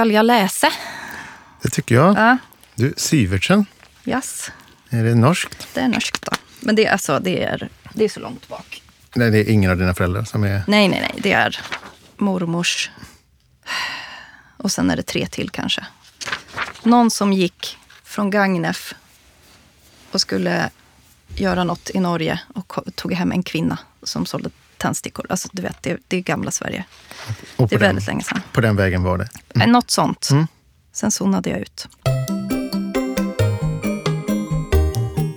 Skall 0.00 0.12
jag 0.12 0.26
läsa? 0.26 0.72
Det 1.62 1.68
tycker 1.68 1.94
jag. 1.94 2.16
Ja. 2.18 2.38
Du, 2.74 2.94
Syvertsen, 2.96 3.66
Yes. 4.04 4.50
är 4.90 5.04
det 5.04 5.14
norskt? 5.14 5.68
Det 5.74 5.80
är 5.80 5.88
norskt 5.88 6.22
då. 6.22 6.32
Men 6.60 6.74
det 6.74 6.86
är, 6.86 6.92
alltså, 6.92 7.18
det 7.18 7.42
är, 7.42 7.68
det 7.94 8.04
är 8.04 8.08
så 8.08 8.20
långt 8.20 8.48
bak. 8.48 8.82
Nej, 9.14 9.30
det 9.30 9.38
är 9.38 9.50
ingen 9.50 9.70
av 9.70 9.76
dina 9.76 9.94
föräldrar 9.94 10.24
som 10.24 10.44
är... 10.44 10.62
Nej, 10.66 10.88
nej, 10.88 11.00
nej. 11.00 11.14
Det 11.22 11.32
är 11.32 11.60
mormors. 12.16 12.90
Och 14.56 14.72
sen 14.72 14.90
är 14.90 14.96
det 14.96 15.02
tre 15.02 15.26
till 15.26 15.50
kanske. 15.50 15.86
Någon 16.82 17.10
som 17.10 17.32
gick 17.32 17.78
från 18.04 18.30
Gagnef 18.30 18.94
och 20.10 20.20
skulle 20.20 20.70
göra 21.34 21.64
något 21.64 21.90
i 21.94 22.00
Norge 22.00 22.40
och 22.54 22.78
tog 22.94 23.12
hem 23.12 23.32
en 23.32 23.42
kvinna 23.42 23.78
som 24.02 24.26
sålde 24.26 24.50
tändstickor. 24.80 25.26
Alltså, 25.28 25.48
du 25.52 25.62
vet, 25.62 25.76
det, 25.82 25.96
det 26.08 26.16
är 26.16 26.20
gamla 26.20 26.50
Sverige. 26.50 26.84
Och 27.56 27.68
Det 27.68 27.74
är 27.74 27.78
på 27.78 27.84
den, 27.84 27.88
väldigt 27.88 28.06
länge 28.06 28.22
sedan. 28.22 28.40
på 28.52 28.60
den 28.60 28.76
vägen 28.76 29.02
var 29.02 29.18
det. 29.18 29.28
Nej, 29.54 29.66
Något 29.68 29.90
sånt. 29.90 30.28
Mm. 30.30 30.46
Sen 30.92 31.10
zonade 31.10 31.50
jag 31.50 31.58
ut. 31.58 31.88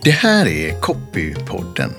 Det 0.03 0.11
här 0.11 0.45
är 0.47 0.79
Copypodden. 0.81 1.93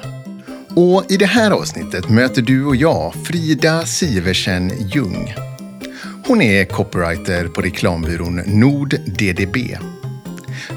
Och 0.77 1.05
i 1.09 1.16
det 1.16 1.27
här 1.27 1.51
avsnittet 1.51 2.09
möter 2.09 2.43
du 2.43 2.65
och 2.65 2.77
jag 2.77 3.15
Frida 3.25 3.87
Siversen 3.87 4.73
Ljung. 4.88 5.35
Hon 6.27 6.43
är 6.43 6.65
copywriter 6.65 7.49
på 7.49 7.61
reklambyrån 7.61 8.37
Nord 8.47 8.97
DDB. 9.07 9.57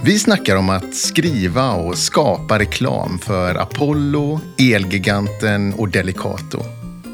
Vi 0.04 0.20
snackar 0.20 0.56
om 0.56 0.70
att 0.70 0.96
skriva 0.96 1.72
och 1.72 1.98
skapa 1.98 2.60
reklam 2.60 3.20
för 3.20 3.56
Apollo, 3.56 4.40
Elgiganten 4.58 5.74
och 5.74 5.90
Delicato. 5.90 6.64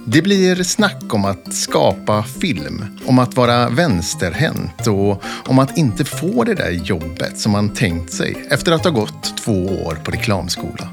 Det 0.06 0.22
blir 0.22 0.64
snack 0.64 1.14
om 1.14 1.26
att 1.26 1.54
skapa 1.54 2.24
film, 2.24 2.86
om 3.06 3.20
att 3.20 3.36
vara 3.36 3.70
vänsterhänt 3.70 4.88
och 4.88 5.24
om 5.48 5.60
att 5.60 5.78
inte 5.78 6.06
få 6.06 6.44
det 6.44 6.54
där 6.54 6.72
jobbet 6.72 7.40
som 7.40 7.52
man 7.52 7.70
tänkt 7.70 8.14
sig 8.14 8.48
efter 8.50 8.72
att 8.72 8.84
ha 8.84 8.92
gått 8.92 9.38
två 9.38 9.66
år 9.66 9.96
på 10.04 10.12
reklamskola. 10.12 10.90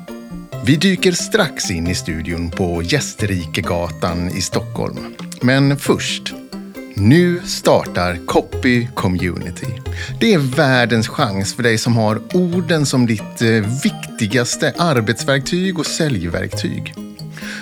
Vi 0.65 0.77
dyker 0.77 1.13
strax 1.13 1.71
in 1.71 1.87
i 1.87 1.95
studion 1.95 2.51
på 2.51 2.83
Gästrikegatan 2.83 4.31
i 4.31 4.41
Stockholm. 4.41 5.15
Men 5.41 5.77
först, 5.77 6.35
nu 7.01 7.41
startar 7.45 8.27
Copy 8.27 8.87
Community. 8.95 9.67
Det 10.21 10.35
är 10.35 10.39
världens 10.39 11.09
chans 11.09 11.55
för 11.55 11.63
dig 11.63 11.79
som 11.79 11.97
har 11.97 12.37
orden 12.37 12.87
som 12.87 13.07
ditt 13.07 13.43
eh, 13.43 13.49
viktigaste 13.83 14.75
arbetsverktyg 14.79 15.79
och 15.79 15.87
säljverktyg. 15.87 16.95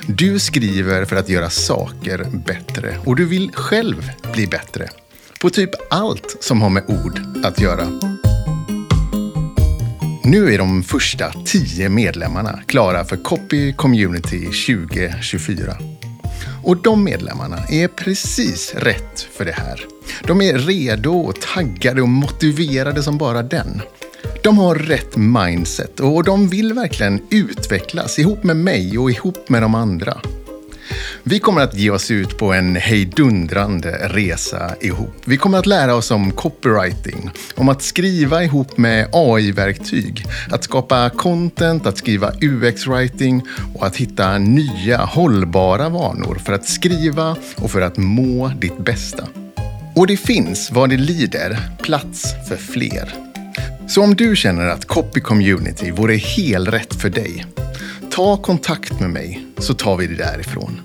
Du 0.06 0.38
skriver 0.38 1.04
för 1.04 1.16
att 1.16 1.28
göra 1.28 1.50
saker 1.50 2.26
bättre 2.46 2.96
och 3.04 3.16
du 3.16 3.26
vill 3.26 3.52
själv 3.54 4.10
bli 4.32 4.46
bättre. 4.46 4.88
På 5.40 5.50
typ 5.50 5.70
allt 5.90 6.36
som 6.40 6.62
har 6.62 6.70
med 6.70 6.82
ord 6.86 7.20
att 7.44 7.60
göra. 7.60 7.88
Nu 10.24 10.54
är 10.54 10.58
de 10.58 10.82
första 10.82 11.32
tio 11.44 11.88
medlemmarna 11.88 12.60
klara 12.66 13.04
för 13.04 13.16
Copy 13.16 13.72
Community 13.72 14.44
2024. 14.44 15.76
Och 16.64 16.76
de 16.76 17.04
medlemmarna 17.04 17.58
är 17.68 17.88
precis 17.88 18.74
rätt 18.74 19.20
för 19.32 19.44
det 19.44 19.52
här. 19.52 19.86
De 20.24 20.42
är 20.42 20.58
redo 20.58 21.12
och 21.12 21.40
taggade 21.40 22.02
och 22.02 22.08
motiverade 22.08 23.02
som 23.02 23.18
bara 23.18 23.42
den. 23.42 23.82
De 24.42 24.58
har 24.58 24.74
rätt 24.74 25.16
mindset 25.16 26.00
och 26.00 26.24
de 26.24 26.48
vill 26.48 26.72
verkligen 26.72 27.22
utvecklas 27.30 28.18
ihop 28.18 28.44
med 28.44 28.56
mig 28.56 28.98
och 28.98 29.10
ihop 29.10 29.48
med 29.48 29.62
de 29.62 29.74
andra. 29.74 30.20
Vi 31.22 31.38
kommer 31.38 31.60
att 31.60 31.74
ge 31.74 31.90
oss 31.90 32.10
ut 32.10 32.38
på 32.38 32.52
en 32.52 32.76
hejdundrande 32.76 34.08
resa 34.08 34.74
ihop. 34.80 35.14
Vi 35.24 35.36
kommer 35.36 35.58
att 35.58 35.66
lära 35.66 35.94
oss 35.94 36.10
om 36.10 36.32
copywriting, 36.32 37.30
om 37.54 37.68
att 37.68 37.82
skriva 37.82 38.44
ihop 38.44 38.76
med 38.78 39.08
AI-verktyg, 39.12 40.24
att 40.50 40.64
skapa 40.64 41.10
content, 41.10 41.86
att 41.86 41.98
skriva 41.98 42.30
UX-writing 42.30 43.42
och 43.74 43.86
att 43.86 43.96
hitta 43.96 44.38
nya 44.38 44.98
hållbara 44.98 45.88
vanor 45.88 46.38
för 46.44 46.52
att 46.52 46.68
skriva 46.68 47.36
och 47.56 47.70
för 47.70 47.80
att 47.80 47.96
må 47.96 48.48
ditt 48.48 48.78
bästa. 48.78 49.28
Och 49.96 50.06
det 50.06 50.16
finns, 50.16 50.72
vad 50.72 50.90
det 50.90 50.96
lider, 50.96 51.58
plats 51.82 52.34
för 52.48 52.56
fler. 52.56 53.14
Så 53.88 54.02
om 54.02 54.14
du 54.14 54.36
känner 54.36 54.66
att 54.66 54.84
Copy 54.84 55.20
Community 55.20 55.90
vore 55.90 56.16
helt 56.16 56.68
rätt 56.68 56.94
för 56.94 57.10
dig, 57.10 57.44
ta 58.18 58.36
kontakt 58.36 59.00
med 59.00 59.10
mig 59.10 59.46
så 59.58 59.74
tar 59.74 59.96
vi 59.96 60.06
det 60.06 60.14
därifrån. 60.14 60.80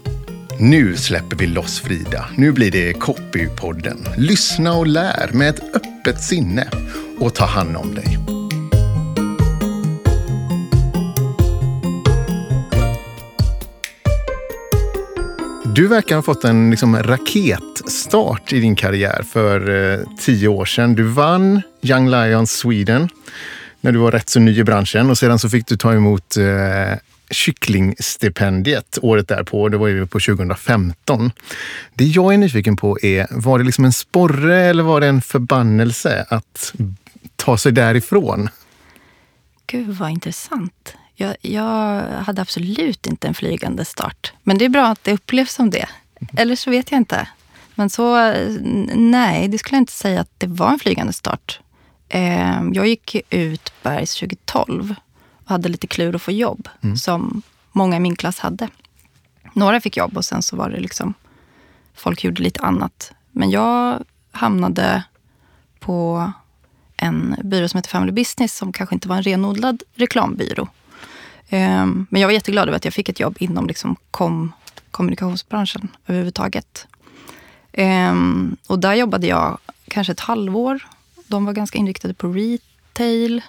Nu 0.59 0.95
släpper 0.95 1.35
vi 1.35 1.47
loss 1.47 1.81
Frida. 1.81 2.25
Nu 2.37 2.51
blir 2.51 2.71
det 2.71 2.93
Copypodden. 2.93 4.07
Lyssna 4.17 4.73
och 4.73 4.87
lär 4.87 5.29
med 5.33 5.49
ett 5.49 5.75
öppet 5.75 6.23
sinne 6.23 6.67
och 7.19 7.35
ta 7.35 7.45
hand 7.45 7.77
om 7.77 7.95
dig. 7.95 8.17
Du 15.75 15.87
verkar 15.87 16.15
ha 16.15 16.21
fått 16.21 16.43
en 16.43 16.69
liksom, 16.69 17.03
raketstart 17.03 18.53
i 18.53 18.59
din 18.59 18.75
karriär 18.75 19.23
för 19.29 19.69
eh, 19.69 19.99
tio 20.19 20.47
år 20.47 20.65
sedan. 20.65 20.95
Du 20.95 21.03
vann 21.03 21.61
Young 21.81 22.09
Lions 22.09 22.51
Sweden 22.51 23.09
när 23.81 23.91
du 23.91 23.99
var 23.99 24.11
rätt 24.11 24.29
så 24.29 24.39
ny 24.39 24.59
i 24.59 24.63
branschen 24.63 25.09
och 25.09 25.17
sedan 25.17 25.39
så 25.39 25.49
fick 25.49 25.67
du 25.67 25.77
ta 25.77 25.93
emot 25.93 26.37
eh, 26.37 26.97
kycklingstipendiet 27.33 28.97
året 29.01 29.27
därpå. 29.27 29.69
Det 29.69 29.77
var 29.77 29.87
ju 29.87 30.07
på 30.07 30.19
2015. 30.19 31.31
Det 31.93 32.05
jag 32.05 32.33
är 32.33 32.37
nyfiken 32.37 32.75
på 32.75 32.97
är, 33.01 33.27
var 33.31 33.59
det 33.59 33.65
liksom 33.65 33.85
en 33.85 33.93
sporre 33.93 34.65
eller 34.65 34.83
var 34.83 35.01
det 35.01 35.07
en 35.07 35.21
förbannelse 35.21 36.25
att 36.29 36.73
ta 37.35 37.57
sig 37.57 37.71
därifrån? 37.71 38.49
Gud 39.67 39.89
vad 39.89 40.09
intressant. 40.09 40.95
Jag, 41.15 41.35
jag 41.41 42.01
hade 42.01 42.41
absolut 42.41 43.07
inte 43.07 43.27
en 43.27 43.33
flygande 43.33 43.85
start. 43.85 44.33
Men 44.43 44.57
det 44.57 44.65
är 44.65 44.69
bra 44.69 44.87
att 44.87 45.03
det 45.03 45.13
upplevs 45.13 45.53
som 45.53 45.69
det. 45.69 45.87
Eller 46.37 46.55
så 46.55 46.69
vet 46.69 46.91
jag 46.91 46.97
inte. 46.97 47.27
Men 47.75 47.89
så, 47.89 48.33
nej, 48.95 49.47
det 49.47 49.57
skulle 49.57 49.75
jag 49.75 49.81
inte 49.81 49.93
säga 49.93 50.21
att 50.21 50.31
det 50.37 50.47
var 50.47 50.71
en 50.71 50.79
flygande 50.79 51.13
start. 51.13 51.59
Ehm, 52.09 52.73
jag 52.73 52.87
gick 52.87 53.15
ut 53.29 53.73
Bergs 53.83 54.15
2012 54.15 54.95
och 55.43 55.49
hade 55.49 55.69
lite 55.69 55.87
klur 55.87 56.15
att 56.15 56.21
få 56.21 56.31
jobb, 56.31 56.69
som 56.97 57.41
många 57.71 57.95
i 57.95 57.99
min 57.99 58.15
klass 58.15 58.39
hade. 58.39 58.67
Några 59.53 59.81
fick 59.81 59.97
jobb 59.97 60.17
och 60.17 60.25
sen 60.25 60.41
så 60.43 60.55
var 60.55 60.69
det 60.69 60.79
liksom, 60.79 61.13
folk 61.95 62.23
gjorde 62.23 62.43
lite 62.43 62.61
annat. 62.61 63.11
Men 63.31 63.49
jag 63.51 64.03
hamnade 64.31 65.03
på 65.79 66.31
en 66.97 67.35
byrå 67.43 67.67
som 67.67 67.77
heter 67.77 67.89
Family 67.89 68.11
Business 68.11 68.57
som 68.57 68.71
kanske 68.73 68.95
inte 68.95 69.07
var 69.07 69.15
en 69.15 69.23
renodlad 69.23 69.83
reklambyrå. 69.95 70.67
Ehm, 71.49 72.07
Men 72.09 72.21
jag 72.21 72.27
var 72.27 72.33
jätteglad 72.33 72.67
över 72.67 72.75
att 72.77 72.85
jag 72.85 72.93
fick 72.93 73.09
ett 73.09 73.19
jobb 73.19 73.35
inom 73.39 73.67
liksom 73.67 73.95
kom, 74.11 74.51
kommunikationsbranschen 74.91 75.87
överhuvudtaget. 76.07 76.87
Ehm, 77.71 78.57
Och 78.67 78.79
där 78.79 78.93
jobbade 78.93 79.27
jag 79.27 79.57
kanske 79.87 80.13
ett 80.13 80.19
halvår. 80.19 80.79
De 81.27 81.45
var 81.45 81.53
ganska 81.53 81.77
inriktade 81.77 82.13
på 82.13 82.27
retail 82.27 83.41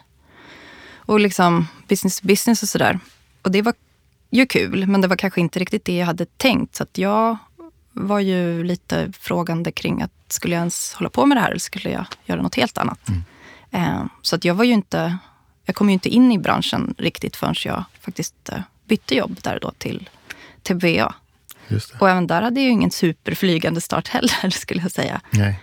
och 1.06 1.20
liksom 1.20 1.66
business 1.88 2.20
to 2.20 2.26
business 2.26 2.62
och 2.62 2.69
sådär. 2.69 2.98
Och 3.42 3.50
det 3.50 3.62
var 3.62 3.75
ju 4.31 4.47
kul, 4.47 4.87
men 4.87 5.00
det 5.00 5.09
var 5.09 5.16
kanske 5.16 5.41
inte 5.41 5.59
riktigt 5.59 5.84
det 5.84 5.97
jag 5.97 6.06
hade 6.06 6.26
tänkt. 6.26 6.76
Så 6.76 6.82
att 6.82 6.98
jag 6.98 7.37
var 7.92 8.20
ju 8.20 8.65
lite 8.65 9.12
frågande 9.20 9.72
kring 9.72 10.03
att 10.03 10.10
skulle 10.28 10.54
jag 10.54 10.60
ens 10.60 10.94
hålla 10.94 11.10
på 11.10 11.26
med 11.26 11.37
det 11.37 11.41
här 11.41 11.48
eller 11.50 11.59
skulle 11.60 11.91
jag 11.91 12.04
göra 12.25 12.42
något 12.42 12.54
helt 12.54 12.78
annat? 12.78 13.09
Eh, 13.70 14.04
Så 14.22 14.37
att 14.37 14.44
jag 14.44 14.54
var 14.54 14.65
ju 14.65 14.72
inte, 14.72 15.19
jag 15.65 15.76
kom 15.76 15.88
ju 15.88 15.92
inte 15.92 16.09
in 16.09 16.32
i 16.32 16.38
branschen 16.38 16.94
riktigt 16.98 17.36
förrän 17.36 17.54
jag 17.65 17.84
faktiskt 18.00 18.48
eh, 18.53 18.59
bytte 18.88 19.15
jobb 19.15 19.38
där 19.42 19.59
då 19.62 19.71
till 19.78 20.10
TBA. 20.62 21.15
Och 22.00 22.10
även 22.10 22.26
där 22.26 22.42
hade 22.42 22.60
jag 22.60 22.65
ju 22.65 22.71
ingen 22.72 22.91
superflygande 22.91 23.81
start 23.81 24.09
heller 24.09 24.50
skulle 24.50 24.82
jag 24.82 24.91
säga. 24.92 25.21
Nej. 25.31 25.60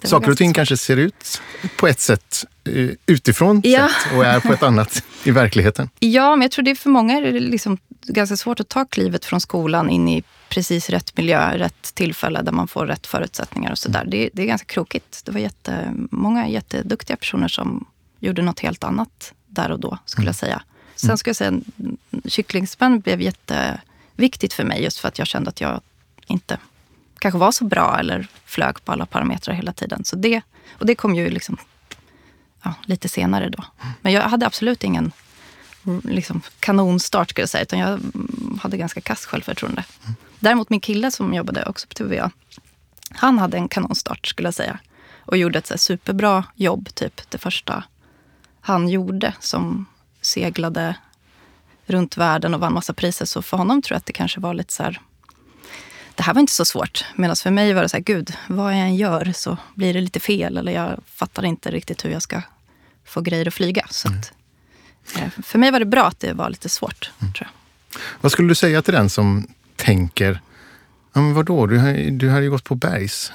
Det 0.00 0.08
Saker 0.08 0.30
och 0.30 0.38
ting 0.38 0.52
kanske 0.52 0.76
ser 0.76 0.96
ut 0.96 1.40
på 1.76 1.86
ett 1.88 2.00
sätt 2.00 2.44
eh, 2.64 2.90
utifrån 3.06 3.60
Ja. 3.64 3.88
sätt 3.88 4.12
och 4.16 4.24
är 4.24 4.40
på 4.40 4.52
ett 4.52 4.62
annat 4.70 5.02
i 5.24 5.30
verkligheten. 5.30 5.90
Ja, 5.98 6.36
men 6.36 6.42
jag 6.42 6.50
tror 6.50 6.64
det 6.64 6.74
för 6.74 6.90
många 6.90 7.16
är 7.18 7.22
det 7.22 7.40
liksom 7.40 7.78
ganska 8.02 8.36
svårt 8.36 8.60
att 8.60 8.68
ta 8.68 8.84
klivet 8.84 9.24
från 9.24 9.40
skolan 9.40 9.90
in 9.90 10.08
i 10.08 10.22
precis 10.48 10.90
rätt 10.90 11.16
miljö, 11.16 11.58
rätt 11.58 11.94
tillfälle 11.94 12.42
där 12.42 12.52
man 12.52 12.68
får 12.68 12.86
rätt 12.86 13.06
förutsättningar 13.06 13.70
och 13.70 13.78
sådär. 13.78 14.04
Det, 14.08 14.30
det 14.32 14.42
är 14.42 14.46
ganska 14.46 14.66
krokigt. 14.66 15.24
Det 15.24 15.32
var 15.32 15.40
jättemånga 15.40 16.48
jätteduktiga 16.48 17.16
personer 17.16 17.48
som 17.48 17.86
gjorde 18.20 18.42
något 18.42 18.60
helt 18.60 18.84
annat 18.84 19.32
där 19.46 19.70
och 19.70 19.80
då, 19.80 19.98
skulle 20.04 20.26
jag 20.28 20.36
säga. 20.36 20.62
Sen 20.96 21.18
ska 21.18 21.28
jag 21.28 21.36
säga, 21.36 21.48
mm, 21.48 21.96
kycklingspänn 22.24 23.00
blev 23.00 23.20
jätteviktigt 23.20 24.52
för 24.52 24.64
mig 24.64 24.82
just 24.82 24.98
för 24.98 25.08
att 25.08 25.18
jag 25.18 25.26
kände 25.28 25.48
att 25.50 25.60
jag 25.60 25.80
inte 26.26 26.58
kanske 27.18 27.38
var 27.38 27.52
så 27.52 27.64
bra 27.64 27.98
eller 27.98 28.28
flög 28.44 28.84
på 28.84 28.92
alla 28.92 29.06
parametrar 29.06 29.54
hela 29.54 29.72
tiden. 29.72 30.04
Så 30.04 30.16
det, 30.16 30.42
och 30.78 30.86
det 30.86 30.94
kom 30.94 31.14
ju 31.14 31.30
liksom 31.30 31.56
ja, 32.62 32.74
lite 32.84 33.08
senare 33.08 33.48
då. 33.48 33.64
Men 34.00 34.12
jag 34.12 34.22
hade 34.22 34.46
absolut 34.46 34.84
ingen 34.84 35.12
liksom, 36.02 36.42
kanonstart 36.60 37.30
skulle 37.30 37.42
jag 37.42 37.48
säga, 37.48 37.62
utan 37.62 37.78
jag 37.78 38.00
hade 38.60 38.76
ganska 38.76 39.00
kass 39.00 39.26
självförtroende. 39.26 39.84
Däremot 40.40 40.70
min 40.70 40.80
kille 40.80 41.10
som 41.10 41.34
jobbade 41.34 41.64
också 41.64 41.86
på 41.86 41.94
TVA, 41.94 42.30
han 43.10 43.38
hade 43.38 43.56
en 43.56 43.68
kanonstart 43.68 44.26
skulle 44.26 44.46
jag 44.46 44.54
säga. 44.54 44.78
och 45.18 45.36
gjorde 45.36 45.58
ett 45.58 45.66
så 45.66 45.78
superbra 45.78 46.44
jobb, 46.54 46.88
typ 46.94 47.30
det 47.30 47.38
första 47.38 47.84
han 48.66 48.88
gjorde 48.88 49.34
som 49.40 49.86
seglade 50.20 50.96
runt 51.86 52.16
världen 52.16 52.54
och 52.54 52.60
vann 52.60 52.74
massa 52.74 52.92
priser. 52.92 53.24
Så 53.24 53.42
för 53.42 53.56
honom 53.56 53.82
tror 53.82 53.94
jag 53.94 53.98
att 53.98 54.06
det 54.06 54.12
kanske 54.12 54.40
var 54.40 54.54
lite 54.54 54.72
så 54.72 54.82
här, 54.82 55.00
det 56.16 56.22
här 56.22 56.34
var 56.34 56.40
inte 56.40 56.52
så 56.52 56.64
svårt. 56.64 57.04
Medan 57.14 57.36
för 57.36 57.50
mig 57.50 57.72
var 57.72 57.82
det 57.82 57.88
så 57.88 57.96
här, 57.96 58.04
gud, 58.04 58.36
vad 58.48 58.72
jag 58.72 58.80
än 58.80 58.96
gör 58.96 59.32
så 59.34 59.58
blir 59.74 59.94
det 59.94 60.00
lite 60.00 60.20
fel. 60.20 60.56
Eller 60.56 60.72
jag 60.72 61.00
fattar 61.06 61.44
inte 61.44 61.70
riktigt 61.70 62.04
hur 62.04 62.10
jag 62.10 62.22
ska 62.22 62.42
få 63.04 63.20
grejer 63.20 63.48
att 63.48 63.54
flyga. 63.54 63.86
Så 63.90 64.08
att, 64.08 64.32
eh, 65.16 65.28
för 65.42 65.58
mig 65.58 65.70
var 65.70 65.78
det 65.78 65.86
bra 65.86 66.06
att 66.06 66.20
det 66.20 66.32
var 66.32 66.50
lite 66.50 66.68
svårt, 66.68 67.10
mm. 67.20 67.32
tror 67.32 67.48
jag. 67.50 68.00
Vad 68.20 68.32
skulle 68.32 68.48
du 68.48 68.54
säga 68.54 68.82
till 68.82 68.94
den 68.94 69.10
som 69.10 69.46
tänker, 69.76 70.40
ja, 71.12 71.20
men 71.20 71.34
vadå, 71.34 71.66
du 71.66 71.78
har, 71.78 72.10
du 72.10 72.28
har 72.28 72.40
ju 72.40 72.50
gått 72.50 72.64
på 72.64 72.74
Bergs. 72.74 73.32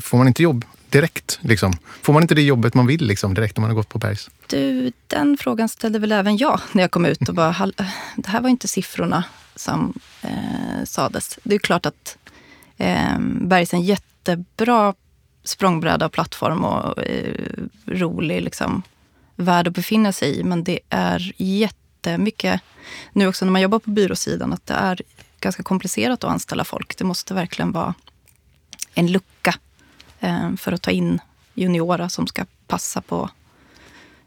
Får 0.00 0.18
man 0.18 0.28
inte 0.28 0.42
jobb 0.42 0.64
direkt? 0.90 1.38
Liksom? 1.42 1.72
Får 2.02 2.12
man 2.12 2.22
inte 2.22 2.34
det 2.34 2.42
jobbet 2.42 2.74
man 2.74 2.86
vill 2.86 3.06
liksom, 3.06 3.34
direkt 3.34 3.56
när 3.56 3.60
man 3.60 3.70
har 3.70 3.74
gått 3.74 3.88
på 3.88 3.98
Bergs? 3.98 4.30
Du, 4.46 4.92
den 5.06 5.36
frågan 5.40 5.68
ställde 5.68 5.98
väl 5.98 6.12
även 6.12 6.36
jag 6.36 6.60
när 6.72 6.82
jag 6.82 6.90
kom 6.90 7.04
ut 7.04 7.28
och 7.28 7.34
bara, 7.34 7.72
det 8.16 8.26
här 8.26 8.40
var 8.40 8.48
inte 8.48 8.68
siffrorna 8.68 9.24
som 9.54 9.98
eh, 10.22 10.84
sades. 10.84 11.38
Det 11.42 11.54
är 11.54 11.58
klart 11.58 11.86
att 11.86 12.18
eh, 12.76 13.18
Bergs 13.20 13.72
är 13.72 13.76
en 13.76 13.82
jättebra 13.82 14.94
språngbräda 15.44 16.06
och 16.06 16.12
plattform 16.12 16.64
och 16.64 17.04
eh, 17.04 17.34
rolig 17.86 18.42
liksom, 18.42 18.82
värld 19.36 19.68
att 19.68 19.74
befinna 19.74 20.12
sig 20.12 20.38
i. 20.38 20.44
Men 20.44 20.64
det 20.64 20.80
är 20.88 21.32
jättemycket, 21.36 22.60
nu 23.12 23.26
också 23.26 23.44
när 23.44 23.52
man 23.52 23.62
jobbar 23.62 23.78
på 23.78 23.90
byråsidan, 23.90 24.52
att 24.52 24.66
det 24.66 24.74
är 24.74 25.00
ganska 25.40 25.62
komplicerat 25.62 26.24
att 26.24 26.30
anställa 26.30 26.64
folk. 26.64 26.98
Det 26.98 27.04
måste 27.04 27.34
verkligen 27.34 27.72
vara 27.72 27.94
en 28.94 29.12
lucka 29.12 29.54
för 30.58 30.72
att 30.72 30.82
ta 30.82 30.90
in 30.90 31.20
juniora 31.54 32.08
som 32.08 32.26
ska 32.26 32.44
passa 32.66 33.00
på 33.00 33.30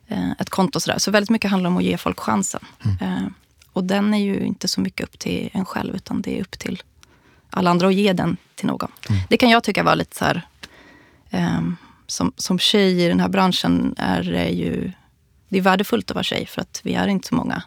eh, 0.08 0.32
ett 0.32 0.50
konto. 0.50 0.80
Så, 0.80 0.94
så 0.98 1.12
väldigt 1.12 1.30
mycket 1.30 1.52
handlar 1.52 1.70
om 1.70 1.78
att 1.78 1.84
ge 1.84 1.98
folk 1.98 2.20
chansen. 2.20 2.66
Mm. 2.84 2.98
Eh, 3.02 3.28
och 3.74 3.84
den 3.84 4.14
är 4.14 4.20
ju 4.20 4.40
inte 4.40 4.68
så 4.68 4.82
mycket 4.82 5.04
upp 5.04 5.20
till 5.20 5.50
en 5.54 5.66
själv, 5.66 5.96
utan 5.96 6.22
det 6.22 6.38
är 6.38 6.42
upp 6.42 6.60
till 6.60 6.84
alla 7.50 7.70
andra 7.70 7.88
att 7.88 7.94
ge 7.94 8.14
den 8.14 8.38
till 8.56 8.68
någon. 8.68 8.92
Mm. 9.10 9.22
Det 9.30 9.38
kan 9.38 9.50
jag 9.50 9.64
tycka 9.64 9.84
var 9.84 9.96
lite 9.96 10.16
så 10.16 10.26
här, 10.26 10.48
um, 11.32 11.78
som, 12.08 12.34
som 12.38 12.60
tjej 12.60 13.04
i 13.06 13.08
den 13.08 13.20
här 13.20 13.30
branschen 13.30 13.96
är 13.98 14.24
det 14.24 14.50
ju 14.50 14.92
det 15.52 15.58
är 15.58 15.62
värdefullt 15.62 16.12
att 16.12 16.16
vara 16.16 16.24
tjej 16.24 16.46
för 16.46 16.62
att 16.62 16.82
vi 16.84 16.94
är 16.94 17.08
inte 17.08 17.28
så 17.28 17.36
många. 17.36 17.64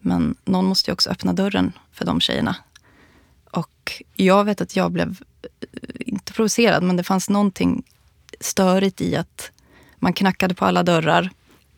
Men 0.00 0.34
någon 0.44 0.64
måste 0.64 0.90
ju 0.90 0.92
också 0.92 1.10
öppna 1.10 1.32
dörren 1.32 1.72
för 1.92 2.04
de 2.04 2.20
tjejerna. 2.20 2.56
Och 3.50 4.02
jag 4.14 4.44
vet 4.44 4.60
att 4.60 4.76
jag 4.76 4.92
blev, 4.92 5.22
inte 5.98 6.32
provocerad, 6.32 6.82
men 6.82 6.96
det 6.96 7.02
fanns 7.02 7.30
någonting 7.30 7.82
störigt 8.40 9.00
i 9.00 9.16
att 9.16 9.50
man 9.98 10.12
knackade 10.12 10.54
på 10.54 10.64
alla 10.64 10.82
dörrar 10.82 11.30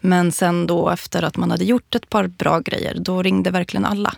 men 0.05 0.33
sen 0.33 0.67
då 0.67 0.91
efter 0.91 1.23
att 1.23 1.37
man 1.37 1.51
hade 1.51 1.65
gjort 1.65 1.95
ett 1.95 2.09
par 2.09 2.27
bra 2.27 2.61
grejer, 2.61 2.97
då 2.99 3.23
ringde 3.23 3.51
verkligen 3.51 3.85
alla. 3.85 4.15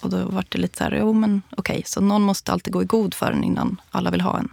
Och 0.00 0.10
då 0.10 0.24
var 0.24 0.44
det 0.48 0.58
lite 0.58 0.78
så 0.78 0.84
här, 0.84 0.96
jo 1.00 1.12
men 1.12 1.42
okej, 1.50 1.72
okay, 1.72 1.82
så 1.86 2.00
någon 2.00 2.22
måste 2.22 2.52
alltid 2.52 2.72
gå 2.72 2.82
i 2.82 2.86
god 2.86 3.14
för 3.14 3.32
en 3.32 3.44
innan 3.44 3.80
alla 3.90 4.10
vill 4.10 4.20
ha 4.20 4.38
en. 4.38 4.48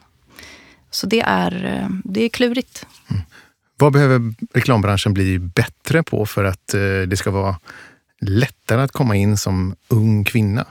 Så 0.90 1.08
det 1.08 1.22
är, 1.22 1.66
eh, 1.66 1.90
det 2.04 2.22
är 2.24 2.30
klurigt. 2.30 2.86
Mm. 3.08 3.22
Vad 3.78 3.94
behöver 3.94 4.34
reklambranschen 4.54 5.14
bli 5.14 5.40
bättre 5.40 6.04
på 6.04 6.26
för 6.26 6.44
att 6.44 6.74
eh, 6.74 6.80
det 7.08 7.18
ska 7.18 7.32
vara 7.32 7.60
lättare 8.22 8.82
att 8.82 8.92
komma 8.92 9.16
in 9.16 9.38
som 9.38 9.76
ung 9.88 10.24
kvinna? 10.24 10.66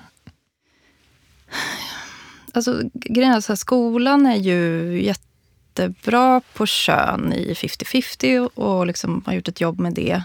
Alltså, 2.57 2.83
grejen 2.95 3.33
är 3.33 3.41
så 3.41 3.53
här, 3.53 3.57
skolan 3.57 4.27
är 4.27 4.37
ju 4.37 5.03
jättebra 5.03 6.41
på 6.55 6.67
kön 6.67 7.33
i 7.33 7.53
50-50 7.53 8.51
och 8.55 8.87
liksom 8.87 9.23
har 9.27 9.33
gjort 9.33 9.49
ett 9.49 9.61
jobb 9.61 9.79
med 9.79 9.95
det. 9.95 10.23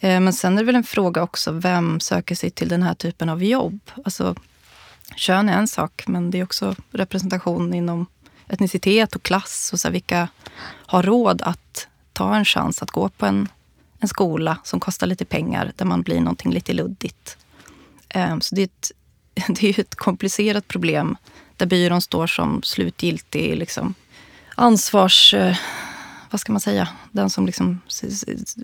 Eh, 0.00 0.20
men 0.20 0.32
sen 0.32 0.52
är 0.52 0.56
det 0.56 0.66
väl 0.66 0.74
en 0.74 0.84
fråga 0.84 1.22
också, 1.22 1.52
vem 1.52 2.00
söker 2.00 2.34
sig 2.34 2.50
till 2.50 2.68
den 2.68 2.82
här 2.82 2.94
typen 2.94 3.28
av 3.28 3.44
jobb? 3.44 3.80
Alltså, 4.04 4.34
kön 5.16 5.48
är 5.48 5.58
en 5.58 5.68
sak, 5.68 6.04
men 6.06 6.30
det 6.30 6.38
är 6.38 6.44
också 6.44 6.76
representation 6.90 7.74
inom 7.74 8.06
etnicitet 8.48 9.16
och 9.16 9.22
klass. 9.22 9.70
Och 9.72 9.80
så 9.80 9.88
här, 9.88 9.92
vilka 9.92 10.28
har 10.64 11.02
råd 11.02 11.42
att 11.42 11.88
ta 12.12 12.36
en 12.36 12.44
chans 12.44 12.82
att 12.82 12.90
gå 12.90 13.08
på 13.08 13.26
en, 13.26 13.48
en 14.00 14.08
skola 14.08 14.58
som 14.64 14.80
kostar 14.80 15.06
lite 15.06 15.24
pengar, 15.24 15.72
där 15.76 15.84
man 15.84 16.02
blir 16.02 16.20
någonting 16.20 16.52
lite 16.52 16.72
luddigt. 16.72 17.38
Ehm, 18.08 18.40
så 18.40 18.54
det 18.54 18.60
är 18.60 18.64
ett, 18.64 18.92
det 19.48 19.68
är 19.68 19.80
ett 19.80 19.94
komplicerat 19.94 20.68
problem 20.68 21.16
där 21.56 21.66
byrån 21.66 22.00
står 22.00 22.26
som 22.26 22.62
slutgiltig 22.62 23.56
liksom, 23.56 23.94
ansvars... 24.54 25.34
Eh, 25.34 25.56
vad 26.30 26.40
ska 26.40 26.52
man 26.52 26.60
säga? 26.60 26.88
Den 27.12 27.30
som 27.30 27.46
liksom 27.46 27.80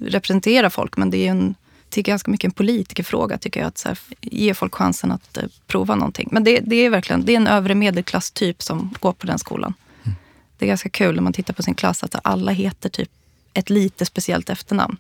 representerar 0.01 0.71
folk. 0.71 0.97
Men 0.97 1.11
det 1.11 1.27
är 1.27 1.31
en, 1.31 1.55
det 1.89 2.01
är 2.01 2.03
ganska 2.03 2.31
mycket 2.31 2.45
en 2.49 2.53
politikerfråga, 2.53 3.39
tycker 3.39 3.61
jag. 3.61 3.67
Att 3.67 3.79
så 3.79 3.89
här, 3.89 3.99
ge 4.21 4.55
folk 4.55 4.75
chansen 4.75 5.13
att 5.13 5.39
uh, 5.43 5.49
prova 5.67 5.95
någonting. 5.95 6.29
Men 6.33 6.45
det, 6.45 6.61
det, 6.61 6.77
är 6.77 6.91
verkligen 6.91 7.25
det 7.25 7.33
är 7.33 7.37
en 7.37 7.47
övre 7.47 7.75
medelklass-typ 7.75 8.63
som 8.63 8.95
går 9.01 9.13
på 9.13 9.27
den 9.27 9.39
skolan. 9.39 9.75
Mm. 10.03 10.17
Det 10.59 10.65
är 10.65 10.67
ganska 10.67 10.89
kul 10.89 11.15
när 11.15 11.23
man 11.23 11.33
tittar 11.33 11.55
på 11.55 11.63
sin 11.63 11.75
klass 11.75 12.03
att 12.03 12.15
alla 12.25 12.53
heter 12.53 12.89
typ 12.89 13.11
ett 13.55 13.71
lite 13.71 14.07
speciellt 14.07 14.51
efternamn. 14.51 14.97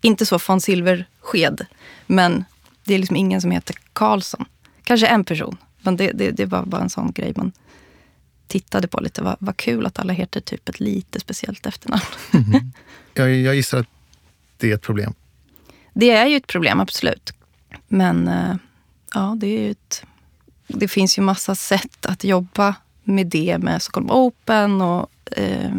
Inte 0.00 0.26
så 0.26 0.38
von 0.48 0.60
Silversked, 0.60 1.66
men 2.06 2.44
det 2.84 2.94
är 2.94 2.98
liksom 2.98 3.16
ingen 3.16 3.40
som 3.40 3.50
heter 3.50 3.76
Karlsson. 3.92 4.44
Kanske 4.84 5.06
en 5.06 5.24
person, 5.24 5.56
men 5.82 5.96
det, 5.96 6.12
det, 6.12 6.30
det 6.30 6.46
var 6.46 6.64
bara 6.64 6.82
en 6.82 6.90
sån 6.90 7.12
grej. 7.12 7.32
Men 7.36 7.52
tittade 8.46 8.88
på 8.88 9.00
lite. 9.00 9.22
Vad, 9.22 9.36
vad 9.38 9.56
kul 9.56 9.86
att 9.86 9.98
alla 9.98 10.12
heter 10.12 10.40
typ 10.40 10.68
ett 10.68 10.80
lite 10.80 11.20
speciellt 11.20 11.66
efternamn. 11.66 12.02
Mm. 12.32 12.72
Jag, 13.16 13.34
jag 13.34 13.54
gissar 13.54 13.78
att 13.78 13.86
det 14.56 14.70
är 14.70 14.74
ett 14.74 14.82
problem. 14.82 15.14
Det 15.92 16.10
är 16.10 16.26
ju 16.26 16.36
ett 16.36 16.46
problem, 16.46 16.80
absolut. 16.80 17.32
Men 17.88 18.28
eh, 18.28 18.54
ja, 19.14 19.36
det 19.40 19.46
är 19.46 19.60
ju 19.60 19.70
ett... 19.70 20.04
Det 20.66 20.88
finns 20.88 21.18
ju 21.18 21.22
massa 21.22 21.54
sätt 21.54 22.06
att 22.06 22.24
jobba 22.24 22.74
med 23.04 23.26
det 23.26 23.58
med 23.58 23.82
Stockholm 23.82 24.10
Open 24.10 24.80
och 24.80 25.10
eh, 25.36 25.74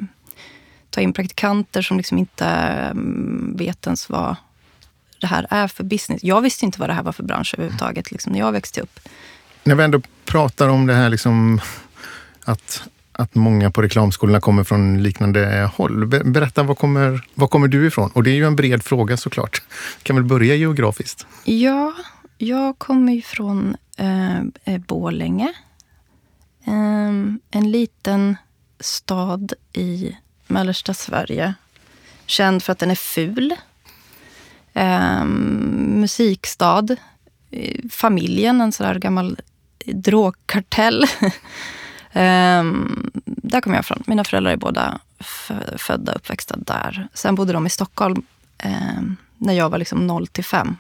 ta 0.90 1.02
in 1.02 1.14
praktikanter 1.14 1.82
som 1.82 1.98
liksom 1.98 2.18
inte 2.18 2.46
mm, 2.46 3.56
vet 3.58 3.86
ens 3.86 4.10
vad 4.10 4.36
det 5.26 5.30
här 5.30 5.48
är 5.50 5.68
för 5.68 5.84
business. 5.84 6.24
Jag 6.24 6.42
visste 6.42 6.66
inte 6.66 6.80
vad 6.80 6.90
det 6.90 6.94
här 6.94 7.04
var 7.04 7.12
för 7.12 7.24
bransch 7.24 7.54
överhuvudtaget 7.54 8.12
liksom, 8.12 8.32
när 8.34 8.40
jag 8.40 8.52
växte 8.52 8.82
upp. 8.82 9.00
När 9.64 9.76
vi 9.76 9.84
ändå 9.84 10.02
pratar 10.26 10.70
om 10.70 10.88
det 10.88 10.94
här 10.94 11.10
liksom 11.10 11.62
att, 12.44 12.84
att 13.12 13.36
många 13.36 13.72
på 13.72 13.82
reklamskolorna 13.82 14.42
kommer 14.42 14.64
från 14.64 15.04
liknande 15.04 15.70
håll. 15.74 16.06
Berätta, 16.08 16.64
var 16.64 16.76
kommer, 16.76 17.28
var 17.34 17.48
kommer 17.48 17.68
du 17.68 17.88
ifrån? 17.88 18.12
Och 18.14 18.24
det 18.24 18.30
är 18.30 18.36
ju 18.36 18.46
en 18.46 18.56
bred 18.56 18.84
fråga 18.84 19.18
såklart. 19.18 19.62
Kan 20.04 20.16
väl 20.16 20.26
börja 20.26 20.56
geografiskt? 20.56 21.28
Ja, 21.44 21.94
jag 22.38 22.78
kommer 22.78 23.14
ifrån 23.14 23.76
eh, 23.98 24.40
eh 24.40 24.82
Bålänge. 24.88 25.54
Eh, 26.68 27.10
en 27.52 27.72
liten 27.72 28.38
stad 28.80 29.54
i 29.74 30.18
mellersta 30.48 30.94
Sverige. 30.94 31.54
Känd 32.26 32.64
för 32.64 32.72
att 32.72 32.80
den 32.80 32.92
är 32.92 32.96
ful. 32.96 33.56
Eh, 34.76 35.26
musikstad. 35.26 36.96
Eh, 37.52 37.80
familjen, 37.92 38.62
en 38.62 38.72
sån 38.72 38.88
där 38.88 39.00
gammal 39.00 39.40
drogkartell. 39.86 41.06
Um, 42.14 43.12
där 43.26 43.62
kommer 43.62 43.76
jag 43.76 43.84
ifrån. 43.84 44.04
Mina 44.08 44.24
föräldrar 44.24 44.52
är 44.52 44.58
båda 44.58 45.00
födda 45.78 46.12
och 46.12 46.16
uppväxta 46.16 46.56
där. 46.58 47.08
Sen 47.14 47.36
bodde 47.36 47.54
de 47.54 47.66
i 47.66 47.70
Stockholm 47.70 48.24
um, 48.64 49.18
när 49.38 49.54
jag 49.54 49.70
var 49.70 49.78
liksom 49.78 50.08
0 50.08 50.28
till 50.28 50.44
5. 50.44 50.78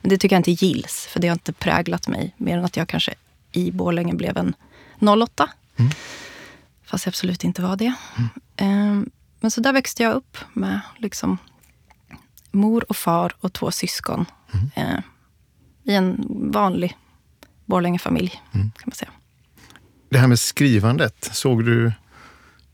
Men 0.00 0.08
det 0.08 0.18
tycker 0.18 0.36
jag 0.36 0.40
inte 0.40 0.66
gills, 0.66 1.06
för 1.10 1.20
det 1.20 1.28
har 1.28 1.32
inte 1.32 1.52
präglat 1.52 2.08
mig. 2.08 2.34
Mer 2.36 2.58
än 2.58 2.64
att 2.64 2.76
jag 2.76 2.88
kanske 2.88 3.14
i 3.52 3.70
Borlänge 3.70 4.14
blev 4.14 4.36
en 4.36 4.54
08. 5.22 5.50
Mm. 5.76 5.92
Fast 6.84 7.06
jag 7.06 7.10
absolut 7.10 7.44
inte 7.44 7.62
var 7.62 7.76
det. 7.76 7.92
Mm. 8.58 8.90
Um, 8.90 9.10
men 9.40 9.50
så 9.50 9.60
där 9.60 9.72
växte 9.72 10.02
jag 10.02 10.12
upp 10.12 10.38
med 10.52 10.80
liksom 10.96 11.38
mor 12.52 12.84
och 12.88 12.96
far 12.96 13.32
och 13.40 13.52
två 13.52 13.70
syskon. 13.70 14.26
Mm. 14.52 14.94
Uh, 14.94 15.00
I 15.84 15.94
en 15.94 16.24
vanlig 16.52 16.96
Borlängefamilj, 17.64 18.42
mm. 18.54 18.70
kan 18.70 18.84
man 18.86 18.94
säga. 18.94 19.10
Det 20.08 20.18
här 20.18 20.28
med 20.28 20.38
skrivandet, 20.38 21.30
såg 21.32 21.64
du 21.64 21.92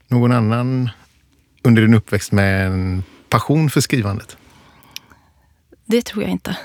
någon 0.08 0.32
annan 0.32 0.90
under 1.62 1.82
din 1.82 1.94
uppväxt 1.94 2.32
med 2.32 2.66
en 2.66 3.04
passion 3.28 3.70
för 3.70 3.80
skrivandet? 3.80 4.36
Det 5.84 6.02
tror 6.02 6.22
jag 6.22 6.32
inte. 6.32 6.56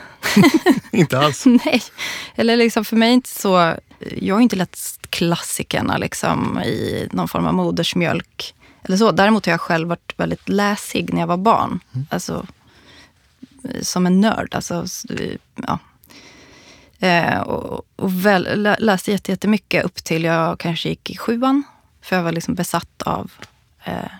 inte 0.91 1.19
alls? 1.19 1.45
Nej. 1.65 1.81
Eller 2.35 2.57
liksom 2.57 2.85
för 2.85 2.95
mig 2.95 3.13
inte 3.13 3.29
så... 3.29 3.75
Jag 4.17 4.35
har 4.35 4.41
inte 4.41 4.55
läst 4.55 5.11
klassikerna 5.11 5.97
liksom, 5.97 6.59
i 6.59 7.07
någon 7.11 7.27
form 7.27 7.45
av 7.45 7.53
modersmjölk. 7.53 8.55
Eller 8.83 8.97
så. 8.97 9.11
Däremot 9.11 9.45
har 9.45 9.53
jag 9.53 9.61
själv 9.61 9.89
varit 9.89 10.13
väldigt 10.17 10.49
läsig 10.49 11.13
när 11.13 11.19
jag 11.19 11.27
var 11.27 11.37
barn. 11.37 11.79
Mm. 11.93 12.07
Alltså, 12.09 12.45
som 13.81 14.05
en 14.05 14.21
nörd. 14.21 14.55
Alltså, 14.55 14.85
ja, 15.67 15.79
Eh, 17.03 17.39
och, 17.39 17.81
och 17.95 18.25
väl, 18.25 18.75
läste 18.79 19.11
jättemycket 19.11 19.85
upp 19.85 19.95
till 19.95 20.23
jag 20.23 20.59
kanske 20.59 20.89
gick 20.89 21.09
i 21.09 21.17
sjuan. 21.17 21.63
För 22.01 22.15
jag 22.15 22.23
var 22.23 22.31
liksom 22.31 22.55
besatt 22.55 23.01
av 23.01 23.31
eh, 23.83 24.11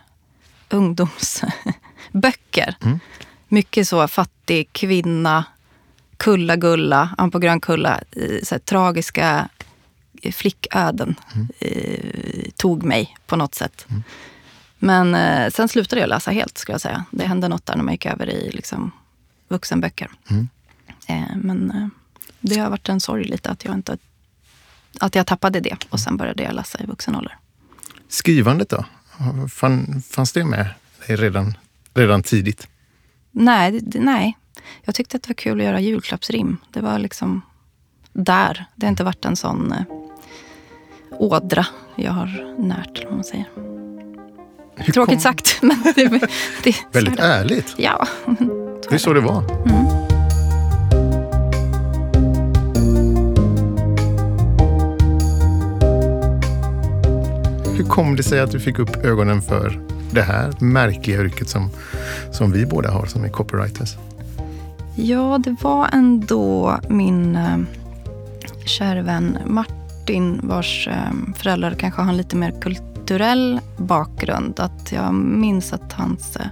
ungdomsböcker. 0.69 2.75
Mm. 2.81 2.99
Mycket 3.47 3.87
så 3.87 4.07
fattig 4.07 4.69
kvinna, 4.71 5.45
Kulla-Gulla, 6.17 7.15
Ann 7.17 7.31
på 7.31 7.39
Grönkulla, 7.39 7.99
så 8.43 8.55
här, 8.55 8.59
tragiska 8.59 9.49
flicköden 10.31 11.15
mm. 11.35 11.47
eh, 11.59 12.49
tog 12.55 12.83
mig 12.83 13.15
på 13.25 13.35
något 13.35 13.55
sätt. 13.55 13.85
Mm. 13.89 14.03
Men 14.79 15.15
eh, 15.15 15.49
sen 15.49 15.67
slutade 15.67 16.01
jag 16.01 16.09
läsa 16.09 16.31
helt, 16.31 16.57
skulle 16.57 16.73
jag 16.73 16.81
säga. 16.81 17.05
Det 17.11 17.25
hände 17.25 17.47
något 17.47 17.65
där 17.65 17.75
när 17.75 17.83
man 17.83 17.93
gick 17.93 18.05
över 18.05 18.29
i 18.29 18.51
liksom, 18.51 18.91
vuxenböcker. 19.53 20.11
Mm. 20.29 20.49
Eh, 21.07 21.35
men 21.35 21.71
eh, 21.71 21.87
det 22.39 22.59
har 22.59 22.69
varit 22.69 22.89
en 22.89 22.99
sorg 22.99 23.23
lite 23.23 23.49
att 23.49 23.65
jag, 23.65 23.73
inte, 23.73 23.97
att 24.99 25.15
jag 25.15 25.27
tappade 25.27 25.59
det 25.59 25.85
och 25.89 25.99
sen 25.99 26.17
började 26.17 26.43
jag 26.43 26.53
läsa 26.55 26.83
i 26.83 26.85
vuxen 26.85 27.15
ålder. 27.15 27.37
Skrivandet 28.07 28.69
då? 28.69 28.85
Fann, 29.51 30.01
fanns 30.09 30.31
det 30.31 30.45
med 30.45 30.67
dig 31.07 31.15
redan, 31.15 31.57
redan 31.93 32.23
tidigt? 32.23 32.67
Nej, 33.31 33.81
nej, 33.83 34.37
jag 34.83 34.95
tyckte 34.95 35.17
att 35.17 35.23
det 35.23 35.29
var 35.29 35.35
kul 35.35 35.59
att 35.59 35.65
göra 35.65 35.79
julklappsrim. 35.79 36.57
Det 36.71 36.81
var 36.81 36.99
liksom 36.99 37.41
där. 38.13 38.65
Det 38.75 38.85
har 38.85 38.91
inte 38.91 39.03
varit 39.03 39.25
en 39.25 39.35
sån 39.35 39.71
eh, 39.71 39.83
ådra 41.11 41.65
jag 41.95 42.11
har 42.11 42.55
närt, 42.59 42.97
eller 42.97 43.05
vad 43.05 43.15
man 43.15 43.23
säger. 43.23 43.45
Hur 44.75 44.93
Tråkigt 44.93 45.15
kom... 45.15 45.21
sagt, 45.21 45.57
men 45.61 45.83
det, 45.95 46.29
det 46.63 46.75
Väldigt 46.91 47.19
ärligt. 47.19 47.75
Ja. 47.77 48.07
Det 48.89 48.95
är 48.95 48.99
så 48.99 49.13
det 49.13 49.21
var. 49.21 49.43
Mm. 49.65 49.85
Hur 57.77 57.83
kom 57.83 58.15
det 58.15 58.23
sig 58.23 58.39
att 58.39 58.51
du 58.51 58.59
fick 58.59 58.79
upp 58.79 58.95
ögonen 59.05 59.41
för 59.41 59.79
det 60.11 60.21
här 60.21 60.53
märkliga 60.59 61.21
yrket 61.21 61.49
som, 61.49 61.69
som 62.31 62.51
vi 62.51 62.65
båda 62.65 62.91
har 62.91 63.05
som 63.05 63.23
är 63.23 63.29
copywriters? 63.29 63.97
Ja, 64.95 65.39
det 65.43 65.55
var 65.61 65.89
ändå 65.93 66.77
min 66.89 67.35
eh, 67.35 67.57
kära 68.65 69.01
vän 69.01 69.37
Martin 69.45 70.39
vars 70.43 70.87
eh, 70.87 71.33
föräldrar 71.35 71.73
kanske 71.73 72.01
har 72.01 72.09
en 72.09 72.17
lite 72.17 72.35
mer 72.35 72.53
kulturell 72.61 73.59
bakgrund. 73.77 74.59
Att 74.59 74.91
jag 74.91 75.13
minns 75.13 75.73
att 75.73 75.93
hans 75.93 76.35
eh, 76.35 76.47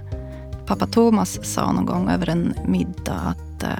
pappa 0.72 0.86
Thomas 0.86 1.38
sa 1.54 1.72
någon 1.72 1.86
gång 1.86 2.10
över 2.10 2.28
en 2.28 2.54
middag 2.66 3.14
att 3.14 3.62
eh, 3.62 3.78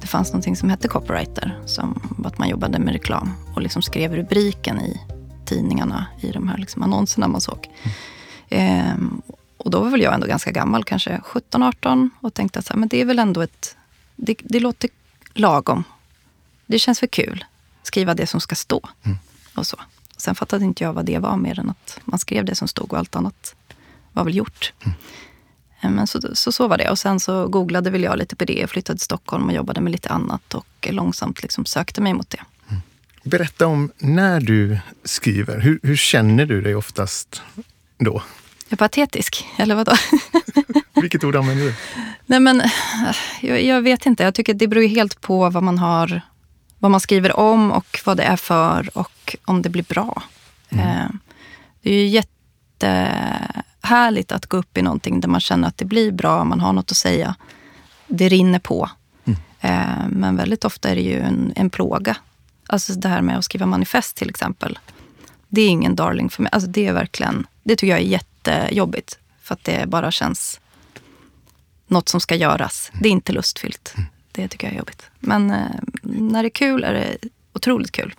det 0.00 0.06
fanns 0.06 0.28
någonting 0.28 0.56
som 0.56 0.70
hette 0.70 0.88
copywriter. 0.88 1.58
Som 1.66 2.22
att 2.24 2.38
man 2.38 2.48
jobbade 2.48 2.78
med 2.78 2.92
reklam 2.92 3.32
och 3.54 3.62
liksom 3.62 3.82
skrev 3.82 4.14
rubriken 4.14 4.80
i 4.80 5.00
tidningarna 5.46 6.06
i 6.20 6.30
de 6.30 6.48
här 6.48 6.58
liksom 6.58 6.82
annonserna 6.82 7.28
man 7.28 7.40
såg. 7.40 7.68
Mm. 7.82 7.94
Ehm, 8.48 9.22
och 9.56 9.70
då 9.70 9.80
var 9.80 9.90
väl 9.90 10.00
jag 10.00 10.14
ändå 10.14 10.26
ganska 10.26 10.50
gammal, 10.50 10.84
kanske 10.84 11.20
17-18 11.24 12.10
och 12.20 12.34
tänkte 12.34 12.58
att 12.58 12.66
så 12.66 12.72
här, 12.72 12.80
men 12.80 12.88
det 12.88 13.00
är 13.00 13.04
väl 13.04 13.18
ändå 13.18 13.40
ett... 13.40 13.76
Det, 14.16 14.36
det, 14.44 14.60
låter 14.60 14.90
lagom. 15.34 15.84
Det 16.66 16.78
känns 16.78 17.00
för 17.00 17.06
kul. 17.06 17.44
Skriva 17.82 18.14
det 18.14 18.26
som 18.26 18.40
ska 18.40 18.54
stå. 18.54 18.88
Mm. 19.02 19.18
Och 19.54 19.66
så. 19.66 19.76
Sen 20.16 20.34
fattade 20.34 20.64
inte 20.64 20.84
jag 20.84 20.92
vad 20.92 21.04
det 21.04 21.18
var 21.18 21.36
mer 21.36 21.58
än 21.58 21.70
att 21.70 22.00
man 22.04 22.18
skrev 22.18 22.44
det 22.44 22.54
som 22.54 22.68
stod 22.68 22.92
och 22.92 22.98
allt 22.98 23.16
annat 23.16 23.54
var 24.12 24.24
väl 24.24 24.36
gjort. 24.36 24.72
Mm. 24.84 24.96
Ehm, 25.80 25.94
men 25.94 26.06
så, 26.06 26.20
så, 26.34 26.52
så 26.52 26.68
var 26.68 26.78
det. 26.78 26.90
Och 26.90 26.98
sen 26.98 27.20
så 27.20 27.48
googlade 27.48 27.90
väl 27.90 28.02
jag 28.02 28.18
lite 28.18 28.36
på 28.36 28.44
det, 28.44 28.70
flyttade 28.70 28.98
till 28.98 29.04
Stockholm 29.04 29.46
och 29.46 29.52
jobbade 29.52 29.80
med 29.80 29.92
lite 29.92 30.08
annat 30.08 30.54
och 30.54 30.88
långsamt 30.90 31.42
liksom 31.42 31.64
sökte 31.64 32.00
mig 32.00 32.14
mot 32.14 32.30
det. 32.30 32.40
Mm. 32.68 32.82
Berätta 33.22 33.66
om 33.66 33.92
när 33.98 34.40
du 34.40 34.78
skriver. 35.04 35.58
Hur, 35.58 35.80
hur 35.82 35.96
känner 35.96 36.46
du 36.46 36.62
dig 36.62 36.74
oftast 36.74 37.42
då? 37.98 38.22
Jag 38.68 38.72
är 38.72 38.76
patetisk, 38.76 39.46
eller 39.56 39.74
vadå? 39.74 39.92
Vilket 41.00 41.24
ord 41.24 41.36
använder 41.36 41.64
du? 41.64 41.74
Nej 42.26 42.40
men, 42.40 42.62
jag, 43.40 43.62
jag, 43.62 43.82
vet 43.82 44.06
inte. 44.06 44.22
Jag 44.22 44.34
tycker 44.34 44.54
det 44.54 44.68
beror 44.68 44.88
helt 44.88 45.20
på 45.20 45.50
vad 45.50 45.62
man 45.62 45.78
har, 45.78 46.20
vad 46.78 46.90
man 46.90 47.00
skriver 47.00 47.36
om 47.36 47.72
och 47.72 48.00
vad 48.04 48.16
det 48.16 48.22
är 48.22 48.36
för 48.36 48.98
och 48.98 49.36
om 49.44 49.62
det 49.62 49.68
blir 49.68 49.82
bra. 49.82 50.22
Mm. 50.68 50.86
Eh, 50.86 51.08
det 51.82 51.90
är 51.90 51.94
ju 51.94 52.06
jättehärligt 52.82 54.32
att 54.32 54.46
gå 54.46 54.56
upp 54.56 54.78
i 54.78 54.82
någonting 54.82 55.20
där 55.20 55.28
man 55.28 55.40
känner 55.40 55.68
att 55.68 55.78
det 55.78 55.84
blir 55.84 56.12
bra, 56.12 56.44
man 56.44 56.60
har 56.60 56.72
något 56.72 56.90
att 56.90 56.96
säga. 56.96 57.34
Det 58.06 58.28
rinner 58.28 58.58
på. 58.58 58.90
Mm. 59.24 59.38
Eh, 59.60 60.08
men 60.08 60.36
väldigt 60.36 60.64
ofta 60.64 60.88
är 60.88 60.94
det 60.94 61.02
ju 61.02 61.20
en, 61.20 61.52
en 61.56 61.70
plåga. 61.70 62.16
Alltså 62.66 62.92
det 62.92 63.08
här 63.08 63.22
med 63.22 63.38
att 63.38 63.44
skriva 63.44 63.66
manifest 63.66 64.16
till 64.16 64.30
exempel. 64.30 64.78
Det 65.48 65.60
är 65.60 65.68
ingen 65.68 65.96
darling 65.96 66.30
för 66.30 66.42
mig. 66.42 66.50
Alltså 66.52 66.70
det 66.70 66.86
är 66.86 66.92
verkligen, 66.92 67.46
det 67.62 67.76
tycker 67.76 67.90
jag 67.92 68.00
är 68.00 68.04
jätte 68.04 68.30
jättejobbigt. 68.46 69.18
För 69.42 69.54
att 69.54 69.64
det 69.64 69.88
bara 69.88 70.10
känns 70.10 70.60
något 71.86 72.08
som 72.08 72.20
ska 72.20 72.34
göras. 72.34 72.92
Det 73.00 73.08
är 73.08 73.12
inte 73.12 73.32
lustfyllt. 73.32 73.92
Mm. 73.96 74.08
Det 74.32 74.48
tycker 74.48 74.66
jag 74.66 74.74
är 74.74 74.78
jobbigt. 74.78 75.02
Men 75.20 75.50
eh, 75.50 75.66
när 76.02 76.42
det 76.42 76.46
är 76.46 76.50
kul 76.50 76.84
är 76.84 76.92
det 76.92 77.28
otroligt 77.52 77.92
kul. 77.92 78.14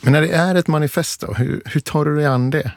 Men 0.00 0.12
när 0.12 0.20
det 0.20 0.32
är 0.32 0.54
ett 0.54 0.68
manifest 0.68 1.20
då, 1.20 1.32
hur, 1.32 1.62
hur 1.64 1.80
tar 1.80 2.04
du 2.04 2.16
dig 2.16 2.26
an 2.26 2.50
det? 2.50 2.72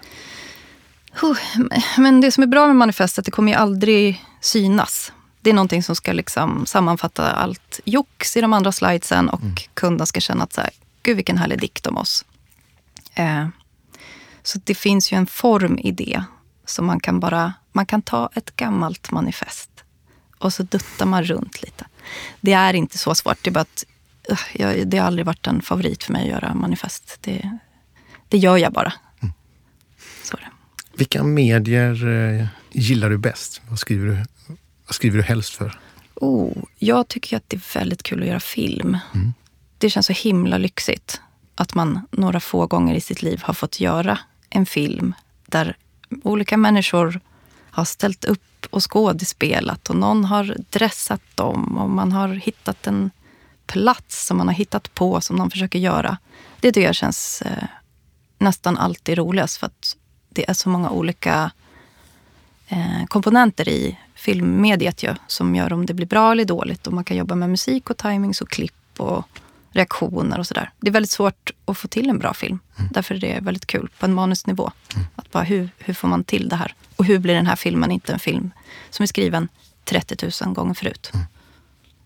Men 1.97 2.21
det 2.21 2.31
som 2.31 2.43
är 2.43 2.47
bra 2.47 2.67
med 2.67 2.75
manifestet, 2.75 3.25
det 3.25 3.31
kommer 3.31 3.51
ju 3.51 3.57
aldrig 3.57 4.25
synas. 4.41 5.11
Det 5.41 5.49
är 5.49 5.53
någonting 5.53 5.83
som 5.83 5.95
ska 5.95 6.13
liksom 6.13 6.65
sammanfatta 6.65 7.31
allt 7.31 7.79
jox 7.85 8.37
i 8.37 8.41
de 8.41 8.53
andra 8.53 8.71
slidesen 8.71 9.29
och 9.29 9.41
mm. 9.41 9.55
kunden 9.73 10.07
ska 10.07 10.19
känna 10.19 10.43
att 10.43 10.53
så 10.53 10.61
här, 10.61 10.69
gud 11.03 11.15
vilken 11.15 11.37
härlig 11.37 11.59
dikt 11.59 11.87
om 11.87 11.97
oss. 11.97 12.25
Eh, 13.13 13.47
så 14.43 14.59
det 14.63 14.75
finns 14.75 15.11
ju 15.11 15.17
en 15.17 15.27
form 15.27 15.79
i 15.79 15.91
det 15.91 16.23
så 16.65 16.83
man 16.83 16.99
kan 16.99 17.19
bara 17.19 17.53
man 17.71 17.85
kan 17.85 18.01
ta 18.01 18.29
ett 18.33 18.55
gammalt 18.55 19.11
manifest 19.11 19.69
och 20.37 20.53
så 20.53 20.63
duttar 20.63 21.05
man 21.05 21.23
runt 21.23 21.61
lite. 21.61 21.85
Det 22.41 22.53
är 22.53 22.73
inte 22.73 22.97
så 22.97 23.15
svårt. 23.15 23.37
Det, 23.41 23.49
är 23.49 23.51
bara 23.51 23.59
att, 23.59 23.83
uh, 24.31 24.39
jag, 24.53 24.87
det 24.87 24.97
har 24.97 25.07
aldrig 25.07 25.25
varit 25.25 25.47
en 25.47 25.61
favorit 25.61 26.03
för 26.03 26.13
mig 26.13 26.21
att 26.21 26.29
göra 26.29 26.53
manifest. 26.53 27.17
Det, 27.21 27.57
det 28.27 28.37
gör 28.37 28.57
jag 28.57 28.73
bara. 28.73 28.93
Vilka 30.97 31.23
medier 31.23 32.07
eh, 32.07 32.47
gillar 32.71 33.09
du 33.09 33.17
bäst? 33.17 33.61
Vad 33.69 33.79
skriver 33.79 34.07
du, 34.07 34.17
vad 34.85 34.95
skriver 34.95 35.17
du 35.17 35.23
helst 35.23 35.55
för? 35.55 35.79
Oh, 36.15 36.63
jag 36.77 37.07
tycker 37.07 37.37
att 37.37 37.43
det 37.47 37.57
är 37.57 37.79
väldigt 37.79 38.03
kul 38.03 38.21
att 38.21 38.27
göra 38.27 38.39
film. 38.39 38.97
Mm. 39.13 39.33
Det 39.77 39.89
känns 39.89 40.05
så 40.05 40.13
himla 40.13 40.57
lyxigt 40.57 41.21
att 41.55 41.75
man 41.75 42.07
några 42.11 42.39
få 42.39 42.67
gånger 42.67 42.95
i 42.95 43.01
sitt 43.01 43.21
liv 43.21 43.41
har 43.43 43.53
fått 43.53 43.79
göra 43.79 44.19
en 44.49 44.65
film 44.65 45.13
där 45.45 45.77
olika 46.23 46.57
människor 46.57 47.19
har 47.69 47.85
ställt 47.85 48.25
upp 48.25 48.67
och 48.69 48.91
skådespelat 48.91 49.89
och 49.89 49.95
någon 49.95 50.25
har 50.25 50.55
dressat 50.69 51.21
dem 51.35 51.77
och 51.77 51.89
man 51.89 52.11
har 52.11 52.27
hittat 52.27 52.87
en 52.87 53.11
plats 53.65 54.25
som 54.25 54.37
man 54.37 54.47
har 54.47 54.55
hittat 54.55 54.93
på 54.93 55.21
som 55.21 55.35
någon 55.35 55.51
försöker 55.51 55.79
göra. 55.79 56.17
Det 56.59 56.71
tycker 56.71 56.87
jag 56.87 56.95
känns 56.95 57.41
eh, 57.41 57.63
nästan 58.39 58.77
alltid 58.77 59.17
roligast 59.17 59.57
för 59.57 59.67
att 59.67 59.96
det 60.37 60.49
är 60.49 60.53
så 60.53 60.69
många 60.69 60.89
olika 60.89 61.51
eh, 62.67 63.05
komponenter 63.07 63.69
i 63.69 63.97
filmmediet 64.15 65.03
ju, 65.03 65.15
som 65.27 65.55
gör 65.55 65.73
om 65.73 65.85
det 65.85 65.93
blir 65.93 66.05
bra 66.05 66.31
eller 66.31 66.45
dåligt. 66.45 66.87
Och 66.87 66.93
man 66.93 67.03
kan 67.03 67.17
jobba 67.17 67.35
med 67.35 67.49
musik 67.49 67.89
och 67.89 67.97
timings 67.97 68.41
och 68.41 68.49
klipp 68.49 68.73
och 68.97 69.27
reaktioner 69.71 70.39
och 70.39 70.47
sådär. 70.47 70.69
Det 70.79 70.87
är 70.87 70.91
väldigt 70.91 71.11
svårt 71.11 71.51
att 71.65 71.77
få 71.77 71.87
till 71.87 72.09
en 72.09 72.19
bra 72.19 72.33
film. 72.33 72.59
Mm. 72.77 72.91
Därför 72.93 73.15
är 73.15 73.19
det 73.19 73.39
väldigt 73.41 73.65
kul 73.65 73.89
på 73.99 74.05
en 74.05 74.13
manusnivå. 74.13 74.71
Mm. 74.95 75.07
Att 75.15 75.31
bara 75.31 75.43
hur, 75.43 75.69
hur 75.77 75.93
får 75.93 76.07
man 76.07 76.23
till 76.23 76.49
det 76.49 76.55
här? 76.55 76.75
Och 76.95 77.05
hur 77.05 77.19
blir 77.19 77.33
den 77.33 77.47
här 77.47 77.55
filmen 77.55 77.91
inte 77.91 78.13
en 78.13 78.19
film 78.19 78.51
som 78.89 79.03
är 79.03 79.07
skriven 79.07 79.47
30 79.83 80.31
000 80.45 80.53
gånger 80.53 80.73
förut? 80.73 81.11
Mm. 81.13 81.25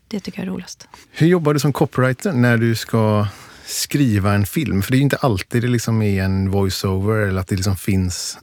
Det 0.08 0.20
tycker 0.20 0.38
jag 0.38 0.46
är 0.46 0.50
roligast. 0.52 0.88
Hur 1.10 1.26
jobbar 1.26 1.54
du 1.54 1.60
som 1.60 1.72
copywriter 1.72 2.32
när 2.32 2.56
du 2.56 2.74
ska 2.74 3.26
skriva 3.66 4.34
en 4.34 4.46
film? 4.46 4.82
För 4.82 4.92
det 4.92 4.98
är 4.98 5.00
inte 5.00 5.16
alltid 5.16 5.62
det 5.62 5.68
liksom 5.68 6.02
är 6.02 6.22
en 6.22 6.50
voiceover 6.50 7.16
eller 7.16 7.40
att 7.40 7.48
det 7.48 7.56
liksom 7.56 7.76
finns 7.76 8.38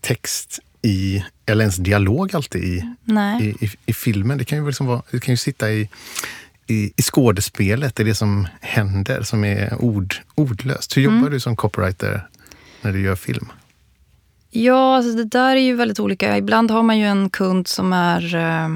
text 0.00 0.60
i, 0.82 1.24
eller 1.46 1.62
ens 1.62 1.76
dialog 1.76 2.34
alltid 2.34 2.64
i, 2.64 2.94
i, 3.40 3.64
i, 3.64 3.70
i, 3.86 3.92
filmen. 3.92 4.38
Det 4.38 4.44
kan 4.44 4.58
ju, 4.58 4.66
liksom 4.66 4.86
vara, 4.86 5.02
det 5.10 5.20
kan 5.20 5.32
ju 5.32 5.36
sitta 5.36 5.72
i 5.72 5.88
i, 6.66 6.92
i 6.96 7.02
skådespelet, 7.02 8.00
är 8.00 8.04
det 8.04 8.14
som 8.14 8.48
händer, 8.60 9.22
som 9.22 9.44
är 9.44 9.74
ord, 9.82 10.14
ordlöst. 10.34 10.96
Hur 10.96 11.02
jobbar 11.02 11.18
mm. 11.18 11.32
du 11.32 11.40
som 11.40 11.56
copywriter 11.56 12.28
när 12.82 12.92
du 12.92 13.00
gör 13.00 13.16
film? 13.16 13.52
Ja, 14.50 14.96
alltså 14.96 15.12
det 15.16 15.24
där 15.24 15.56
är 15.56 15.60
ju 15.60 15.76
väldigt 15.76 16.00
olika. 16.00 16.38
Ibland 16.38 16.70
har 16.70 16.82
man 16.82 16.98
ju 16.98 17.06
en 17.06 17.30
kund 17.30 17.68
som 17.68 17.92
är 17.92 18.34
eh, 18.34 18.68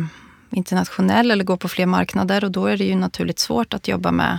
internationell 0.51 1.31
eller 1.31 1.45
går 1.45 1.57
på 1.57 1.69
fler 1.69 1.87
marknader 1.87 2.45
och 2.45 2.51
då 2.51 2.67
är 2.67 2.77
det 2.77 2.85
ju 2.85 2.95
naturligt 2.95 3.39
svårt 3.39 3.75
att 3.75 3.89
jobba 3.89 4.13
med 4.13 4.39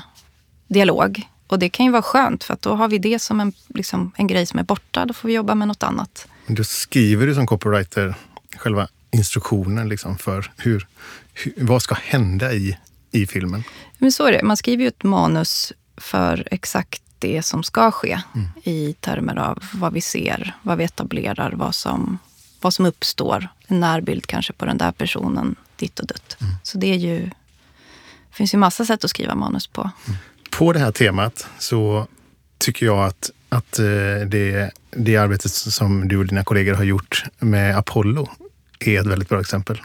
dialog. 0.70 1.28
Och 1.48 1.60
det 1.60 1.70
kan 1.70 1.86
ju 1.86 1.92
vara 1.92 2.02
skönt 2.02 2.44
för 2.44 2.54
att 2.54 2.62
då 2.62 2.76
har 2.76 2.88
vi 2.88 2.98
det 2.98 3.20
som 3.20 3.40
en, 3.40 3.54
liksom, 3.68 4.12
en 4.16 4.28
grej 4.28 4.46
som 4.46 4.60
är 4.60 4.64
borta. 4.64 5.06
Då 5.06 5.14
får 5.14 5.28
vi 5.28 5.34
jobba 5.34 5.56
med 5.56 5.68
något 5.68 5.84
annat. 5.84 6.28
Då 6.48 6.64
skriver 6.64 7.28
du 7.28 7.36
som 7.36 7.48
copywriter 7.48 8.16
själva 8.58 8.88
instruktionen 9.12 9.90
liksom 9.90 10.18
för 10.18 10.52
hur, 10.58 10.88
hur, 11.34 11.54
vad 11.58 11.82
ska 11.82 11.96
hända 11.96 12.54
i 12.54 12.78
i 13.12 13.28
filmen. 13.28 13.64
Men 13.98 14.12
så 14.12 14.26
är 14.26 14.32
det. 14.32 14.44
Man 14.44 14.58
skriver 14.58 14.84
ju 14.84 14.88
ett 14.88 15.04
manus 15.04 15.74
för 15.98 16.48
exakt 16.52 17.02
det 17.20 17.44
som 17.44 17.64
ska 17.64 17.92
ske 17.92 18.22
mm. 18.36 18.48
i 18.64 18.94
termer 18.94 19.36
av 19.36 19.64
vad 19.74 19.94
vi 19.94 20.02
ser, 20.02 20.56
vad 20.62 20.78
vi 20.78 20.84
etablerar, 20.84 21.52
vad 21.52 21.76
som, 21.76 22.18
vad 22.62 22.74
som 22.74 22.86
uppstår. 22.86 23.48
En 23.68 23.80
närbild 23.80 24.28
kanske 24.28 24.54
på 24.54 24.66
den 24.66 24.78
där 24.78 24.92
personen, 24.92 25.56
ditt 25.76 26.00
och 26.00 26.08
dutt. 26.08 26.38
Mm. 26.42 26.54
Så 26.64 26.78
det 26.78 26.88
är 26.88 26.98
ju, 26.98 27.30
finns 28.32 28.54
ju 28.54 28.58
massa 28.58 28.86
sätt 28.86 29.04
att 29.04 29.10
skriva 29.10 29.36
manus 29.36 29.68
på. 29.68 29.82
Mm. 29.82 30.20
På 30.50 30.74
det 30.74 30.80
här 30.80 30.92
temat 30.92 31.48
så 31.60 32.08
tycker 32.58 32.86
jag 32.86 33.06
att, 33.06 33.32
att 33.50 33.80
eh, 33.80 33.86
det, 34.28 34.72
det 34.92 35.18
arbetet 35.18 35.52
som 35.52 36.08
du 36.08 36.18
och 36.18 36.26
dina 36.26 36.44
kollegor 36.44 36.74
har 36.74 36.84
gjort 36.84 37.24
med 37.40 37.78
Apollo 37.78 38.30
är 38.80 39.00
ett 39.00 39.08
väldigt 39.08 39.30
bra 39.30 39.40
exempel. 39.40 39.82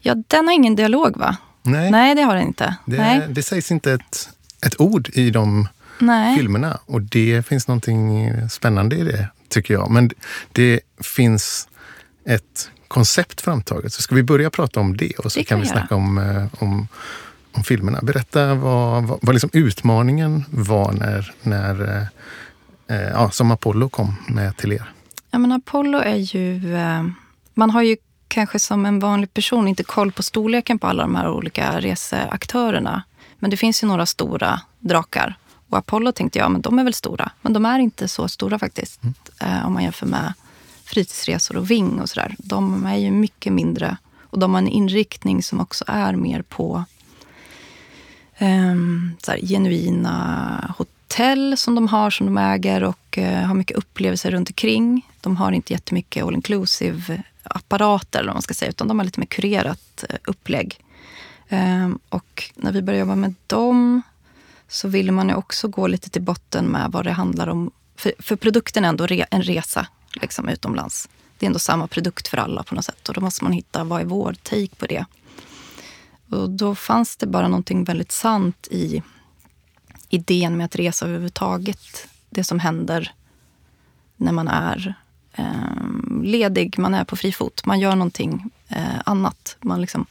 Ja, 0.00 0.14
den 0.26 0.46
har 0.46 0.54
ingen 0.54 0.76
dialog 0.76 1.16
va? 1.16 1.36
Nej, 1.62 1.90
Nej 1.90 2.14
det 2.14 2.22
har 2.22 2.34
den 2.34 2.46
inte. 2.46 2.76
Det, 2.86 2.96
Nej. 2.96 3.26
det 3.28 3.42
sägs 3.42 3.70
inte 3.70 3.92
ett, 3.92 4.28
ett 4.66 4.80
ord 4.80 5.10
i 5.12 5.30
de 5.30 5.68
Nej. 5.98 6.36
filmerna 6.36 6.78
och 6.86 7.02
det 7.02 7.46
finns 7.46 7.68
någonting 7.68 8.32
spännande 8.50 8.96
i 8.96 9.04
det, 9.04 9.28
tycker 9.48 9.74
jag. 9.74 9.90
Men 9.90 10.10
det 10.52 10.80
finns 11.00 11.68
ett 12.24 12.70
koncept 12.88 13.40
framtaget. 13.40 13.92
Så 13.92 14.02
ska 14.02 14.14
vi 14.14 14.22
börja 14.22 14.50
prata 14.50 14.80
om 14.80 14.96
det 14.96 15.12
och 15.18 15.32
så 15.32 15.38
det 15.38 15.44
kan, 15.44 15.56
kan 15.56 15.60
vi 15.60 15.66
snacka 15.66 15.94
om, 15.94 16.18
eh, 16.18 16.62
om, 16.62 16.88
om 17.56 17.64
filmerna. 17.64 18.00
Berätta 18.02 18.54
vad, 18.54 19.04
vad, 19.04 19.18
vad 19.22 19.34
liksom 19.34 19.50
utmaningen 19.52 20.44
var 20.50 20.92
när, 20.92 21.34
när 21.42 21.96
eh, 21.96 22.96
eh, 22.96 23.10
ja, 23.10 23.30
som 23.30 23.50
Apollo 23.50 23.88
kom 23.88 24.14
med 24.28 24.56
till 24.56 24.72
er. 24.72 24.92
Ja, 25.30 25.38
men 25.38 25.52
Apollo 25.52 25.98
är 25.98 26.16
ju... 26.16 26.60
Man 27.54 27.70
har 27.70 27.82
ju 27.82 27.96
kanske 28.28 28.58
som 28.58 28.86
en 28.86 28.98
vanlig 28.98 29.34
person 29.34 29.68
inte 29.68 29.84
koll 29.84 30.12
på 30.12 30.22
storleken 30.22 30.78
på 30.78 30.86
alla 30.86 31.02
de 31.02 31.14
här 31.14 31.30
olika 31.30 31.80
reseaktörerna. 31.80 33.02
Men 33.38 33.50
det 33.50 33.56
finns 33.56 33.82
ju 33.82 33.86
några 33.86 34.06
stora 34.06 34.60
drakar. 34.80 35.38
Och 35.68 35.78
Apollo 35.78 36.12
tänkte 36.12 36.38
jag, 36.38 36.50
men 36.50 36.60
de 36.60 36.78
är 36.78 36.84
väl 36.84 36.94
stora. 36.94 37.30
Men 37.42 37.52
de 37.52 37.66
är 37.66 37.78
inte 37.78 38.08
så 38.08 38.28
stora 38.28 38.58
faktiskt. 38.58 39.00
Mm. 39.02 39.14
Eh, 39.40 39.66
om 39.66 39.72
man 39.72 39.82
jämför 39.82 40.06
med 40.06 40.32
fritidsresor 40.84 41.56
och 41.56 41.70
Ving 41.70 42.00
och 42.00 42.08
sådär. 42.08 42.34
De 42.38 42.86
är 42.86 42.96
ju 42.96 43.10
mycket 43.10 43.52
mindre. 43.52 43.96
Och 44.22 44.38
de 44.38 44.54
har 44.54 44.58
en 44.58 44.68
inriktning 44.68 45.42
som 45.42 45.60
också 45.60 45.84
är 45.86 46.12
mer 46.12 46.42
på 46.42 46.84
Ehm, 48.38 49.16
så 49.22 49.30
här, 49.30 49.38
genuina 49.38 50.74
hotell 50.78 51.56
som 51.56 51.74
de 51.74 51.88
har, 51.88 52.10
som 52.10 52.26
de 52.26 52.38
äger 52.38 52.84
och 52.84 53.18
eh, 53.18 53.42
har 53.42 53.54
mycket 53.54 53.76
upplevelser 53.76 54.30
runt 54.30 54.50
omkring. 54.50 55.10
De 55.20 55.36
har 55.36 55.52
inte 55.52 55.72
jättemycket 55.72 56.24
all 56.24 56.34
inclusive 56.34 57.22
apparater, 57.42 58.18
eller 58.18 58.28
vad 58.28 58.36
man 58.36 58.42
ska 58.42 58.54
säga, 58.54 58.70
utan 58.70 58.88
de 58.88 58.98
har 58.98 59.04
lite 59.04 59.20
mer 59.20 59.26
kurerat 59.26 60.04
eh, 60.08 60.16
upplägg. 60.24 60.80
Ehm, 61.48 61.98
och 62.08 62.52
när 62.54 62.72
vi 62.72 62.82
började 62.82 63.00
jobba 63.00 63.14
med 63.14 63.34
dem 63.46 64.02
så 64.68 64.88
ville 64.88 65.12
man 65.12 65.28
ju 65.28 65.34
också 65.34 65.68
gå 65.68 65.86
lite 65.86 66.10
till 66.10 66.22
botten 66.22 66.66
med 66.66 66.92
vad 66.92 67.04
det 67.04 67.12
handlar 67.12 67.46
om. 67.46 67.70
För, 67.96 68.12
för 68.18 68.36
produkten 68.36 68.84
är 68.84 68.88
ändå 68.88 69.06
re, 69.06 69.26
en 69.30 69.42
resa 69.42 69.86
liksom, 70.12 70.48
utomlands. 70.48 71.08
Det 71.38 71.46
är 71.46 71.48
ändå 71.48 71.58
samma 71.58 71.86
produkt 71.86 72.28
för 72.28 72.36
alla 72.36 72.62
på 72.62 72.74
något 72.74 72.84
sätt. 72.84 73.08
Och 73.08 73.14
då 73.14 73.20
måste 73.20 73.44
man 73.44 73.52
hitta 73.52 73.84
vad 73.84 74.00
är 74.00 74.04
vår 74.04 74.36
take 74.42 74.76
på 74.76 74.86
det. 74.86 75.04
Och 76.30 76.50
då 76.50 76.74
fanns 76.74 77.16
det 77.16 77.26
bara 77.26 77.48
någonting 77.48 77.84
väldigt 77.84 78.12
sant 78.12 78.68
i 78.70 79.02
idén 80.08 80.56
med 80.56 80.64
att 80.64 80.76
resa 80.76 81.06
överhuvudtaget. 81.06 82.08
Det 82.30 82.44
som 82.44 82.58
händer 82.58 83.12
när 84.16 84.32
man 84.32 84.48
är 84.48 84.94
eh, 85.32 86.22
ledig, 86.22 86.78
man 86.78 86.94
är 86.94 87.04
på 87.04 87.16
fri 87.16 87.32
fot. 87.32 87.66
Man 87.66 87.80
gör 87.80 87.96
någonting 87.96 88.50
eh, 88.68 89.00
annat. 89.04 89.56
Man 89.60 89.80
liksom 89.80 90.06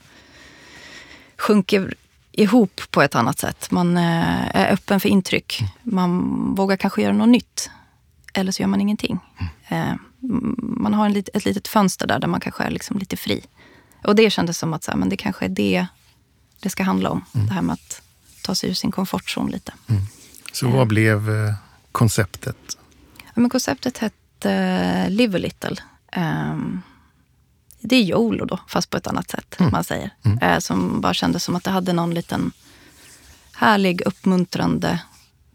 sjunker 1.38 1.93
ihop 2.31 2.81
på 2.91 3.01
ett 3.01 3.15
annat 3.15 3.39
sätt. 3.39 3.72
Man 3.72 3.98
eh, 3.98 4.55
är 4.55 4.74
öppen 4.74 5.00
för 5.00 5.10
intryck. 5.10 5.60
Man 5.84 6.22
vågar 6.55 6.77
kanske 6.77 7.01
göra 7.01 7.13
något 7.13 7.29
nytt. 7.29 7.69
Eller 8.34 8.51
så 8.51 8.63
gör 8.63 8.67
man 8.67 8.81
ingenting. 8.81 9.19
Eh, 9.67 9.93
man 10.57 10.93
har 10.93 11.05
en, 11.05 11.24
ett 11.34 11.45
litet 11.45 11.67
fönster 11.67 12.07
där, 12.07 12.19
där 12.19 12.27
man 12.27 12.39
kanske 12.39 12.63
är 12.63 12.69
liksom 12.72 12.98
lite 12.98 13.17
fri. 13.17 13.45
Och 14.03 14.15
det 14.15 14.29
kändes 14.29 14.57
som 14.57 14.74
att 14.74 14.83
så 14.83 14.92
här, 14.92 14.98
men 14.98 15.09
det 15.09 15.18
kanske 15.18 15.46
är 15.46 15.50
det 15.50 15.87
det 16.66 16.70
ska 16.70 16.84
handla 16.84 17.10
om. 17.10 17.25
Mm. 17.36 17.48
Det 17.48 17.54
här 17.54 17.62
med 17.62 17.74
att 17.74 18.01
ta 18.42 18.56
sig 18.56 18.70
ur 18.70 18.74
sin 18.74 18.92
komfortzon 18.92 19.51
lite. 19.51 19.74
Mm. 19.88 20.01
Så 20.51 20.70
vad 20.70 20.88
blev 20.88 21.30
eh, 21.30 21.54
konceptet? 21.92 22.78
Ja, 23.18 23.32
men 23.42 23.50
konceptet 23.50 23.98
hette 23.98 25.10
Live 25.10 25.38
a 25.38 25.42
little. 25.42 25.75
Um, 26.18 26.82
det 27.80 27.96
är 27.96 28.01
YOLO 28.01 28.46
då, 28.46 28.60
fast 28.68 28.90
på 28.90 28.98
ett 28.98 29.08
annat 29.08 29.30
sätt. 29.30 29.60
Mm. 29.60 29.72
man 29.72 29.84
säger. 29.84 30.10
Mm. 30.24 30.38
Eh, 30.40 30.60
som 30.60 31.01
bara 31.01 31.14
kändes 31.14 31.44
som 31.44 31.56
att 31.56 31.64
det 31.64 31.72
hade 31.72 31.94
någon 31.94 32.14
liten 32.14 32.51
härlig, 33.54 34.01
uppmuntrande 34.01 35.01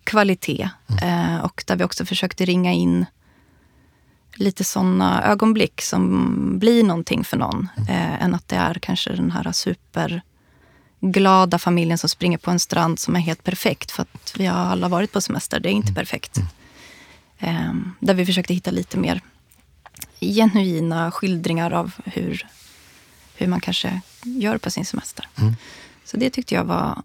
kvalitet. 0.04 0.70
Mm. 0.86 1.34
Eh, 1.34 1.40
och 1.40 1.64
där 1.66 1.76
vi 1.76 1.84
också 1.84 2.04
försökte 2.04 2.44
ringa 2.44 2.72
in 2.72 3.06
lite 4.34 4.64
sådana 4.64 5.24
ögonblick 5.24 5.82
som 5.82 6.58
blir 6.58 6.84
någonting 6.84 7.24
för 7.24 7.36
någon. 7.36 7.68
Mm. 7.76 7.88
Eh, 7.88 8.22
än 8.22 8.34
att 8.34 8.48
det 8.48 8.56
är 8.56 8.74
kanske 8.74 9.12
den 9.12 9.30
här 9.30 9.52
superglada 11.00 11.58
familjen 11.58 11.98
som 11.98 12.08
springer 12.08 12.38
på 12.38 12.50
en 12.50 12.60
strand 12.60 12.98
som 12.98 13.16
är 13.16 13.20
helt 13.20 13.44
perfekt. 13.44 13.90
För 13.90 14.02
att 14.02 14.34
vi 14.36 14.46
har 14.46 14.58
alla 14.58 14.88
varit 14.88 15.12
på 15.12 15.20
semester, 15.20 15.60
det 15.60 15.68
är 15.68 15.72
inte 15.72 15.88
mm. 15.88 15.94
perfekt. 15.94 16.38
Eh, 17.38 17.72
där 18.00 18.14
vi 18.14 18.26
försökte 18.26 18.54
hitta 18.54 18.70
lite 18.70 18.98
mer 18.98 19.20
genuina 20.20 21.10
skildringar 21.10 21.72
av 21.72 21.92
hur, 22.04 22.46
hur 23.36 23.46
man 23.46 23.60
kanske 23.60 24.00
gör 24.24 24.58
på 24.58 24.70
sin 24.70 24.84
semester. 24.84 25.28
Mm. 25.38 25.56
Så 26.04 26.16
det 26.16 26.30
tyckte 26.30 26.54
jag 26.54 26.64
var 26.64 27.02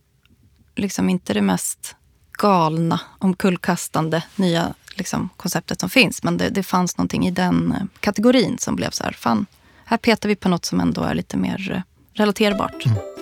liksom 0.75 1.10
inte 1.10 1.34
det 1.34 1.41
mest 1.41 1.95
galna, 2.31 2.99
omkullkastande 3.19 4.23
nya 4.36 4.73
liksom, 4.95 5.29
konceptet 5.38 5.79
som 5.79 5.89
finns. 5.89 6.23
Men 6.23 6.38
det, 6.38 6.49
det 6.49 6.63
fanns 6.63 6.97
någonting 6.97 7.27
i 7.27 7.31
den 7.31 7.71
eh, 7.71 7.84
kategorin 7.99 8.58
som 8.58 8.75
blev 8.75 8.91
så 8.91 9.03
här, 9.03 9.12
fan, 9.12 9.45
här 9.86 9.97
petar 9.97 10.29
vi 10.29 10.36
på 10.36 10.49
något 10.49 10.65
som 10.65 10.79
ändå 10.79 11.03
är 11.03 11.15
lite 11.15 11.38
mer 11.38 11.71
eh, 11.71 11.81
relaterbart. 12.13 12.86
Mm. 12.86 13.14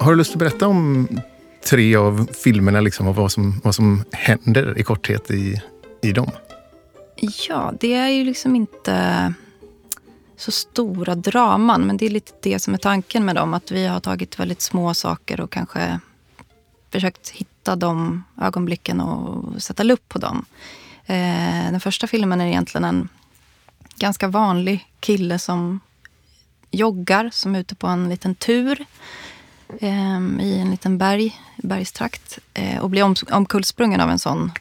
Har 0.00 0.10
du 0.10 0.16
lust 0.16 0.32
att 0.32 0.38
berätta 0.38 0.68
om 0.68 1.08
tre 1.64 1.96
av 1.96 2.28
filmerna 2.44 2.80
liksom, 2.80 3.08
och 3.08 3.16
vad 3.16 3.32
som, 3.32 3.60
vad 3.64 3.74
som 3.74 4.04
händer 4.12 4.78
i 4.78 4.82
korthet 4.82 5.30
i, 5.30 5.62
i 6.02 6.12
dem? 6.12 6.30
Ja, 7.48 7.72
det 7.80 7.94
är 7.94 8.08
ju 8.08 8.24
liksom 8.24 8.56
inte 8.56 9.34
så 10.36 10.50
stora 10.50 11.14
draman. 11.14 11.86
Men 11.86 11.96
det 11.96 12.06
är 12.06 12.10
lite 12.10 12.32
det 12.42 12.58
som 12.58 12.74
är 12.74 12.78
tanken 12.78 13.24
med 13.24 13.34
dem. 13.34 13.54
Att 13.54 13.70
vi 13.70 13.86
har 13.86 14.00
tagit 14.00 14.40
väldigt 14.40 14.60
små 14.60 14.94
saker 14.94 15.40
och 15.40 15.50
kanske 15.50 16.00
försökt 16.90 17.28
hitta 17.30 17.76
de 17.76 18.24
ögonblicken 18.40 19.00
och 19.00 19.62
sätta 19.62 19.82
lupp 19.82 20.08
på 20.08 20.18
dem. 20.18 20.44
Eh, 21.06 21.70
den 21.70 21.80
första 21.80 22.06
filmen 22.06 22.40
är 22.40 22.46
egentligen 22.46 22.84
en 22.84 23.08
ganska 23.96 24.28
vanlig 24.28 24.86
kille 25.00 25.38
som 25.38 25.80
joggar, 26.70 27.30
som 27.32 27.54
är 27.54 27.60
ute 27.60 27.74
på 27.74 27.86
en 27.86 28.08
liten 28.08 28.34
tur 28.34 28.86
eh, 29.80 30.20
i 30.40 30.58
en 30.60 30.70
liten 30.70 30.98
berg, 30.98 31.40
bergstrakt 31.56 32.38
eh, 32.54 32.78
och 32.78 32.90
blir 32.90 33.02
om, 33.02 33.14
omkullsprungen 33.30 34.00
av 34.00 34.10
en 34.10 34.18
sån 34.18 34.52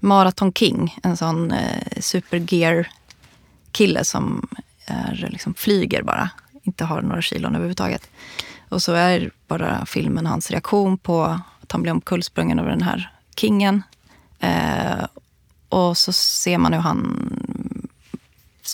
Marathon 0.00 0.52
King, 0.52 0.96
en 1.02 1.16
sån 1.16 1.50
eh, 1.50 2.00
supergear-kille 2.00 4.04
som 4.04 4.48
är, 4.86 5.28
liksom, 5.30 5.54
flyger 5.54 6.02
bara, 6.02 6.30
inte 6.62 6.84
har 6.84 7.02
några 7.02 7.22
kilon 7.22 7.54
överhuvudtaget. 7.54 8.10
Och 8.68 8.82
så 8.82 8.92
är 8.92 9.30
bara 9.46 9.86
filmen 9.86 10.26
hans 10.26 10.50
reaktion 10.50 10.98
på 10.98 11.24
att 11.60 11.72
han 11.72 11.82
blir 11.82 11.92
omkullsprungen 11.92 12.58
av 12.58 12.66
den 12.66 12.82
här 12.82 13.12
kingen. 13.36 13.82
Eh, 14.40 15.04
och 15.68 15.98
så 15.98 16.12
ser 16.12 16.58
man 16.58 16.72
hur 16.72 16.80
han 16.80 17.30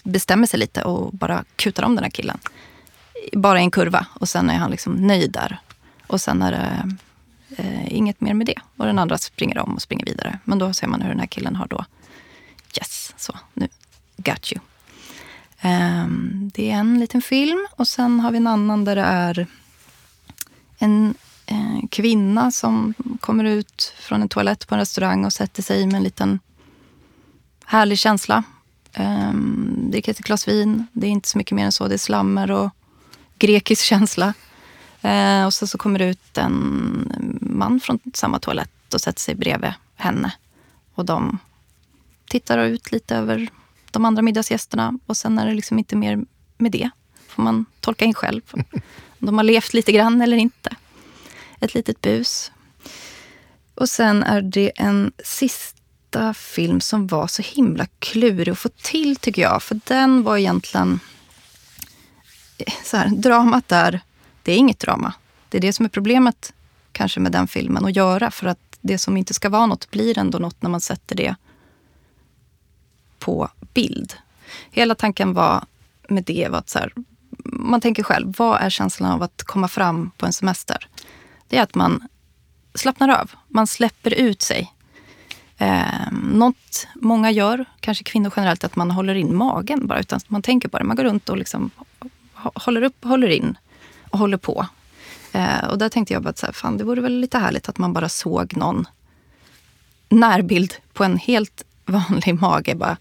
bestämmer 0.05 0.47
sig 0.47 0.61
lite 0.61 0.83
och 0.83 1.13
bara 1.13 1.45
kutar 1.57 1.83
om 1.83 1.95
den 1.95 2.05
här 2.05 2.11
killen. 2.11 2.39
Bara 3.33 3.61
i 3.61 3.63
en 3.63 3.71
kurva 3.71 4.07
och 4.13 4.29
sen 4.29 4.51
är 4.51 4.57
han 4.57 4.71
liksom 4.71 4.95
nöjd 4.95 5.33
där. 5.33 5.59
Och 6.07 6.21
sen 6.21 6.43
är 6.43 6.53
det 6.53 6.97
eh, 7.57 7.95
inget 7.95 8.21
mer 8.21 8.35
med 8.35 8.47
det. 8.47 8.61
Och 8.77 8.87
den 8.87 8.99
andra 8.99 9.19
springer 9.19 9.59
om 9.59 9.75
och 9.75 9.83
springer 9.83 10.07
vidare. 10.07 10.39
Men 10.45 10.59
då 10.59 10.73
ser 10.73 10.87
man 10.87 11.03
hur 11.03 11.09
den 11.09 11.21
här 11.21 11.27
killen 11.27 11.57
har 11.57 11.67
då, 11.67 11.85
yes, 12.79 13.15
så 13.17 13.39
nu, 13.55 13.69
got 14.17 14.53
you. 14.53 14.61
Um, 15.65 16.51
det 16.55 16.71
är 16.71 16.75
en 16.75 17.01
liten 17.01 17.23
film 17.23 17.67
och 17.71 17.89
sen 17.89 18.21
har 18.21 18.31
vi 18.31 18.37
en 18.37 18.47
annan 18.47 18.85
där 18.85 18.97
det 18.97 19.03
är 19.03 19.47
en 20.79 21.15
eh, 21.47 21.89
kvinna 21.91 22.51
som 22.51 22.95
kommer 23.21 23.45
ut 23.45 23.95
från 23.99 24.23
en 24.23 24.29
toalett 24.29 24.69
på 24.69 24.75
en 24.75 24.79
restaurang 24.79 25.25
och 25.25 25.33
sätter 25.33 25.63
sig 25.63 25.87
med 25.87 25.95
en 25.95 26.03
liten 26.03 26.41
härlig 27.65 27.99
känsla. 27.99 28.45
Um, 28.99 29.91
dricker 29.91 30.13
ett 30.13 30.19
glas 30.19 30.49
vin. 30.49 30.87
Det 30.93 31.07
är 31.07 31.11
inte 31.11 31.29
så 31.29 31.39
mycket 31.39 31.57
mer 31.57 31.65
än 31.65 31.73
så. 31.73 31.89
Det 31.89 31.95
är 31.95 31.99
slammer 31.99 32.51
och 32.51 32.71
grekisk 33.39 33.85
känsla. 33.85 34.35
Eh, 35.03 35.45
och 35.45 35.55
sen 35.55 35.69
så 35.69 35.79
kommer 35.79 35.99
det 35.99 36.05
ut 36.05 36.39
en 36.39 37.39
man 37.41 37.81
från 37.81 37.99
samma 38.15 38.39
toalett 38.39 38.95
och 38.95 39.01
sätter 39.01 39.21
sig 39.21 39.35
bredvid 39.35 39.73
henne. 39.97 40.33
Och 40.95 41.05
de 41.05 41.39
tittar 42.29 42.59
ut 42.59 42.93
lite 42.93 43.17
över 43.17 43.49
de 43.91 44.05
andra 44.05 44.23
middagsgästerna. 44.23 44.99
Och 45.07 45.17
sen 45.17 45.39
är 45.39 45.47
det 45.47 45.55
liksom 45.55 45.79
inte 45.79 45.97
mer 45.97 46.25
med 46.59 46.73
det. 46.73 46.91
får 47.29 47.43
man 47.43 47.67
tolka 47.81 48.05
in 48.05 48.15
själv. 48.15 48.43
Om 48.53 48.65
de 49.19 49.37
har 49.37 49.45
levt 49.45 49.75
lite 49.75 49.93
grann 49.93 50.21
eller 50.21 50.37
inte. 50.37 50.77
Ett 51.61 51.75
litet 51.75 52.01
bus. 52.01 52.53
Och 53.75 53.89
sen 53.89 54.23
är 54.23 54.43
det 54.43 54.73
en 54.77 55.13
sista 55.25 56.35
film 56.35 56.81
som 56.81 57.07
var 57.07 57.27
så 57.27 57.43
himla 57.43 57.87
klurig 57.99 58.53
att 58.53 58.59
få 58.59 58.69
till 58.69 59.17
tycker 59.17 59.43
jag. 59.43 59.63
För 59.63 59.81
den 59.85 60.23
var 60.23 60.37
egentligen... 60.37 61.01
Så 62.85 62.97
här, 62.97 63.09
dramat 63.09 63.69
där, 63.69 64.01
det 64.43 64.53
är 64.53 64.57
inget 64.57 64.79
drama. 64.79 65.15
Det 65.49 65.59
är 65.59 65.63
det 65.63 65.73
som 65.73 65.85
är 65.85 65.89
problemet 65.89 66.53
kanske 66.93 67.21
med 67.21 67.33
den 67.33 67.49
filmen 67.49 67.85
att 67.85 67.97
göra. 67.97 68.31
För 68.31 68.47
att 68.47 68.79
det 68.81 68.99
som 68.99 69.17
inte 69.17 69.35
ska 69.35 69.49
vara 69.49 69.67
något 69.67 69.91
blir 69.91 70.19
ändå 70.19 70.39
något 70.39 70.63
när 70.63 70.71
man 70.71 70.81
sätter 70.81 71.17
det 71.17 71.35
på 73.19 73.49
bild. 73.75 74.15
Hela 74.71 74.95
tanken 74.95 75.35
var 75.35 75.65
med 76.09 76.25
det 76.25 76.49
var 76.51 76.59
att 76.59 76.69
så 76.69 76.79
här, 76.79 76.93
man 77.45 77.81
tänker 77.81 78.03
själv, 78.03 78.35
vad 78.39 78.61
är 78.61 78.71
känslan 78.71 79.13
av 79.13 79.23
att 79.23 79.43
komma 79.43 79.69
fram 79.69 80.11
på 80.17 80.27
en 80.27 80.33
semester? 80.33 80.89
Det 81.49 81.57
är 81.57 81.63
att 81.63 81.75
man 81.75 82.09
slappnar 82.75 83.09
av. 83.09 83.31
Man 83.49 83.67
släpper 83.67 84.15
ut 84.15 84.43
sig. 84.43 84.73
Eh, 85.59 86.13
något 86.23 86.87
många 86.95 87.31
gör, 87.31 87.65
kanske 87.81 88.05
kvinnor 88.05 88.33
generellt, 88.37 88.65
att 88.65 88.77
man 88.77 88.91
håller 88.91 89.15
in 89.15 89.37
magen 89.37 89.87
bara 89.87 90.01
utan 90.01 90.21
man 90.27 90.43
tänker 90.43 90.69
på 90.69 90.79
det. 90.79 90.85
Man 90.85 90.97
går 90.97 91.05
runt 91.05 91.29
och 91.29 91.37
liksom 91.37 91.71
håller 92.55 92.83
upp, 92.83 93.05
håller 93.05 93.29
in 93.29 93.59
och 94.11 94.19
håller 94.19 94.37
på. 94.37 94.67
Eh, 95.33 95.65
och 95.65 95.79
där 95.79 95.89
tänkte 95.89 96.15
jag 96.15 96.23
bara 96.23 96.31
att 96.31 96.39
så 96.39 96.47
här, 96.47 96.53
fan, 96.53 96.77
det 96.77 96.85
vore 96.85 97.01
väl 97.01 97.21
lite 97.21 97.39
härligt 97.39 97.69
att 97.69 97.79
man 97.79 97.93
bara 97.93 98.09
såg 98.09 98.57
någon 98.57 98.87
närbild 100.09 100.75
på 100.93 101.05
en 101.05 101.19
helt 101.19 101.65
vanlig 101.87 102.41
mage 102.41 102.75
bara 102.75 102.97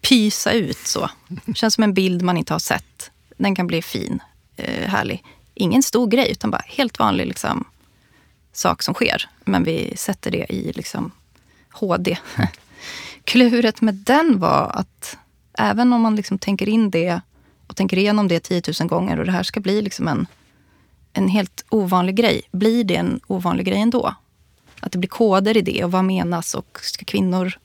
pysa 0.00 0.52
ut 0.52 0.78
så. 0.78 1.10
Känns 1.54 1.74
som 1.74 1.84
en 1.84 1.94
bild 1.94 2.22
man 2.22 2.36
inte 2.36 2.54
har 2.54 2.58
sett. 2.58 3.10
Den 3.36 3.54
kan 3.54 3.66
bli 3.66 3.82
fin, 3.82 4.22
eh, 4.56 4.88
härlig. 4.88 5.24
Ingen 5.54 5.82
stor 5.82 6.06
grej, 6.06 6.30
utan 6.30 6.50
bara 6.50 6.62
helt 6.66 6.98
vanlig 6.98 7.26
liksom, 7.26 7.64
sak 8.52 8.82
som 8.82 8.94
sker. 8.94 9.28
Men 9.44 9.64
vi 9.64 9.96
sätter 9.96 10.30
det 10.30 10.52
i 10.52 10.72
liksom, 10.72 11.10
HD. 11.70 12.18
Kluret 13.24 13.80
med 13.80 13.94
den 13.94 14.38
var 14.38 14.70
att 14.74 15.16
även 15.58 15.92
om 15.92 16.00
man 16.00 16.16
liksom 16.16 16.38
tänker 16.38 16.68
in 16.68 16.90
det 16.90 17.20
och 17.66 17.76
tänker 17.76 17.98
igenom 17.98 18.28
det 18.28 18.40
10 18.40 18.62
000 18.80 18.88
gånger 18.88 19.18
och 19.18 19.26
det 19.26 19.32
här 19.32 19.42
ska 19.42 19.60
bli 19.60 19.82
liksom 19.82 20.08
en, 20.08 20.26
en 21.12 21.28
helt 21.28 21.64
ovanlig 21.68 22.14
grej. 22.14 22.42
Blir 22.50 22.84
det 22.84 22.96
en 22.96 23.20
ovanlig 23.26 23.66
grej 23.66 23.80
ändå? 23.80 24.14
Att 24.80 24.92
det 24.92 24.98
blir 24.98 25.08
koder 25.08 25.56
i 25.56 25.60
det 25.60 25.84
och 25.84 25.92
vad 25.92 26.04
menas 26.04 26.54
och 26.54 26.78
ska 26.82 27.04
kvinnor... 27.04 27.58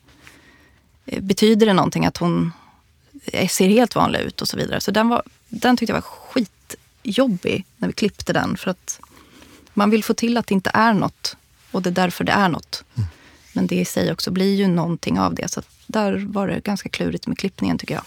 Eh, 1.06 1.22
betyder 1.22 1.66
det 1.66 1.72
någonting 1.72 2.06
att 2.06 2.16
hon 2.16 2.52
ser 3.50 3.68
helt 3.68 3.94
vanlig 3.94 4.20
ut 4.20 4.42
och 4.42 4.48
så 4.48 4.56
vidare. 4.56 4.80
Så 4.80 4.90
den, 4.90 5.08
var, 5.08 5.22
den 5.48 5.76
tyckte 5.76 5.92
jag 5.92 5.96
var 6.00 6.08
skitjobbig 6.08 7.64
när 7.76 7.88
vi 7.88 7.94
klippte 7.94 8.32
den. 8.32 8.56
För 8.56 8.70
att 8.70 9.00
man 9.74 9.90
vill 9.90 10.04
få 10.04 10.14
till 10.14 10.36
att 10.36 10.46
det 10.46 10.54
inte 10.54 10.70
är 10.74 10.92
något 10.92 11.36
och 11.70 11.82
det 11.82 11.90
är 11.90 11.94
därför 11.94 12.24
det 12.24 12.32
är 12.32 12.48
något. 12.48 12.84
Mm. 12.94 13.08
Men 13.52 13.66
det 13.66 13.76
i 13.76 13.84
sig 13.84 14.12
också 14.12 14.30
blir 14.30 14.54
ju 14.54 14.68
någonting 14.68 15.18
av 15.18 15.34
det. 15.34 15.50
Så 15.50 15.62
där 15.86 16.24
var 16.28 16.48
det 16.48 16.60
ganska 16.60 16.88
klurigt 16.88 17.26
med 17.26 17.38
klippningen 17.38 17.78
tycker 17.78 17.94
jag. 17.94 18.04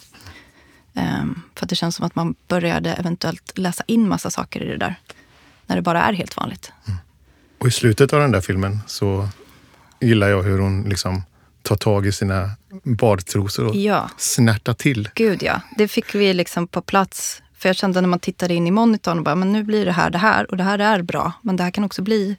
Um, 0.97 1.41
för 1.55 1.65
att 1.65 1.69
det 1.69 1.75
känns 1.75 1.95
som 1.95 2.05
att 2.05 2.15
man 2.15 2.35
började 2.47 2.93
eventuellt 2.93 3.57
läsa 3.57 3.83
in 3.87 4.07
massa 4.09 4.29
saker 4.29 4.63
i 4.63 4.67
det 4.67 4.77
där. 4.77 4.95
När 5.65 5.75
det 5.75 5.81
bara 5.81 6.01
är 6.01 6.13
helt 6.13 6.37
vanligt. 6.37 6.71
Mm. 6.87 6.99
Och 7.57 7.67
i 7.67 7.71
slutet 7.71 8.13
av 8.13 8.19
den 8.19 8.31
där 8.31 8.41
filmen 8.41 8.79
så 8.87 9.29
gillar 9.99 10.27
jag 10.27 10.43
hur 10.43 10.59
hon 10.59 10.83
liksom 10.83 11.23
tar 11.61 11.75
tag 11.75 12.07
i 12.07 12.11
sina 12.11 12.51
badtrosor 12.83 13.65
och 13.65 13.75
ja. 13.75 14.09
snärtar 14.17 14.73
till. 14.73 15.09
Gud 15.15 15.43
ja, 15.43 15.61
det 15.77 15.87
fick 15.87 16.15
vi 16.15 16.33
liksom 16.33 16.67
på 16.67 16.81
plats. 16.81 17.41
För 17.57 17.69
jag 17.69 17.75
kände 17.75 18.01
när 18.01 18.07
man 18.07 18.19
tittade 18.19 18.53
in 18.53 18.67
i 18.67 18.71
monitorn 18.71 19.17
och 19.17 19.23
bara, 19.23 19.35
men 19.35 19.51
nu 19.51 19.63
blir 19.63 19.85
det 19.85 19.91
här 19.91 20.09
det 20.09 20.17
här 20.17 20.51
och 20.51 20.57
det 20.57 20.63
här 20.63 20.79
är 20.79 21.01
bra. 21.01 21.31
Men 21.41 21.55
det 21.55 21.63
här 21.63 21.71
kan 21.71 21.83
också 21.83 22.01
bli 22.01 22.37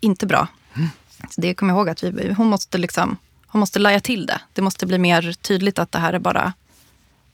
inte 0.00 0.26
bra. 0.26 0.48
Mm. 0.76 0.88
Så 1.30 1.40
det 1.40 1.54
kommer 1.54 1.72
jag 1.72 1.78
ihåg 1.78 1.88
att 1.88 2.02
vi, 2.02 2.32
hon 2.32 2.46
måste 2.46 2.78
liksom, 2.78 3.16
hon 3.46 3.60
måste 3.60 3.78
laja 3.78 4.00
till 4.00 4.26
det. 4.26 4.40
Det 4.52 4.62
måste 4.62 4.86
bli 4.86 4.98
mer 4.98 5.32
tydligt 5.32 5.78
att 5.78 5.92
det 5.92 5.98
här 5.98 6.12
är 6.12 6.18
bara 6.18 6.52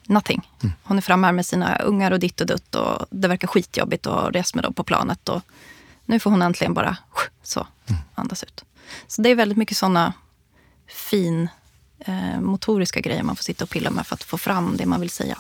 nothing. 0.09 0.51
Mm. 0.63 0.75
Hon 0.83 0.97
är 0.97 1.01
framme 1.01 1.27
här 1.27 1.33
med 1.33 1.47
sina 1.47 1.77
ungar 1.77 2.11
och 2.11 2.19
ditt 2.19 2.41
och 2.41 2.47
dutt 2.47 2.75
och 2.75 3.07
det 3.11 3.29
verkar 3.29 3.49
skitjobbigt 3.49 4.07
att 4.07 4.35
resa 4.35 4.51
med 4.55 4.65
dem 4.65 4.75
på 4.75 4.85
planet. 4.85 5.29
Och 5.29 5.43
nu 6.05 6.19
får 6.19 6.31
hon 6.31 6.43
äntligen 6.43 6.75
bara 6.75 6.97
så 7.43 7.67
mm. 7.87 8.01
andas 8.15 8.43
ut. 8.43 8.65
Så 9.07 9.23
det 9.23 9.31
är 9.31 9.35
väldigt 9.35 9.59
mycket 9.59 9.77
sådana 9.77 10.13
fin 10.89 11.49
eh, 11.99 12.41
motoriska 12.41 13.01
grejer 13.01 13.23
man 13.23 13.37
får 13.37 13.43
sitta 13.45 13.65
och 13.65 13.71
pilla 13.71 13.91
med 13.91 14.07
för 14.07 14.15
att 14.15 14.25
få 14.25 14.39
fram 14.39 14.77
det 14.77 14.87
man 14.87 15.01
vill 15.01 15.11
säga. 15.11 15.39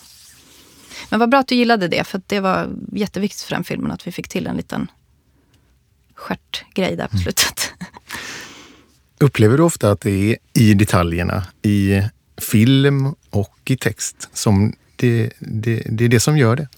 Men 1.10 1.20
vad 1.20 1.30
bra 1.30 1.40
att 1.40 1.48
du 1.48 1.54
gillade 1.54 1.88
det, 1.88 2.04
för 2.04 2.22
det 2.26 2.40
var 2.40 2.68
jätteviktigt 2.92 3.42
för 3.42 3.54
den 3.54 3.64
filmen 3.64 3.90
att 3.90 4.06
vi 4.06 4.12
fick 4.12 4.28
till 4.28 4.46
en 4.46 4.56
liten 4.56 4.90
stjärtgrej 6.14 6.96
där 6.96 7.08
på 7.08 7.16
mm. 7.16 7.22
slutet. 7.22 7.72
Mm. 7.80 7.92
Upplever 9.18 9.56
du 9.56 9.62
ofta 9.62 9.90
att 9.90 10.00
det 10.00 10.10
är 10.10 10.36
i 10.52 10.74
detaljerna, 10.74 11.46
i 11.62 12.02
film 12.36 13.14
och 13.30 13.58
i 13.64 13.76
text, 13.76 14.28
som 14.32 14.72
det, 14.96 15.32
det, 15.38 15.82
det 15.86 16.04
är 16.04 16.08
det 16.08 16.20
som 16.20 16.38
gör 16.38 16.56
det? 16.56 16.68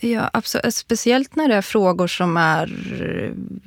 Ja, 0.00 0.30
absolut. 0.32 0.74
Speciellt 0.74 1.36
när 1.36 1.48
det 1.48 1.54
är 1.54 1.62
frågor 1.62 2.06
som 2.06 2.36
är 2.36 2.66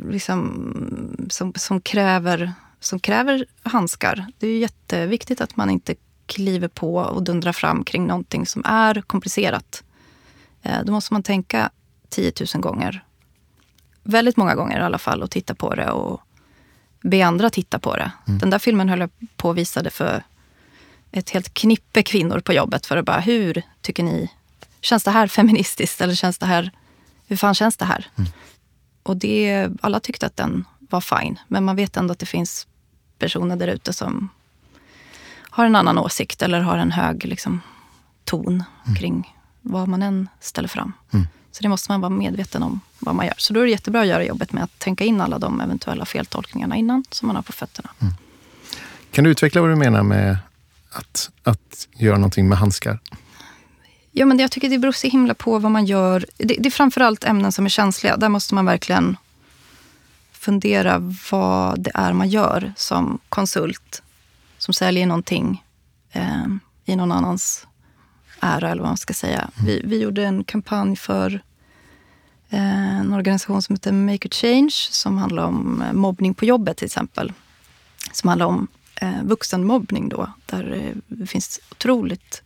liksom, 0.09 1.27
som, 1.29 1.53
som, 1.55 1.81
kräver, 1.81 2.53
som 2.79 2.99
kräver 2.99 3.45
handskar. 3.63 4.25
Det 4.37 4.47
är 4.47 4.57
jätteviktigt 4.57 5.41
att 5.41 5.55
man 5.55 5.69
inte 5.69 5.95
kliver 6.25 6.67
på 6.67 6.95
och 6.95 7.23
dundrar 7.23 7.53
fram 7.53 7.83
kring 7.83 8.07
någonting 8.07 8.45
som 8.45 8.61
är 8.65 9.01
komplicerat. 9.01 9.83
Eh, 10.61 10.83
då 10.85 10.91
måste 10.91 11.13
man 11.13 11.23
tänka 11.23 11.69
10 12.09 12.31
000 12.53 12.61
gånger. 12.61 13.03
Väldigt 14.03 14.37
många 14.37 14.55
gånger 14.55 14.79
i 14.79 14.83
alla 14.83 14.97
fall 14.97 15.23
och 15.23 15.31
titta 15.31 15.55
på 15.55 15.75
det 15.75 15.91
och 15.91 16.21
be 17.01 17.25
andra 17.25 17.49
titta 17.49 17.79
på 17.79 17.95
det. 17.95 18.11
Mm. 18.27 18.39
Den 18.39 18.49
där 18.49 18.59
filmen 18.59 18.89
höll 18.89 18.99
jag 18.99 19.09
på 19.37 19.49
och 19.49 19.57
visade 19.57 19.89
för 19.89 20.23
ett 21.15 21.29
helt 21.29 21.53
knippe 21.53 22.03
kvinnor 22.03 22.39
på 22.39 22.53
jobbet 22.53 22.85
för 22.85 22.97
att 22.97 23.05
bara, 23.05 23.19
hur 23.19 23.61
tycker 23.81 24.03
ni 24.03 24.31
känns 24.81 25.03
det 25.03 25.11
här 25.11 25.27
feministiskt 25.27 26.01
eller 26.01 26.15
känns 26.15 26.37
det 26.37 26.45
här, 26.45 26.71
hur 27.27 27.35
fan 27.35 27.55
känns 27.55 27.77
det 27.77 27.85
här? 27.85 28.07
Mm. 28.15 28.31
Och 29.03 29.17
det, 29.17 29.69
alla 29.81 29.99
tyckte 29.99 30.25
att 30.25 30.37
den 30.37 30.65
var 30.79 31.01
fine, 31.01 31.39
men 31.47 31.63
man 31.63 31.75
vet 31.75 31.97
ändå 31.97 32.11
att 32.11 32.19
det 32.19 32.25
finns 32.25 32.67
personer 33.19 33.55
där 33.55 33.67
ute 33.67 33.93
som 33.93 34.29
har 35.49 35.65
en 35.65 35.75
annan 35.75 35.97
åsikt 35.97 36.41
eller 36.41 36.59
har 36.59 36.77
en 36.77 36.91
hög 36.91 37.25
liksom, 37.25 37.61
ton 38.23 38.63
mm. 38.85 38.95
kring 38.95 39.35
vad 39.61 39.87
man 39.87 40.03
än 40.03 40.29
ställer 40.39 40.67
fram. 40.67 40.93
Mm. 41.13 41.27
Så 41.51 41.63
det 41.63 41.69
måste 41.69 41.91
man 41.91 42.01
vara 42.01 42.09
medveten 42.09 42.63
om 42.63 42.79
vad 42.99 43.15
man 43.15 43.25
gör. 43.25 43.35
Så 43.37 43.53
då 43.53 43.59
är 43.59 43.63
det 43.63 43.71
jättebra 43.71 44.01
att 44.01 44.07
göra 44.07 44.25
jobbet 44.25 44.53
med 44.53 44.63
att 44.63 44.79
tänka 44.79 45.03
in 45.03 45.21
alla 45.21 45.39
de 45.39 45.61
eventuella 45.61 46.05
feltolkningarna 46.05 46.75
innan, 46.75 47.03
som 47.09 47.27
man 47.27 47.35
har 47.35 47.43
på 47.43 47.51
fötterna. 47.51 47.89
Mm. 48.01 48.13
Kan 49.11 49.23
du 49.23 49.29
utveckla 49.29 49.61
vad 49.61 49.69
du 49.69 49.75
menar 49.75 50.03
med 50.03 50.37
att, 50.97 51.31
att 51.43 51.87
göra 51.97 52.17
någonting 52.17 52.49
med 52.49 52.57
handskar? 52.57 52.99
Ja, 54.11 54.25
men 54.25 54.39
jag 54.39 54.51
tycker 54.51 54.69
det 54.69 54.79
beror 54.79 54.91
så 54.91 55.07
himla 55.07 55.33
på 55.33 55.59
vad 55.59 55.71
man 55.71 55.85
gör. 55.85 56.25
Det, 56.37 56.55
det 56.59 56.69
är 56.69 56.71
framförallt 56.71 57.23
ämnen 57.23 57.51
som 57.51 57.65
är 57.65 57.69
känsliga. 57.69 58.17
Där 58.17 58.29
måste 58.29 58.55
man 58.55 58.65
verkligen 58.65 59.17
fundera 60.31 61.13
vad 61.31 61.83
det 61.83 61.91
är 61.93 62.13
man 62.13 62.29
gör 62.29 62.73
som 62.77 63.19
konsult 63.29 64.01
som 64.57 64.73
säljer 64.73 65.05
någonting 65.05 65.63
eh, 66.11 66.45
i 66.85 66.95
någon 66.95 67.11
annans 67.11 67.67
ära, 68.39 68.69
eller 68.69 68.81
vad 68.81 68.89
man 68.89 68.97
ska 68.97 69.13
säga. 69.13 69.49
Mm. 69.55 69.65
Vi, 69.65 69.81
vi 69.85 70.01
gjorde 70.01 70.25
en 70.25 70.43
kampanj 70.43 70.95
för 70.95 71.41
eh, 72.49 72.99
en 72.99 73.13
organisation 73.13 73.61
som 73.61 73.75
heter 73.75 73.91
Make 73.91 74.27
a 74.27 74.31
Change 74.31 74.73
som 74.91 75.17
handlar 75.17 75.43
om 75.43 75.81
eh, 75.81 75.93
mobbning 75.93 76.33
på 76.33 76.45
jobbet 76.45 76.77
till 76.77 76.85
exempel. 76.85 77.33
Som 78.11 78.27
handlar 78.27 78.45
om 78.45 78.67
eh, 79.01 79.23
vuxenmobbning 79.23 80.09
då, 80.09 80.31
där 80.45 80.73
eh, 80.73 80.95
det 81.07 81.27
finns 81.27 81.59
otroligt 81.71 82.41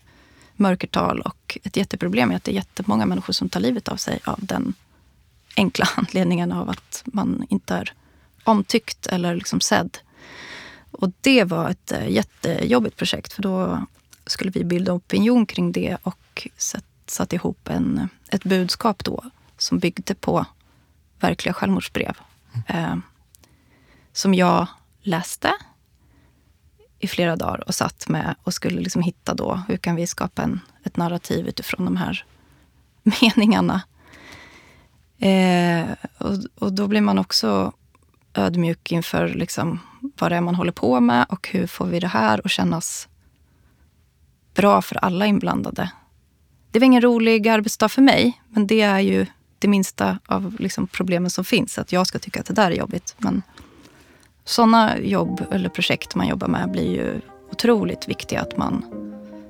mörkertal 0.56 1.22
och 1.22 1.58
ett 1.64 1.78
jätteproblem 1.78 2.32
är 2.32 2.36
att 2.36 2.44
det 2.44 2.52
är 2.52 2.56
jättemånga 2.56 3.06
människor 3.06 3.34
som 3.34 3.50
tar 3.50 3.60
livet 3.60 3.88
av 3.88 3.96
sig 3.96 4.20
av 4.24 4.40
den 4.42 4.74
enkla 5.56 5.90
anledningen 5.96 6.52
av 6.52 6.70
att 6.70 7.02
man 7.06 7.46
inte 7.50 7.76
är 7.76 7.94
omtyckt 8.44 9.08
eller 9.08 9.36
liksom 9.36 9.62
sedd. 9.62 9.98
Och 10.92 11.12
det 11.22 11.44
var 11.44 11.70
ett 11.70 11.92
äh, 11.92 12.10
jättejobbigt 12.10 12.98
projekt 12.98 13.34
för 13.34 13.42
då 13.42 13.86
skulle 14.26 14.52
vi 14.52 14.64
bilda 14.64 14.94
opinion 14.94 15.46
kring 15.46 15.72
det 15.72 15.98
och 16.04 16.48
satt, 17.08 17.34
ihop 17.34 17.70
en, 17.70 18.10
ett 18.32 18.44
budskap 18.44 19.04
då 19.04 19.24
som 19.58 19.80
byggde 19.80 20.16
på 20.16 20.46
verkliga 21.20 21.54
självmordsbrev. 21.54 22.18
Mm. 22.54 22.84
Eh, 22.84 22.98
som 24.14 24.34
jag 24.34 24.68
läste 25.02 25.54
i 27.00 27.08
flera 27.08 27.36
dagar 27.36 27.64
och 27.68 27.76
satt 27.76 28.10
med 28.10 28.36
och 28.44 28.54
skulle 28.54 28.82
liksom 28.82 29.02
hitta 29.02 29.34
då, 29.34 29.64
hur 29.68 29.78
kan 29.78 29.96
vi 29.96 30.08
skapa 30.08 30.44
en, 30.44 30.60
ett 30.84 30.98
narrativ 30.98 31.48
utifrån 31.48 31.86
de 31.86 31.98
här 31.98 32.26
meningarna. 33.22 33.82
Eh, 35.20 35.90
och, 36.18 36.38
och, 36.60 36.74
då 36.74 36.88
blir 36.88 37.02
man 37.02 37.20
också 37.20 37.74
ödmjuk 38.34 38.92
inför 38.92 39.28
liksom 39.28 39.80
vad 40.20 40.32
det 40.32 40.36
är 40.36 40.42
man 40.42 40.56
håller 40.56 40.72
på 40.72 41.00
med 41.00 41.26
och 41.30 41.50
hur 41.52 41.68
får 41.68 41.86
vi 41.86 42.00
det 42.00 42.08
här 42.08 42.42
att 42.46 42.52
kännas 42.52 43.08
bra 44.54 44.82
för 44.82 44.96
alla 44.96 45.26
inblandade. 45.26 45.92
Det 46.72 46.80
var 46.80 46.86
ingen 46.86 47.02
rolig 47.02 47.48
arbetsdag 47.48 47.90
för 47.90 48.02
mig, 48.02 48.42
men 48.50 48.68
det 48.68 48.82
är 48.82 49.00
ju 49.00 49.26
det 49.60 49.68
minsta 49.68 50.20
av 50.26 50.56
liksom 50.60 50.88
problemen 50.88 51.30
som 51.30 51.46
finns. 51.46 51.80
Att 51.80 51.92
jag 51.92 52.08
ska 52.08 52.20
tycka 52.20 52.40
att 52.40 52.46
det 52.46 52.54
där 52.54 52.72
är 52.72 52.76
jobbigt. 52.76 53.16
Men 53.18 53.42
sådana 54.50 55.00
jobb 55.00 55.46
eller 55.52 55.70
projekt 55.70 56.16
man 56.16 56.28
jobbar 56.28 56.48
med 56.48 56.72
blir 56.72 56.92
ju 56.92 57.22
otroligt 57.52 58.08
viktiga. 58.08 58.42
Att 58.42 58.58
man 58.58 58.86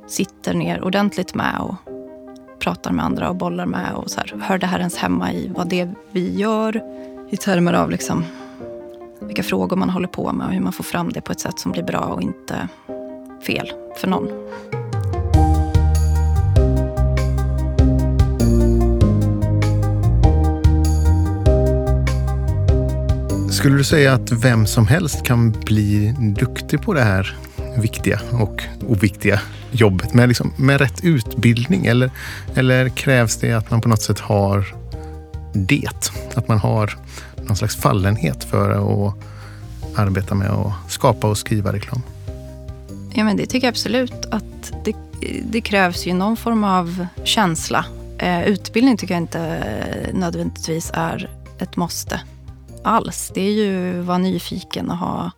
sitter 0.08 0.54
ner 0.54 0.82
ordentligt 0.82 1.36
med 1.36 1.60
och 1.60 1.76
pratar 2.60 2.92
med 2.92 3.06
andra 3.06 3.30
och 3.30 3.36
bollar 3.36 3.66
med 3.66 3.94
och 3.94 4.12
så 4.12 4.20
här, 4.20 4.36
hör 4.42 4.58
det 4.58 4.68
här 4.68 4.80
ens 4.80 4.98
hemma 4.98 5.34
i 5.34 5.52
vad 5.56 5.70
det 5.70 5.90
vi 6.12 6.40
gör 6.40 6.82
i 7.30 7.38
termer 7.38 7.74
av 7.74 7.92
liksom 7.92 8.24
vilka 9.20 9.44
frågor 9.44 9.76
man 9.76 9.90
håller 9.90 10.08
på 10.08 10.34
med 10.34 10.48
och 10.48 10.54
hur 10.54 10.62
man 10.62 10.74
får 10.74 10.84
fram 10.84 11.10
det 11.10 11.22
på 11.22 11.32
ett 11.32 11.40
sätt 11.40 11.60
som 11.60 11.72
blir 11.72 11.84
bra 11.84 12.00
och 12.00 12.22
inte 12.22 12.68
fel 13.42 13.72
för 13.98 14.08
någon. 14.08 14.30
Skulle 23.60 23.78
du 23.78 23.84
säga 23.84 24.14
att 24.14 24.32
vem 24.32 24.66
som 24.66 24.88
helst 24.88 25.24
kan 25.24 25.52
bli 25.52 26.16
duktig 26.20 26.82
på 26.82 26.94
det 26.94 27.02
här 27.02 27.38
viktiga 27.78 28.20
och 28.32 28.64
oviktiga 28.88 29.42
jobbet 29.72 30.14
med, 30.14 30.28
liksom, 30.28 30.54
med 30.58 30.82
rätt 30.82 31.04
utbildning? 31.04 31.86
Eller, 31.86 32.12
eller 32.56 32.90
krävs 32.90 33.38
det 33.38 33.54
att 33.54 33.72
man 33.72 33.82
på 33.82 33.90
något 33.90 34.02
sätt 34.02 34.20
har 34.20 34.76
det? 35.54 36.12
Att 36.36 36.48
man 36.48 36.58
har 36.58 36.98
någon 37.36 37.56
slags 37.56 37.76
fallenhet 37.76 38.44
för 38.44 38.72
att 38.72 39.16
arbeta 39.96 40.36
med 40.36 40.50
att 40.50 40.92
skapa 40.92 41.28
och 41.28 41.38
skriva 41.38 41.74
reklam? 41.74 42.02
Ja, 43.14 43.24
men 43.24 43.38
det 43.38 43.46
tycker 43.46 43.68
jag 43.68 43.72
absolut 43.72 44.26
att 44.32 44.74
det, 44.86 44.96
det 45.44 45.62
krävs 45.62 46.08
ju 46.08 46.14
någon 46.14 46.38
form 46.38 46.64
av 46.64 47.06
känsla. 47.24 47.86
Eh, 48.18 48.44
utbildning 48.44 48.98
tycker 48.98 49.14
jag 49.14 49.24
inte 49.24 49.64
nödvändigtvis 50.14 50.92
är 50.94 51.30
ett 51.60 51.76
måste 51.76 52.22
alls. 52.84 53.32
Det 53.34 53.42
är 53.42 53.52
ju 53.52 54.00
att 54.00 54.06
vara 54.06 54.18
nyfiken 54.18 54.90
och 54.90 54.98
ha 54.98 55.32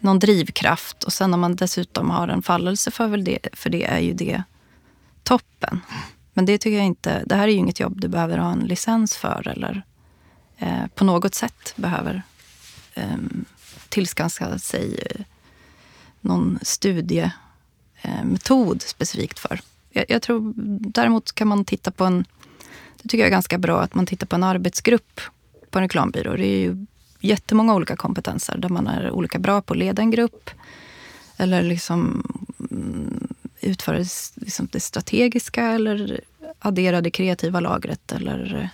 någon 0.00 0.18
drivkraft. 0.18 1.04
Och 1.04 1.12
sen 1.12 1.34
om 1.34 1.40
man 1.40 1.56
dessutom 1.56 2.10
har 2.10 2.28
en 2.28 2.42
fallelse 2.42 2.90
för, 2.90 3.16
det, 3.16 3.38
för 3.52 3.70
det 3.70 3.84
är 3.84 3.98
ju 3.98 4.12
det 4.12 4.42
toppen. 5.22 5.80
Men 6.32 6.46
det 6.46 6.58
tycker 6.58 6.76
jag 6.76 6.86
inte, 6.86 7.22
det 7.26 7.34
här 7.34 7.48
är 7.48 7.52
ju 7.52 7.58
inget 7.58 7.80
jobb 7.80 8.00
du 8.00 8.08
behöver 8.08 8.38
ha 8.38 8.52
en 8.52 8.58
licens 8.58 9.16
för 9.16 9.48
eller 9.48 9.82
eh, 10.58 10.86
på 10.94 11.04
något 11.04 11.34
sätt 11.34 11.72
behöver 11.76 12.22
eh, 12.94 13.16
tillskansa 13.88 14.58
sig 14.58 14.94
eh, 14.94 15.20
någon 16.20 16.58
studiemetod 16.62 17.32
eh, 18.76 18.86
specifikt 18.86 19.38
för. 19.38 19.60
Jag, 19.90 20.04
jag, 20.08 20.22
tror 20.22 20.52
däremot 20.90 21.32
kan 21.32 21.48
man 21.48 21.64
titta 21.64 21.90
på 21.90 22.04
en, 22.04 22.24
det 23.02 23.08
tycker 23.08 23.18
jag 23.18 23.26
är 23.26 23.30
ganska 23.30 23.58
bra, 23.58 23.80
att 23.80 23.94
man 23.94 24.06
tittar 24.06 24.26
på 24.26 24.36
en 24.36 24.42
arbetsgrupp 24.42 25.20
på 25.70 25.78
en 25.78 25.82
reklambyrå. 25.82 26.36
Det 26.36 26.46
är 26.46 26.60
ju 26.60 26.86
jättemånga 27.20 27.74
olika 27.74 27.96
kompetenser 27.96 28.58
där 28.58 28.68
man 28.68 28.86
är 28.86 29.10
olika 29.10 29.38
bra 29.38 29.62
på 29.62 29.72
att 29.72 29.78
leda 29.78 30.02
en 30.02 30.10
grupp 30.10 30.50
eller 31.36 31.62
liksom 31.62 32.22
mm, 32.70 33.28
utföra 33.60 33.98
liksom 34.34 34.68
det 34.72 34.80
strategiska 34.80 35.64
eller 35.64 36.20
addera 36.58 37.00
det 37.00 37.10
kreativa 37.10 37.60
lagret. 37.60 38.12
Eller, 38.12 38.70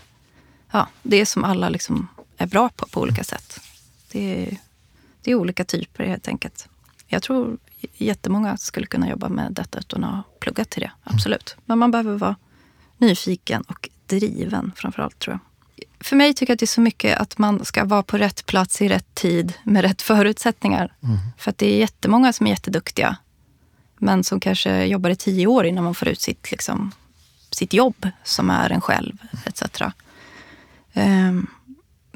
ja, 0.70 0.88
det 1.02 1.26
som 1.26 1.44
alla 1.44 1.68
liksom 1.68 2.08
är 2.36 2.46
bra 2.46 2.68
på 2.68 2.86
på 2.86 3.00
olika 3.00 3.24
sätt. 3.24 3.60
Det 4.12 4.42
är, 4.42 4.56
det 5.22 5.30
är 5.30 5.34
olika 5.34 5.64
typer 5.64 6.04
helt 6.04 6.28
enkelt. 6.28 6.68
Jag 7.06 7.22
tror 7.22 7.58
jättemånga 7.94 8.56
skulle 8.56 8.86
kunna 8.86 9.08
jobba 9.08 9.28
med 9.28 9.52
detta 9.52 9.78
utan 9.78 10.04
att 10.04 10.14
ha 10.14 10.22
pluggat 10.40 10.70
till 10.70 10.82
det. 10.82 10.90
Absolut. 11.04 11.56
Men 11.64 11.78
man 11.78 11.90
behöver 11.90 12.18
vara 12.18 12.36
nyfiken 12.98 13.62
och 13.62 13.88
driven 14.06 14.72
framför 14.76 15.02
allt 15.02 15.18
tror 15.18 15.32
jag 15.34 15.40
för 16.00 16.16
mig 16.16 16.34
tycker 16.34 16.50
jag 16.50 16.54
att 16.54 16.60
det 16.60 16.64
är 16.64 16.66
så 16.66 16.80
mycket 16.80 17.18
att 17.18 17.38
man 17.38 17.64
ska 17.64 17.84
vara 17.84 18.02
på 18.02 18.18
rätt 18.18 18.46
plats 18.46 18.82
i 18.82 18.88
rätt 18.88 19.14
tid 19.14 19.52
med 19.62 19.82
rätt 19.82 20.02
förutsättningar. 20.02 20.92
Mm. 21.02 21.18
För 21.38 21.50
att 21.50 21.58
det 21.58 21.74
är 21.74 21.78
jättemånga 21.78 22.32
som 22.32 22.46
är 22.46 22.50
jätteduktiga. 22.50 23.16
Men 23.98 24.24
som 24.24 24.40
kanske 24.40 24.84
jobbar 24.84 25.10
i 25.10 25.16
tio 25.16 25.46
år 25.46 25.66
innan 25.66 25.84
man 25.84 25.94
får 25.94 26.08
ut 26.08 26.20
sitt, 26.20 26.50
liksom, 26.50 26.92
sitt 27.50 27.72
jobb 27.72 28.08
som 28.24 28.50
är 28.50 28.70
en 28.70 28.80
själv 28.80 29.18
etc. 29.46 29.62
Um, 29.80 29.92
ehm, 30.92 31.46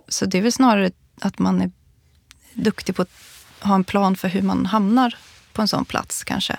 så 0.09 0.27
det 0.27 0.39
är 0.39 0.43
väl 0.43 0.53
snarare 0.53 0.91
att 1.21 1.39
man 1.39 1.61
är 1.61 1.71
duktig 2.55 2.97
på 2.97 3.03
att 3.03 3.11
ha 3.61 3.75
en 3.75 3.85
plan 3.85 4.17
för 4.17 4.29
hur 4.29 4.43
man 4.43 4.67
hamnar 4.67 5.17
på 5.53 5.63
en 5.63 5.69
sån 5.69 5.85
plats 5.85 6.25
kanske. 6.25 6.59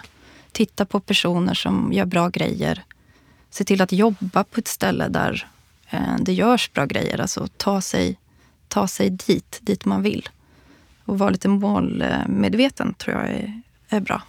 Titta 0.51 0.85
på 0.85 0.99
personer 0.99 1.53
som 1.53 1.93
gör 1.93 2.05
bra 2.05 2.29
grejer. 2.29 2.83
Se 3.49 3.63
till 3.63 3.81
att 3.81 3.91
jobba 3.91 4.43
på 4.43 4.59
ett 4.59 4.67
ställe 4.67 5.07
där 5.07 5.47
det 6.19 6.33
görs 6.33 6.71
bra 6.73 6.85
grejer. 6.85 7.21
Alltså 7.21 7.47
ta 7.57 7.81
sig, 7.81 8.17
ta 8.67 8.87
sig 8.87 9.09
dit, 9.09 9.59
dit 9.61 9.85
man 9.85 10.01
vill. 10.03 10.29
Och 11.05 11.19
vara 11.19 11.29
lite 11.29 11.47
målmedveten 11.47 12.93
tror 12.93 13.17
jag 13.17 13.29
är, 13.29 13.61
är 13.89 13.99
bra. 13.99 14.21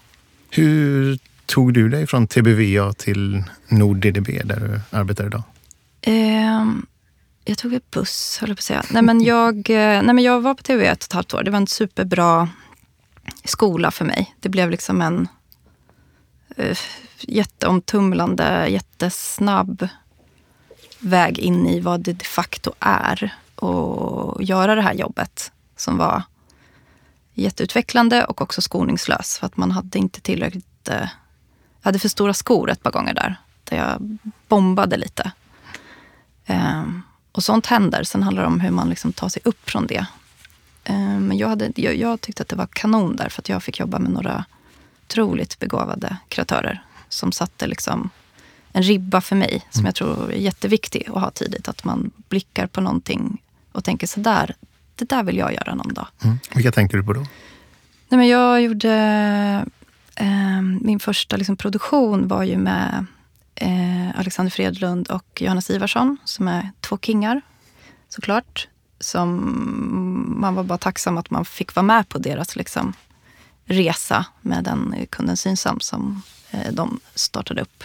Hur 0.50 1.18
tog 1.46 1.74
du 1.74 1.88
dig 1.88 2.06
från 2.06 2.26
TBVA 2.26 2.92
till 2.92 3.44
NordDDB 3.68 4.28
där 4.44 4.60
du 4.60 4.98
arbetar 4.98 5.26
idag? 5.26 5.42
Eh, 6.00 6.64
jag 7.44 7.58
tog 7.58 7.74
en 7.74 7.80
buss, 7.90 8.38
höll 8.40 8.48
jag 8.48 8.56
på 8.56 8.60
att 8.60 8.64
säga. 8.64 8.82
Nej, 8.90 9.02
men 9.02 9.20
jag, 9.20 9.56
eh, 9.70 10.02
nej, 10.02 10.14
men 10.14 10.18
jag 10.18 10.40
var 10.40 10.54
på 10.54 10.62
TBVA 10.62 10.92
ett 10.92 10.98
och 10.98 11.08
ett 11.08 11.12
halvt 11.12 11.34
år. 11.34 11.42
Det 11.42 11.50
var 11.50 11.56
en 11.56 11.66
superbra 11.66 12.48
skola 13.44 13.90
för 13.90 14.04
mig. 14.04 14.34
Det 14.40 14.48
blev 14.48 14.70
liksom 14.70 15.02
en 15.02 15.28
eh, 16.56 16.78
jätteomtumlande, 17.20 18.66
jättesnabb 18.68 19.88
väg 21.02 21.38
in 21.38 21.66
i 21.66 21.80
vad 21.80 22.00
det 22.00 22.12
de 22.12 22.24
facto 22.24 22.72
är 22.80 23.34
och 23.54 24.42
göra 24.42 24.74
det 24.74 24.82
här 24.82 24.94
jobbet 24.94 25.52
som 25.76 25.98
var 25.98 26.22
jätteutvecklande 27.34 28.24
och 28.24 28.40
också 28.40 28.62
skoningslös. 28.62 29.38
För 29.38 29.46
att 29.46 29.56
man 29.56 29.70
hade 29.70 29.98
inte 29.98 30.20
tillräckligt... 30.20 30.88
Eh, 30.88 31.08
jag 31.80 31.88
hade 31.88 31.98
för 31.98 32.08
stora 32.08 32.34
skor 32.34 32.70
ett 32.70 32.82
par 32.82 32.90
gånger 32.90 33.14
där. 33.14 33.36
Där 33.64 33.76
jag 33.76 34.18
bombade 34.48 34.96
lite. 34.96 35.32
Ehm, 36.46 37.02
och 37.32 37.44
sånt 37.44 37.66
händer. 37.66 38.04
Sen 38.04 38.22
handlar 38.22 38.42
det 38.42 38.48
om 38.48 38.60
hur 38.60 38.70
man 38.70 38.88
liksom 38.88 39.12
tar 39.12 39.28
sig 39.28 39.42
upp 39.44 39.70
från 39.70 39.86
det. 39.86 40.06
Ehm, 40.84 41.26
men 41.26 41.38
jag, 41.38 41.48
hade, 41.48 41.72
jag, 41.76 41.96
jag, 41.96 42.20
tyckte 42.20 42.42
att 42.42 42.48
det 42.48 42.56
var 42.56 42.66
kanon 42.66 43.16
där. 43.16 43.28
För 43.28 43.42
att 43.42 43.48
jag 43.48 43.62
fick 43.62 43.80
jobba 43.80 43.98
med 43.98 44.12
några 44.12 44.44
otroligt 45.06 45.58
begåvade 45.58 46.16
kreatörer. 46.28 46.82
Som 47.08 47.32
satte 47.32 47.66
liksom 47.66 48.10
en 48.72 48.82
ribba 48.82 49.20
för 49.20 49.36
mig 49.36 49.66
som 49.70 49.80
mm. 49.80 49.86
jag 49.86 49.94
tror 49.94 50.32
är 50.32 50.36
jätteviktig 50.36 51.08
att 51.08 51.20
ha 51.20 51.30
tidigt. 51.30 51.68
Att 51.68 51.84
man 51.84 52.10
blickar 52.28 52.66
på 52.66 52.80
någonting 52.80 53.42
och 53.72 53.84
tänker 53.84 54.06
så 54.06 54.20
där, 54.20 54.54
det 54.94 55.08
där 55.08 55.22
vill 55.22 55.36
jag 55.36 55.52
göra 55.52 55.74
någon 55.74 55.94
dag. 55.94 56.06
Mm. 56.24 56.38
Vilka 56.54 56.72
tänkte 56.72 56.96
du 56.96 57.02
på 57.02 57.12
då? 57.12 57.20
Nej, 58.08 58.18
men 58.18 58.28
jag 58.28 58.62
gjorde... 58.62 58.92
Eh, 60.14 60.62
min 60.80 61.00
första 61.00 61.36
liksom, 61.36 61.56
produktion 61.56 62.28
var 62.28 62.42
ju 62.42 62.56
med 62.56 63.06
eh, 63.54 64.18
Alexander 64.18 64.50
Fredlund 64.50 65.08
och 65.08 65.42
Johannes 65.42 65.70
Ivarsson 65.70 66.16
som 66.24 66.48
är 66.48 66.70
två 66.80 66.98
kingar 66.98 67.40
såklart. 68.08 68.68
Som 69.00 70.36
man 70.40 70.54
var 70.54 70.64
bara 70.64 70.78
tacksam 70.78 71.18
att 71.18 71.30
man 71.30 71.44
fick 71.44 71.74
vara 71.74 71.86
med 71.86 72.08
på 72.08 72.18
deras 72.18 72.56
liksom, 72.56 72.92
resa 73.64 74.26
med 74.40 74.64
den 74.64 74.94
kunden 75.10 75.36
Synsam 75.36 75.80
som 75.80 76.22
eh, 76.50 76.72
de 76.72 77.00
startade 77.14 77.62
upp 77.62 77.84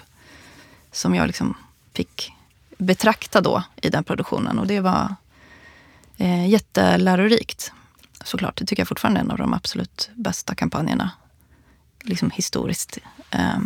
som 0.92 1.16
jag 1.16 1.28
liksom 1.28 1.58
fick 1.94 2.32
betrakta 2.78 3.42
då 3.42 3.64
i 3.76 3.90
den 3.90 4.04
produktionen. 4.04 4.60
Och 4.60 4.68
det 4.68 4.80
var 4.80 5.16
eh, 6.18 6.50
jättelärorikt. 6.50 7.72
Såklart, 8.24 8.58
det 8.58 8.66
tycker 8.66 8.82
jag 8.82 8.88
fortfarande 8.88 9.20
är 9.20 9.24
en 9.24 9.32
av 9.32 9.38
de 9.38 9.54
absolut 9.54 10.10
bästa 10.16 10.56
kampanjerna. 10.56 11.12
Liksom 12.04 12.32
historiskt. 12.32 12.98
Eh, 13.32 13.60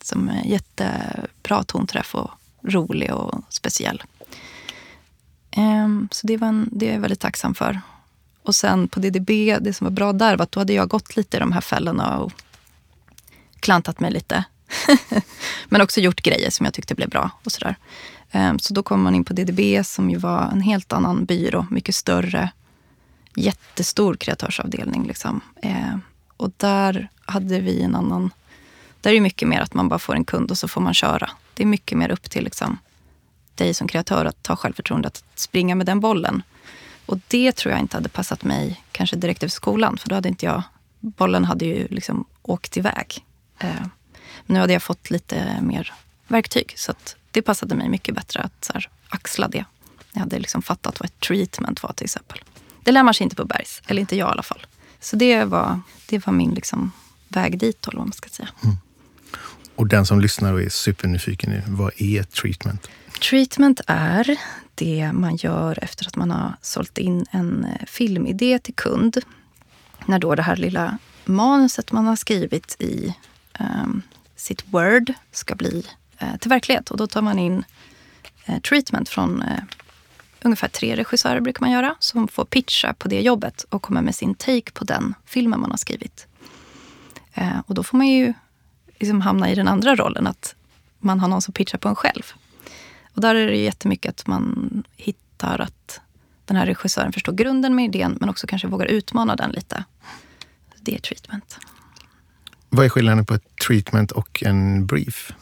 som 0.00 0.28
är 0.28 0.44
jättebra 0.44 1.62
tonträff 1.66 2.14
och 2.14 2.30
rolig 2.62 3.14
och 3.14 3.42
speciell. 3.48 4.02
Eh, 5.50 5.88
så 6.10 6.26
det, 6.26 6.36
var 6.36 6.48
en, 6.48 6.68
det 6.72 6.88
är 6.88 6.92
jag 6.92 7.00
väldigt 7.00 7.20
tacksam 7.20 7.54
för. 7.54 7.80
Och 8.42 8.54
sen 8.54 8.88
på 8.88 9.00
DDB, 9.00 9.30
det 9.60 9.72
som 9.72 9.84
var 9.84 9.92
bra 9.92 10.12
där 10.12 10.36
var 10.36 10.42
att 10.42 10.52
då 10.52 10.60
hade 10.60 10.72
jag 10.72 10.88
gått 10.88 11.16
lite 11.16 11.36
i 11.36 11.40
de 11.40 11.52
här 11.52 11.60
fällorna 11.60 12.18
och 12.18 12.32
klantat 13.60 14.00
mig 14.00 14.10
lite 14.10 14.44
Men 15.68 15.80
också 15.80 16.00
gjort 16.00 16.22
grejer 16.22 16.50
som 16.50 16.64
jag 16.64 16.74
tyckte 16.74 16.94
blev 16.94 17.08
bra. 17.08 17.30
och 17.44 17.52
sådär. 17.52 17.76
Ehm, 18.30 18.58
så 18.58 18.74
då 18.74 18.82
kom 18.82 19.02
man 19.02 19.14
in 19.14 19.24
på 19.24 19.32
DDB 19.32 19.86
som 19.86 20.10
ju 20.10 20.16
var 20.16 20.50
en 20.52 20.60
helt 20.60 20.92
annan 20.92 21.24
byrå. 21.24 21.66
Mycket 21.70 21.94
större. 21.94 22.50
Jättestor 23.34 24.14
kreatörsavdelning. 24.14 25.06
Liksom. 25.06 25.40
Ehm, 25.62 26.00
och 26.36 26.50
där 26.56 27.08
hade 27.24 27.60
vi 27.60 27.82
en 27.82 27.94
annan... 27.94 28.30
Där 29.00 29.10
är 29.10 29.14
det 29.14 29.20
mycket 29.20 29.48
mer 29.48 29.60
att 29.60 29.74
man 29.74 29.88
bara 29.88 29.98
får 29.98 30.14
en 30.14 30.24
kund 30.24 30.50
och 30.50 30.58
så 30.58 30.68
får 30.68 30.80
man 30.80 30.94
köra. 30.94 31.30
Det 31.54 31.62
är 31.62 31.66
mycket 31.66 31.98
mer 31.98 32.10
upp 32.10 32.30
till 32.30 32.44
liksom, 32.44 32.78
dig 33.54 33.74
som 33.74 33.88
kreatör 33.88 34.24
att 34.24 34.42
ta 34.42 34.56
självförtroendet 34.56 35.24
att 35.32 35.38
springa 35.38 35.74
med 35.74 35.86
den 35.86 36.00
bollen. 36.00 36.42
Och 37.06 37.18
det 37.28 37.52
tror 37.52 37.72
jag 37.72 37.80
inte 37.80 37.96
hade 37.96 38.08
passat 38.08 38.44
mig 38.44 38.82
kanske 38.92 39.16
direkt 39.16 39.42
efter 39.42 39.56
skolan. 39.56 39.98
För 39.98 40.08
då 40.08 40.14
hade 40.14 40.28
inte 40.28 40.46
jag... 40.46 40.62
Bollen 41.00 41.44
hade 41.44 41.64
ju 41.64 41.88
liksom 41.88 42.24
åkt 42.42 42.76
iväg. 42.76 43.24
Ehm, 43.58 43.90
nu 44.46 44.58
hade 44.58 44.72
jag 44.72 44.82
fått 44.82 45.10
lite 45.10 45.60
mer 45.62 45.92
verktyg 46.26 46.74
så 46.76 46.90
att 46.90 47.16
det 47.30 47.42
passade 47.42 47.74
mig 47.74 47.88
mycket 47.88 48.14
bättre 48.14 48.40
att 48.40 48.64
så 48.64 48.72
här, 48.72 48.88
axla 49.08 49.48
det. 49.48 49.64
Jag 50.12 50.20
hade 50.20 50.38
liksom 50.38 50.62
fattat 50.62 51.00
vad 51.00 51.06
ett 51.06 51.20
treatment 51.20 51.82
var 51.82 51.92
till 51.92 52.04
exempel. 52.04 52.38
Det 52.82 52.92
lär 52.92 53.02
man 53.02 53.14
sig 53.14 53.24
inte 53.24 53.36
på 53.36 53.44
Bergs, 53.44 53.82
eller 53.86 54.00
inte 54.00 54.16
jag 54.16 54.28
i 54.28 54.30
alla 54.30 54.42
fall. 54.42 54.66
Så 55.00 55.16
det 55.16 55.44
var, 55.44 55.80
det 56.06 56.26
var 56.26 56.32
min 56.32 56.54
liksom 56.54 56.92
väg 57.28 57.58
dit, 57.58 57.82
då, 57.82 57.90
vad 57.94 58.06
man 58.06 58.12
ska 58.12 58.28
säga. 58.28 58.48
Mm. 58.64 58.76
Och 59.76 59.86
den 59.86 60.06
som 60.06 60.20
lyssnar 60.20 60.52
och 60.52 60.62
är 60.62 60.68
supernyfiken 60.68 61.62
vad 61.66 61.92
är 61.96 62.22
treatment? 62.22 62.88
Treatment 63.30 63.80
är 63.86 64.36
det 64.74 65.10
man 65.12 65.36
gör 65.36 65.78
efter 65.84 66.06
att 66.06 66.16
man 66.16 66.30
har 66.30 66.56
sålt 66.62 66.98
in 66.98 67.26
en 67.30 67.64
eh, 67.64 67.86
filmidé 67.86 68.58
till 68.58 68.74
kund. 68.74 69.18
När 70.06 70.18
då 70.18 70.34
det 70.34 70.42
här 70.42 70.56
lilla 70.56 70.98
manuset 71.24 71.92
man 71.92 72.06
har 72.06 72.16
skrivit 72.16 72.76
i 72.78 73.14
um, 73.60 74.02
sitt 74.46 74.64
Word 74.70 75.12
ska 75.32 75.54
bli 75.54 75.86
eh, 76.18 76.36
till 76.36 76.48
verklighet. 76.48 76.90
Och 76.90 76.96
då 76.96 77.06
tar 77.06 77.22
man 77.22 77.38
in 77.38 77.64
eh, 78.44 78.60
treatment 78.60 79.08
från 79.08 79.42
eh, 79.42 79.62
ungefär 80.42 80.68
tre 80.68 80.96
regissörer 80.96 81.40
brukar 81.40 81.60
man 81.60 81.70
göra 81.70 81.94
som 81.98 82.28
får 82.28 82.44
pitcha 82.44 82.94
på 82.94 83.08
det 83.08 83.20
jobbet 83.20 83.66
och 83.68 83.82
komma 83.82 84.02
med 84.02 84.14
sin 84.14 84.34
take 84.34 84.72
på 84.72 84.84
den 84.84 85.14
filmen 85.24 85.60
man 85.60 85.70
har 85.70 85.78
skrivit. 85.78 86.26
Eh, 87.34 87.58
och 87.66 87.74
då 87.74 87.82
får 87.82 87.96
man 87.96 88.06
ju 88.06 88.34
liksom 88.98 89.20
hamna 89.20 89.50
i 89.50 89.54
den 89.54 89.68
andra 89.68 89.94
rollen, 89.94 90.26
att 90.26 90.54
man 90.98 91.20
har 91.20 91.28
någon 91.28 91.42
som 91.42 91.54
pitchar 91.54 91.78
på 91.78 91.88
en 91.88 91.94
själv. 91.94 92.32
Och 93.14 93.20
där 93.20 93.34
är 93.34 93.46
det 93.46 93.56
jättemycket 93.56 94.10
att 94.10 94.26
man 94.26 94.82
hittar 94.96 95.60
att 95.60 96.00
den 96.44 96.56
här 96.56 96.66
regissören 96.66 97.12
förstår 97.12 97.32
grunden 97.32 97.74
med 97.74 97.84
idén 97.84 98.16
men 98.20 98.28
också 98.28 98.46
kanske 98.46 98.68
vågar 98.68 98.86
utmana 98.86 99.36
den 99.36 99.50
lite. 99.50 99.84
Det 100.80 100.94
är 100.94 100.98
treatment. 100.98 101.58
Vad 102.68 102.84
är 102.84 102.88
skillnaden 102.88 103.26
på 103.26 103.34
ett 103.34 103.56
treatment 103.66 104.12
och 104.12 104.42
en 104.42 104.86
brief? 104.86 105.32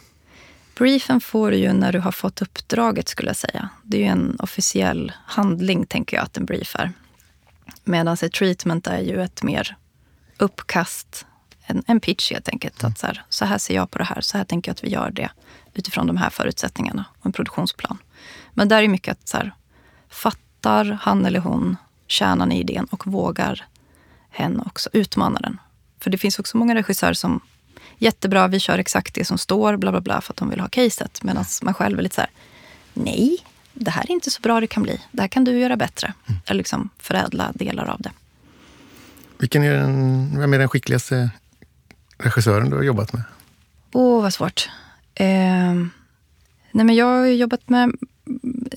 Briefen 0.77 1.21
får 1.21 1.51
du 1.51 1.57
ju 1.57 1.73
när 1.73 1.91
du 1.91 1.99
har 1.99 2.11
fått 2.11 2.41
uppdraget 2.41 3.09
skulle 3.09 3.29
jag 3.29 3.35
säga. 3.35 3.69
Det 3.83 3.97
är 3.97 4.01
ju 4.01 4.07
en 4.07 4.35
officiell 4.39 5.11
handling 5.25 5.85
tänker 5.85 6.17
jag 6.17 6.23
att 6.23 6.37
en 6.37 6.45
brief 6.45 6.75
är. 6.75 6.91
Medan 7.83 8.13
ett 8.13 8.33
treatment 8.33 8.87
är 8.87 8.99
ju 8.99 9.21
ett 9.21 9.43
mer 9.43 9.75
uppkast, 10.37 11.25
en, 11.65 11.83
en 11.87 11.99
pitch 11.99 12.31
helt 12.31 12.49
enkelt. 12.49 12.83
Att 12.83 12.97
så, 12.97 13.07
här, 13.07 13.23
så 13.29 13.45
här 13.45 13.57
ser 13.57 13.75
jag 13.75 13.91
på 13.91 13.97
det 13.97 14.03
här, 14.03 14.21
så 14.21 14.37
här 14.37 14.45
tänker 14.45 14.69
jag 14.69 14.73
att 14.73 14.83
vi 14.83 14.89
gör 14.89 15.11
det 15.11 15.29
utifrån 15.73 16.07
de 16.07 16.17
här 16.17 16.29
förutsättningarna 16.29 17.05
och 17.19 17.25
en 17.25 17.31
produktionsplan. 17.31 17.97
Men 18.53 18.67
där 18.67 18.83
är 18.83 18.87
mycket 18.87 19.11
att 19.11 19.27
så 19.27 19.37
här, 19.37 19.55
fattar 20.09 20.99
han 21.01 21.25
eller 21.25 21.39
hon 21.39 21.77
kärnan 22.07 22.51
i 22.51 22.59
idén 22.59 22.85
och 22.85 23.07
vågar 23.07 23.65
hen 24.29 24.61
också 24.65 24.89
utmana 24.93 25.39
den. 25.39 25.59
För 25.99 26.09
det 26.09 26.17
finns 26.17 26.39
också 26.39 26.57
många 26.57 26.75
regissörer 26.75 27.13
som 27.13 27.39
jättebra, 27.97 28.47
vi 28.47 28.59
kör 28.59 28.77
exakt 28.77 29.15
det 29.15 29.25
som 29.25 29.37
står, 29.37 29.77
bla 29.77 29.91
bla 29.91 30.01
bla, 30.01 30.21
för 30.21 30.33
att 30.33 30.37
de 30.37 30.49
vill 30.49 30.59
ha 30.59 30.67
caset. 30.67 31.23
Medan 31.23 31.45
man 31.61 31.73
själv 31.73 31.99
är 31.99 32.03
lite 32.03 32.15
så 32.15 32.21
här, 32.21 32.29
nej, 32.93 33.37
det 33.73 33.91
här 33.91 34.03
är 34.03 34.11
inte 34.11 34.31
så 34.31 34.41
bra 34.41 34.59
det 34.59 34.67
kan 34.67 34.83
bli. 34.83 35.01
Det 35.11 35.21
här 35.21 35.27
kan 35.27 35.43
du 35.43 35.59
göra 35.59 35.75
bättre. 35.75 36.13
Mm. 36.27 36.41
Eller 36.45 36.57
liksom 36.57 36.89
förädla 36.97 37.51
delar 37.53 37.85
av 37.85 38.01
det. 38.01 38.11
Vilken 39.37 39.63
är 39.63 39.73
den, 39.73 40.39
vem 40.39 40.53
är 40.53 40.59
den 40.59 40.69
skickligaste 40.69 41.29
regissören 42.17 42.69
du 42.69 42.75
har 42.75 42.83
jobbat 42.83 43.13
med? 43.13 43.23
Åh, 43.91 44.19
oh, 44.19 44.21
vad 44.21 44.33
svårt. 44.33 44.69
Eh, 45.15 45.73
nej 46.71 46.85
men 46.85 46.95
jag 46.95 47.05
har 47.05 47.25
jobbat 47.25 47.69
med 47.69 47.91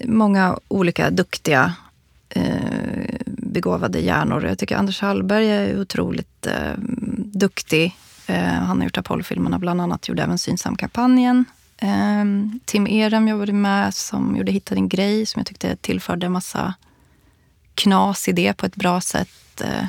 många 0.04 0.59
olika 0.68 1.11
duktiga 1.11 1.74
eh, 2.28 3.14
begåvade 3.26 3.98
hjärnor. 3.98 4.46
Jag 4.46 4.59
tycker 4.59 4.76
Anders 4.76 5.00
Hallberg 5.00 5.50
är 5.50 5.81
otroligt 5.81 6.38
duktig. 7.38 7.96
Eh, 8.26 8.44
han 8.44 8.76
har 8.78 8.84
gjort 8.84 8.98
Apollo-filmerna 8.98 9.58
bland 9.58 9.80
annat, 9.80 10.08
gjorde 10.08 10.22
även 10.22 10.38
Synsam-kampanjen. 10.38 11.44
Eh, 11.76 12.24
Tim 12.64 12.87
Ehrem 12.87 13.28
jobbade 13.28 13.52
med 13.52 13.94
som 13.94 14.37
gjorde 14.37 14.52
Hitta 14.52 14.74
din 14.74 14.88
grej 14.88 15.26
som 15.26 15.40
jag 15.40 15.46
tyckte 15.46 15.76
tillförde 15.76 16.26
en 16.26 16.32
massa 16.32 16.74
knas 17.74 18.28
i 18.28 18.32
det 18.32 18.52
på 18.52 18.66
ett 18.66 18.76
bra 18.76 19.00
sätt. 19.00 19.61
Eh, 19.61 19.87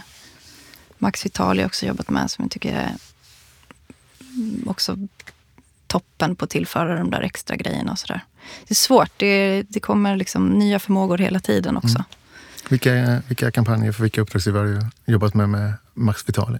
Max 0.97 1.25
Vitali 1.25 1.61
har 1.61 1.67
också 1.67 1.85
jobbat 1.85 2.09
med 2.09 2.31
som 2.31 2.43
jag 2.43 2.51
tycker 2.51 2.73
är 2.73 2.91
också 4.65 4.97
toppen 5.87 6.35
på 6.35 6.45
att 6.45 6.51
tillföra 6.51 6.97
de 6.97 7.09
där 7.09 7.21
extra 7.21 7.55
grejerna 7.55 7.91
och 7.91 7.99
sådär. 7.99 8.23
Det 8.67 8.71
är 8.71 8.75
svårt. 8.75 9.11
Det, 9.17 9.63
det 9.69 9.79
kommer 9.79 10.15
liksom 10.15 10.49
nya 10.49 10.79
förmågor 10.79 11.17
hela 11.17 11.39
tiden 11.39 11.77
också. 11.77 11.95
Mm. 11.95 12.03
Vilka, 12.69 13.21
vilka 13.27 13.51
kampanjer 13.51 13.91
för 13.91 14.03
vilka 14.03 14.21
uppdragsgivare 14.21 14.67
har 14.67 14.75
du 15.05 15.11
jobbat 15.11 15.33
med 15.33 15.49
med 15.49 15.73
Max 15.99 16.29
Vitali? 16.29 16.59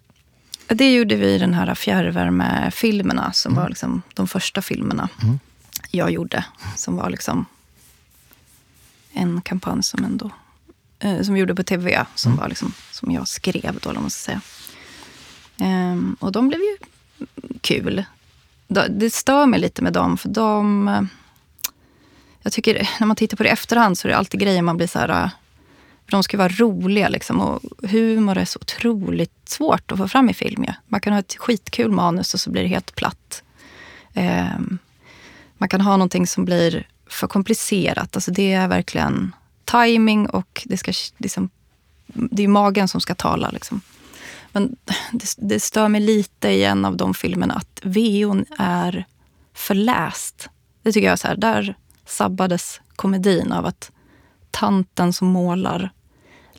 Det 0.68 0.94
gjorde 0.94 1.16
vi 1.16 1.28
i 1.28 1.38
den 1.38 1.54
här 1.54 1.76
fjärrvärmefilmerna 1.76 3.34
som 3.34 3.52
mm. 3.52 3.62
var 3.62 3.70
liksom 3.70 4.02
de 4.14 4.28
första 4.28 4.62
filmerna 4.62 5.10
mm. 5.22 5.40
jag 5.92 6.12
gjorde. 6.12 6.46
Som 6.76 6.96
var 6.96 7.10
liksom 7.10 7.46
en 9.14 9.42
kampanj 9.42 9.84
som 9.84 10.04
ändå 10.04 10.32
eh, 11.00 11.22
som 11.22 11.38
gjorde 11.38 11.56
på 11.56 11.64
TV, 11.64 12.06
som, 12.16 12.32
mm. 12.32 12.42
var 12.42 12.50
liksom, 12.50 12.74
som 12.92 13.12
jag 13.12 13.28
skrev 13.28 13.80
då, 13.82 13.90
om 13.90 13.96
man 14.02 14.10
ska 14.10 14.32
säga. 14.32 14.42
Um, 15.92 16.18
och 16.20 16.32
de 16.32 16.48
blev 16.48 16.60
ju 16.60 16.78
kul. 17.62 18.04
Det 18.90 19.14
stör 19.14 19.46
mig 19.46 19.60
lite 19.60 19.82
med 19.82 19.94
dem, 19.94 20.18
för 20.18 20.30
de... 20.30 20.88
Eh, 20.88 21.02
jag 22.42 22.54
tycker, 22.54 22.90
när 23.00 23.08
man 23.08 23.16
tittar 23.16 23.38
på 23.38 23.44
det 23.44 23.50
i 23.50 23.52
efterhand 23.52 23.98
så 23.98 24.08
är 24.08 24.10
det 24.10 24.18
alltid 24.18 24.40
grejer 24.40 24.62
man 24.62 24.78
blir 24.78 24.88
så 24.88 25.00
här 25.00 25.30
för 26.10 26.18
de 26.18 26.24
ska 26.24 26.38
vara 26.38 26.50
roliga 26.50 27.10
liksom. 27.10 27.42
Och 27.42 27.62
humor 27.90 28.38
är 28.38 28.46
så 28.46 28.60
otroligt 28.60 29.50
svårt 29.50 29.92
att 29.92 29.98
få 29.98 30.08
fram 30.08 30.30
i 30.30 30.34
film. 30.34 30.64
Ja. 30.68 30.74
Man 30.88 31.02
kan 31.02 31.14
ha 31.14 31.20
ett 31.20 31.36
skitkul 31.36 31.92
manus 31.92 32.34
och 32.34 32.40
så 32.40 32.50
blir 32.50 32.62
det 32.62 32.68
helt 32.68 32.96
platt. 32.96 33.44
Eh, 34.14 34.60
man 35.58 35.70
kan 35.70 35.82
ha 35.82 35.92
någonting 35.92 36.28
som 36.28 36.46
blir 36.46 36.88
för 37.10 37.28
komplicerat. 37.28 38.16
Alltså 38.16 38.32
det 38.32 38.54
är 38.54 38.68
verkligen 38.68 39.36
timing 39.66 40.30
och 40.30 40.62
det, 40.66 40.78
ska, 40.78 40.94
liksom, 41.18 41.50
det 42.08 42.44
är 42.44 42.48
magen 42.48 42.88
som 42.88 43.02
ska 43.02 43.16
tala. 43.16 43.50
Liksom. 43.50 43.82
Men 44.52 44.76
det, 45.12 45.36
det 45.38 45.60
stör 45.60 45.88
mig 45.88 46.02
lite 46.02 46.50
i 46.50 46.64
en 46.64 46.86
av 46.86 46.98
de 46.98 47.14
filmerna 47.14 47.54
att 47.54 47.80
VOn 47.84 48.46
är 48.58 49.06
förläst. 49.54 50.50
Det 50.84 50.92
tycker 50.92 51.08
jag 51.08 51.14
är 51.14 51.18
så 51.18 51.28
här, 51.28 51.36
där 51.36 51.76
sabbades 52.06 52.82
komedin 52.96 53.52
av 53.52 53.66
att 53.66 53.92
tanten 54.52 55.14
som 55.14 55.28
målar 55.28 55.92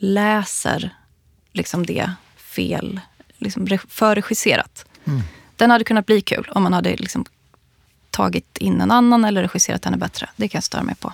läser 0.01 0.95
liksom 1.53 1.87
det 1.87 2.13
fel, 2.37 3.01
liksom 3.39 3.79
förregisserat. 3.89 4.87
Mm. 5.05 5.23
Den 5.57 5.71
hade 5.71 5.85
kunnat 5.85 6.07
bli 6.07 6.21
kul 6.21 6.49
om 6.55 6.63
man 6.63 6.73
hade 6.73 6.97
liksom 6.97 7.25
tagit 8.11 8.59
in 8.59 8.81
en 8.81 8.91
annan 8.91 9.25
eller 9.25 9.43
regisserat 9.43 9.85
henne 9.85 9.97
bättre. 9.97 10.29
Det 10.37 10.49
kan 10.49 10.59
jag 10.59 10.65
störa 10.65 10.83
mig 10.83 10.95
på. 10.95 11.13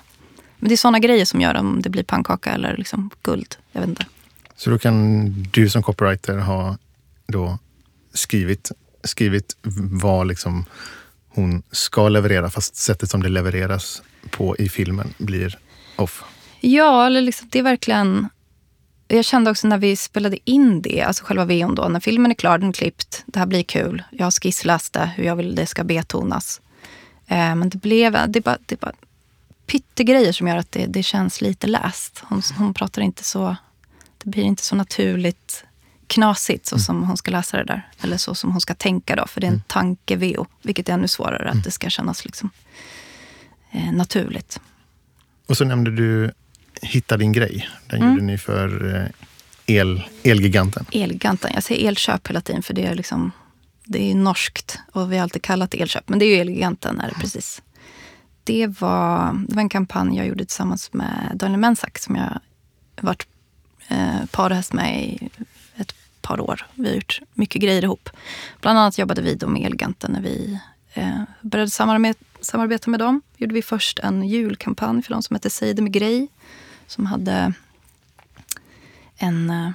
Men 0.58 0.68
det 0.68 0.74
är 0.74 0.76
såna 0.76 0.98
grejer 0.98 1.24
som 1.24 1.40
gör 1.40 1.54
om 1.54 1.82
det 1.82 1.90
blir 1.90 2.02
pannkaka 2.02 2.52
eller 2.52 2.76
liksom 2.76 3.10
guld. 3.22 3.56
Jag 3.72 3.80
vet 3.80 3.88
inte. 3.88 4.06
Så 4.56 4.70
då 4.70 4.78
kan 4.78 5.32
du 5.42 5.70
som 5.70 5.82
copywriter 5.82 6.38
ha 6.38 6.76
då 7.26 7.58
skrivit, 8.14 8.72
skrivit 9.04 9.56
vad 10.00 10.26
liksom 10.26 10.64
hon 11.28 11.62
ska 11.70 12.08
leverera 12.08 12.50
fast 12.50 12.76
sättet 12.76 13.10
som 13.10 13.22
det 13.22 13.28
levereras 13.28 14.02
på 14.30 14.56
i 14.56 14.68
filmen 14.68 15.14
blir 15.18 15.58
off? 15.96 16.24
Ja, 16.60 17.06
eller 17.06 17.20
liksom, 17.20 17.48
det 17.50 17.58
är 17.58 17.62
verkligen 17.62 18.28
jag 19.08 19.24
kände 19.24 19.50
också 19.50 19.68
när 19.68 19.78
vi 19.78 19.96
spelade 19.96 20.38
in 20.50 20.82
det, 20.82 21.02
alltså 21.02 21.24
själva 21.24 21.44
videon 21.44 21.74
då, 21.74 21.88
när 21.88 22.00
filmen 22.00 22.30
är 22.30 22.34
klar, 22.34 22.58
den 22.58 22.68
är 22.68 22.72
klippt, 22.72 23.24
det 23.26 23.38
här 23.38 23.46
blir 23.46 23.62
kul. 23.62 24.02
Jag 24.10 24.26
har 24.26 24.30
skissläst 24.30 24.92
det, 24.92 25.10
hur 25.16 25.24
jag 25.24 25.36
vill 25.36 25.54
det 25.54 25.66
ska 25.66 25.84
betonas. 25.84 26.60
Eh, 27.26 27.54
men 27.54 27.68
det 27.68 27.78
blev, 27.78 28.12
det 28.12 28.38
är 28.38 28.42
bara, 28.42 28.58
det 28.66 28.74
är 28.74 28.78
bara 28.78 28.92
pyttegrejer 29.66 30.32
som 30.32 30.48
gör 30.48 30.56
att 30.56 30.72
det, 30.72 30.86
det 30.86 31.02
känns 31.02 31.40
lite 31.40 31.66
läst. 31.66 32.22
Hon, 32.22 32.42
hon 32.58 32.74
pratar 32.74 33.02
inte 33.02 33.24
så, 33.24 33.56
det 34.18 34.30
blir 34.30 34.42
inte 34.42 34.62
så 34.62 34.76
naturligt 34.76 35.64
knasigt 36.06 36.66
så 36.66 36.74
mm. 36.74 36.82
som 36.82 37.02
hon 37.02 37.16
ska 37.16 37.30
läsa 37.30 37.56
det 37.56 37.64
där. 37.64 37.88
Eller 38.00 38.16
så 38.16 38.34
som 38.34 38.52
hon 38.52 38.60
ska 38.60 38.74
tänka 38.74 39.16
då, 39.16 39.26
för 39.26 39.40
det 39.40 39.46
är 39.46 39.48
en 39.48 39.54
mm. 39.54 39.64
tanke-VO. 39.66 40.46
Vilket 40.62 40.88
är 40.88 40.92
ännu 40.92 41.08
svårare, 41.08 41.42
mm. 41.42 41.58
att 41.58 41.64
det 41.64 41.70
ska 41.70 41.90
kännas 41.90 42.24
liksom, 42.24 42.50
eh, 43.70 43.92
naturligt. 43.92 44.60
Och 45.46 45.56
så 45.56 45.64
nämnde 45.64 45.90
du 45.90 46.32
Hitta 46.82 47.16
din 47.16 47.32
grej. 47.32 47.68
Den 47.86 48.02
mm. 48.02 48.12
gjorde 48.12 48.26
ni 48.26 48.38
för 48.38 48.94
eh, 48.94 49.06
el, 49.66 50.02
Elgiganten. 50.22 50.86
Elgiganten. 50.92 51.50
Jag 51.54 51.62
säger 51.62 51.88
Elköp 51.88 52.28
hela 52.28 52.40
tiden 52.40 52.62
för 52.62 52.74
det 52.74 52.86
är 52.86 52.94
liksom 52.94 53.32
det 53.84 54.10
är 54.10 54.14
norskt 54.14 54.78
och 54.92 55.12
vi 55.12 55.16
har 55.16 55.22
alltid 55.22 55.42
kallat 55.42 55.70
det 55.70 55.82
Elköp. 55.82 56.08
Men 56.08 56.18
det 56.18 56.24
är 56.24 56.34
ju 56.34 56.40
Elgiganten, 56.40 57.00
är 57.00 57.08
det 57.08 57.14
precis. 57.14 57.62
Det 58.44 58.66
var, 58.66 59.44
det 59.48 59.54
var 59.54 59.62
en 59.62 59.68
kampanj 59.68 60.16
jag 60.16 60.26
gjorde 60.26 60.44
tillsammans 60.44 60.92
med 60.92 61.32
Daniel 61.34 61.60
Mensak 61.60 61.98
som 61.98 62.16
jag 62.16 62.40
varit 63.00 63.26
eh, 63.88 64.26
parhäst 64.30 64.72
med 64.72 65.04
i 65.04 65.28
ett 65.76 65.94
par 66.22 66.40
år. 66.40 66.66
Vi 66.74 66.88
har 66.88 66.94
gjort 66.94 67.20
mycket 67.34 67.62
grejer 67.62 67.84
ihop. 67.84 68.10
Bland 68.60 68.78
annat 68.78 68.98
jobbade 68.98 69.22
vi 69.22 69.34
då 69.34 69.46
med 69.46 69.62
Elgiganten 69.62 70.12
när 70.12 70.20
vi 70.20 70.58
eh, 70.92 71.22
började 71.40 71.70
samarbeta, 71.70 72.24
samarbeta 72.40 72.90
med 72.90 73.00
dem. 73.00 73.22
gjorde 73.36 73.54
vi 73.54 73.62
först 73.62 73.98
en 73.98 74.28
julkampanj 74.28 75.02
för 75.02 75.12
de 75.12 75.22
som 75.22 75.34
hette 75.34 75.50
Säg 75.50 75.74
det 75.74 75.82
med 75.82 75.92
grej 75.92 76.28
som 76.86 77.06
hade 77.06 77.52
en 79.16 79.50
uh, 79.50 79.70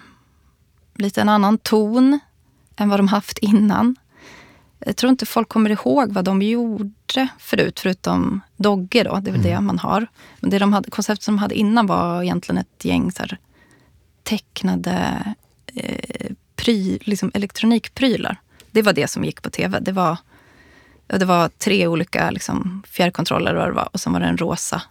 lite 0.95 1.21
en 1.21 1.29
annan 1.29 1.57
ton 1.57 2.19
än 2.75 2.89
vad 2.89 2.99
de 2.99 3.07
haft 3.07 3.37
innan. 3.37 3.95
Jag 4.85 4.95
tror 4.95 5.09
inte 5.09 5.25
folk 5.25 5.49
kommer 5.49 5.69
ihåg 5.69 6.11
vad 6.11 6.25
de 6.25 6.41
gjorde 6.41 7.27
förut, 7.39 7.79
förutom 7.79 8.41
Dogge 8.57 9.03
då, 9.03 9.19
det 9.19 9.29
är 9.29 9.31
väl 9.31 9.41
mm. 9.41 9.51
det 9.51 9.61
man 9.61 9.79
har. 9.79 10.07
Men 10.39 10.49
det 10.49 10.59
de 10.59 10.73
hade, 10.73 10.91
konceptet 10.91 11.23
som 11.23 11.35
de 11.35 11.39
hade 11.39 11.55
innan 11.55 11.87
var 11.87 12.23
egentligen 12.23 12.57
ett 12.57 12.85
gäng 12.85 13.11
så 13.11 13.23
här, 13.23 13.37
tecknade 14.23 15.23
eh, 15.75 16.31
pry, 16.55 16.99
liksom 17.01 17.31
elektronikprylar. 17.33 18.41
Det 18.71 18.81
var 18.81 18.93
det 18.93 19.07
som 19.07 19.23
gick 19.23 19.41
på 19.41 19.49
tv. 19.49 19.79
Det 19.79 19.91
var, 19.91 20.17
det 21.07 21.25
var 21.25 21.49
tre 21.49 21.87
olika 21.87 22.31
liksom, 22.31 22.83
fjärrkontroller 22.87 23.55
och, 23.55 23.67
det 23.67 23.73
var, 23.73 23.89
och 23.93 23.99
sen 23.99 24.13
var 24.13 24.19
det 24.19 24.25
en 24.25 24.37
rosa 24.37 24.81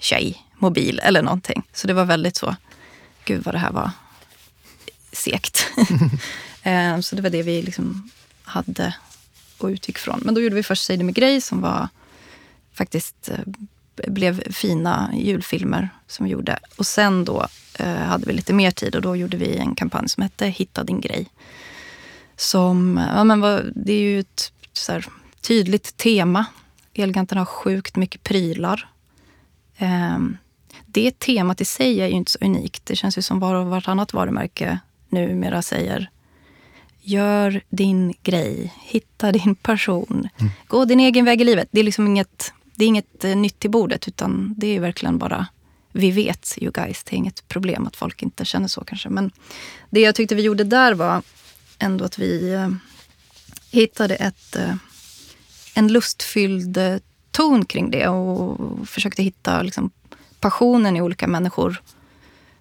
tjej, 0.00 0.36
mobil 0.60 1.00
eller 1.02 1.22
någonting. 1.22 1.62
Så 1.72 1.86
det 1.86 1.94
var 1.94 2.04
väldigt 2.04 2.36
så, 2.36 2.56
gud 3.24 3.44
vad 3.44 3.54
det 3.54 3.58
här 3.58 3.72
var 3.72 3.90
segt. 5.12 5.66
Eh, 6.62 7.00
så 7.00 7.16
det 7.16 7.22
var 7.22 7.30
det 7.30 7.42
vi 7.42 7.62
liksom 7.62 8.10
hade 8.42 8.94
och 9.58 9.68
utgick 9.68 9.98
från. 9.98 10.20
Men 10.24 10.34
då 10.34 10.40
gjorde 10.40 10.54
vi 10.54 10.62
först 10.62 10.84
Säg 10.84 10.96
det 10.96 11.04
med 11.04 11.14
grej 11.14 11.40
som 11.40 11.60
var 11.60 11.88
faktiskt 12.72 13.28
eh, 13.28 13.38
blev 14.06 14.52
fina 14.52 15.10
julfilmer 15.14 15.88
som 16.06 16.24
vi 16.24 16.32
gjorde. 16.32 16.58
Och 16.76 16.86
sen 16.86 17.24
då 17.24 17.46
eh, 17.78 17.94
hade 17.94 18.26
vi 18.26 18.32
lite 18.32 18.52
mer 18.52 18.70
tid 18.70 18.94
och 18.94 19.02
då 19.02 19.16
gjorde 19.16 19.36
vi 19.36 19.56
en 19.56 19.74
kampanj 19.74 20.08
som 20.08 20.22
hette 20.22 20.46
Hitta 20.46 20.84
din 20.84 21.00
grej. 21.00 21.26
Som, 22.36 23.00
ja 23.14 23.24
men 23.24 23.40
vad, 23.40 23.72
det 23.74 23.92
är 23.92 24.00
ju 24.00 24.20
ett 24.20 24.52
så 24.72 24.92
här, 24.92 25.06
tydligt 25.40 25.96
tema. 25.96 26.44
Elganten 26.94 27.38
har 27.38 27.44
sjukt 27.44 27.96
mycket 27.96 28.22
prylar. 28.22 28.88
Eh, 29.76 30.18
det 30.92 31.18
temat 31.18 31.60
i 31.60 31.64
sig 31.64 32.00
är 32.00 32.06
ju 32.06 32.12
inte 32.12 32.30
så 32.30 32.38
unikt. 32.40 32.86
Det 32.86 32.96
känns 32.96 33.18
ju 33.18 33.22
som 33.22 33.40
var 33.40 33.54
och 33.54 33.66
vartannat 33.66 34.12
varumärke 34.12 34.78
numera 35.08 35.62
säger 35.62 36.10
Gör 37.02 37.60
din 37.70 38.14
grej, 38.22 38.74
hitta 38.80 39.32
din 39.32 39.54
passion, 39.54 40.28
mm. 40.38 40.52
gå 40.66 40.84
din 40.84 41.00
egen 41.00 41.24
väg 41.24 41.40
i 41.40 41.44
livet. 41.44 41.68
Det 41.70 41.80
är 41.80 41.84
liksom 41.84 42.06
inget, 42.06 42.52
det 42.74 42.84
är 42.84 42.88
inget 42.88 43.24
eh, 43.24 43.36
nytt 43.36 43.58
till 43.58 43.70
bordet 43.70 44.08
utan 44.08 44.54
det 44.58 44.76
är 44.76 44.80
verkligen 44.80 45.18
bara 45.18 45.46
vi 45.92 46.10
vet 46.10 46.58
you 46.60 46.72
guys. 46.72 47.04
Det 47.04 47.14
är 47.14 47.18
inget 47.18 47.48
problem 47.48 47.86
att 47.86 47.96
folk 47.96 48.22
inte 48.22 48.44
känner 48.44 48.68
så 48.68 48.84
kanske. 48.84 49.08
Men 49.08 49.30
det 49.90 50.00
jag 50.00 50.14
tyckte 50.14 50.34
vi 50.34 50.42
gjorde 50.42 50.64
där 50.64 50.94
var 50.94 51.22
ändå 51.78 52.04
att 52.04 52.18
vi 52.18 52.52
eh, 52.52 52.68
hittade 53.70 54.14
ett, 54.14 54.56
eh, 54.56 54.74
en 55.74 55.92
lustfylld 55.92 56.78
ton 57.30 57.64
kring 57.64 57.90
det 57.90 58.08
och 58.08 58.88
försökte 58.88 59.22
hitta 59.22 59.62
liksom, 59.62 59.90
passionen 60.40 60.96
i 60.96 61.02
olika 61.02 61.26
människor 61.26 61.82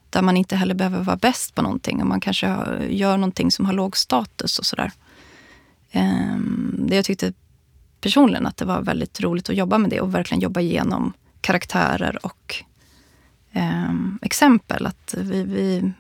där 0.10 0.22
man 0.22 0.38
inte 0.38 0.56
heller 0.56 0.76
behöver 0.76 1.04
vara 1.04 1.18
bäst 1.18 1.56
på 1.56 1.62
någonting 1.62 2.02
och 2.02 2.08
man 2.08 2.22
kanske 2.22 2.48
gör 2.90 3.18
någonting 3.18 3.52
som 3.52 3.66
har 3.66 3.74
låg 3.74 3.98
status 3.98 4.60
och 4.60 4.66
sådär. 4.66 4.92
Ehm, 5.92 6.86
det 6.88 6.96
jag 6.96 7.06
tyckte 7.06 7.34
personligen 8.02 8.46
att 8.46 8.58
det 8.58 8.66
var 8.66 8.82
väldigt 8.82 9.22
roligt 9.22 9.50
att 9.50 9.56
jobba 9.56 9.78
med 9.78 9.90
det 9.90 10.02
och 10.02 10.16
verkligen 10.16 10.42
jobba 10.42 10.60
igenom 10.60 11.14
karaktärer 11.42 12.26
och 12.26 12.64
ehm, 13.52 14.20
exempel. 14.22 14.86
Att 14.86 15.16
vi, 15.18 15.44
vi 15.44 15.92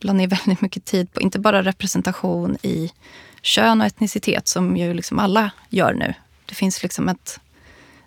la 0.00 0.12
ner 0.12 0.28
väldigt 0.44 0.60
mycket 0.60 0.84
tid 0.84 1.12
på 1.12 1.20
inte 1.20 1.38
bara 1.38 1.62
representation 1.62 2.56
i 2.62 2.92
kön 3.42 3.80
och 3.80 3.86
etnicitet 3.86 4.48
som 4.48 4.76
ju 4.76 4.94
liksom 4.94 5.18
alla 5.18 5.50
gör 5.68 5.94
nu. 5.94 6.14
Det 6.46 6.54
finns 6.54 6.82
liksom 6.82 7.08
ett 7.08 7.40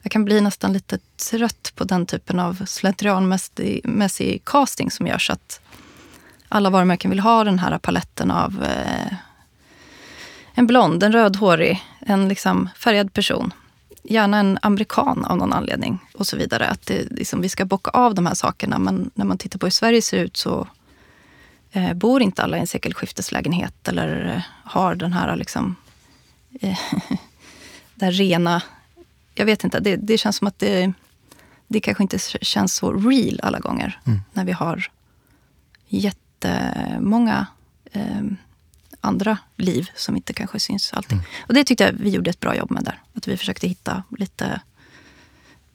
jag 0.09 0.11
kan 0.11 0.25
bli 0.25 0.41
nästan 0.41 0.73
lite 0.73 0.99
trött 1.29 1.71
på 1.75 1.83
den 1.83 2.05
typen 2.05 2.39
av 2.39 2.65
slentrianmässig 2.65 4.41
casting 4.45 4.91
som 4.91 5.07
görs. 5.07 5.29
Att 5.29 5.59
alla 6.47 6.69
varumärken 6.69 7.11
vill 7.11 7.19
ha 7.19 7.43
den 7.43 7.59
här 7.59 7.77
paletten 7.77 8.31
av 8.31 8.63
eh, 8.63 9.13
en 10.53 10.67
blond, 10.67 11.03
en 11.03 11.11
rödhårig, 11.11 11.83
en 11.99 12.27
liksom 12.27 12.69
färgad 12.75 13.13
person. 13.13 13.53
Gärna 14.03 14.39
en 14.39 14.59
amerikan 14.61 15.25
av 15.25 15.37
någon 15.37 15.53
anledning 15.53 15.99
och 16.13 16.27
så 16.27 16.37
vidare. 16.37 16.67
Att 16.67 16.85
det, 16.85 17.11
liksom, 17.11 17.41
vi 17.41 17.49
ska 17.49 17.65
bocka 17.65 17.91
av 17.91 18.15
de 18.15 18.25
här 18.25 18.35
sakerna. 18.35 18.79
Men 18.79 19.11
när 19.13 19.25
man 19.25 19.37
tittar 19.37 19.59
på 19.59 19.65
hur 19.65 19.71
Sverige 19.71 20.01
ser 20.01 20.17
ut 20.17 20.37
så 20.37 20.67
eh, 21.71 21.93
bor 21.93 22.21
inte 22.21 22.43
alla 22.43 22.57
i 22.57 22.59
en 22.59 22.67
sekelskifteslägenhet 22.67 23.87
eller 23.87 24.35
eh, 24.35 24.41
har 24.71 24.95
den 24.95 25.13
här 25.13 25.35
liksom, 25.35 25.75
eh, 26.61 26.79
det 27.95 28.11
rena 28.11 28.61
jag 29.39 29.45
vet 29.45 29.63
inte, 29.63 29.79
det, 29.79 29.95
det 29.95 30.17
känns 30.17 30.35
som 30.35 30.47
att 30.47 30.59
det, 30.59 30.93
det 31.67 31.79
kanske 31.79 32.03
inte 32.03 32.19
känns 32.41 32.73
så 32.73 32.93
real 32.93 33.39
alla 33.43 33.59
gånger. 33.59 33.99
Mm. 34.05 34.19
När 34.33 34.45
vi 34.45 34.51
har 34.51 34.91
jättemånga 35.87 37.47
eh, 37.91 38.21
andra 39.01 39.37
liv 39.55 39.89
som 39.95 40.15
inte 40.15 40.33
kanske 40.33 40.59
syns 40.59 40.93
alltid. 40.93 41.13
Mm. 41.13 41.25
Och 41.47 41.53
det 41.53 41.63
tyckte 41.63 41.83
jag 41.83 41.93
vi 41.93 42.09
gjorde 42.09 42.29
ett 42.29 42.39
bra 42.39 42.55
jobb 42.55 42.71
med 42.71 42.83
där. 42.83 43.01
Att 43.13 43.27
vi 43.27 43.37
försökte 43.37 43.67
hitta 43.67 44.03
lite 44.17 44.61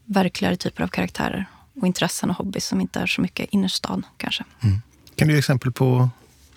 verkligare 0.04 0.56
typer 0.56 0.82
av 0.84 0.88
karaktärer 0.88 1.46
och 1.80 1.86
intressen 1.86 2.30
och 2.30 2.36
hobbys 2.36 2.66
som 2.66 2.80
inte 2.80 3.00
är 3.00 3.06
så 3.06 3.20
mycket 3.20 3.48
innerstan 3.50 4.06
kanske. 4.16 4.44
Mm. 4.60 4.82
Kan 5.16 5.28
du 5.28 5.34
ge 5.34 5.38
exempel 5.38 5.72
på 5.72 6.08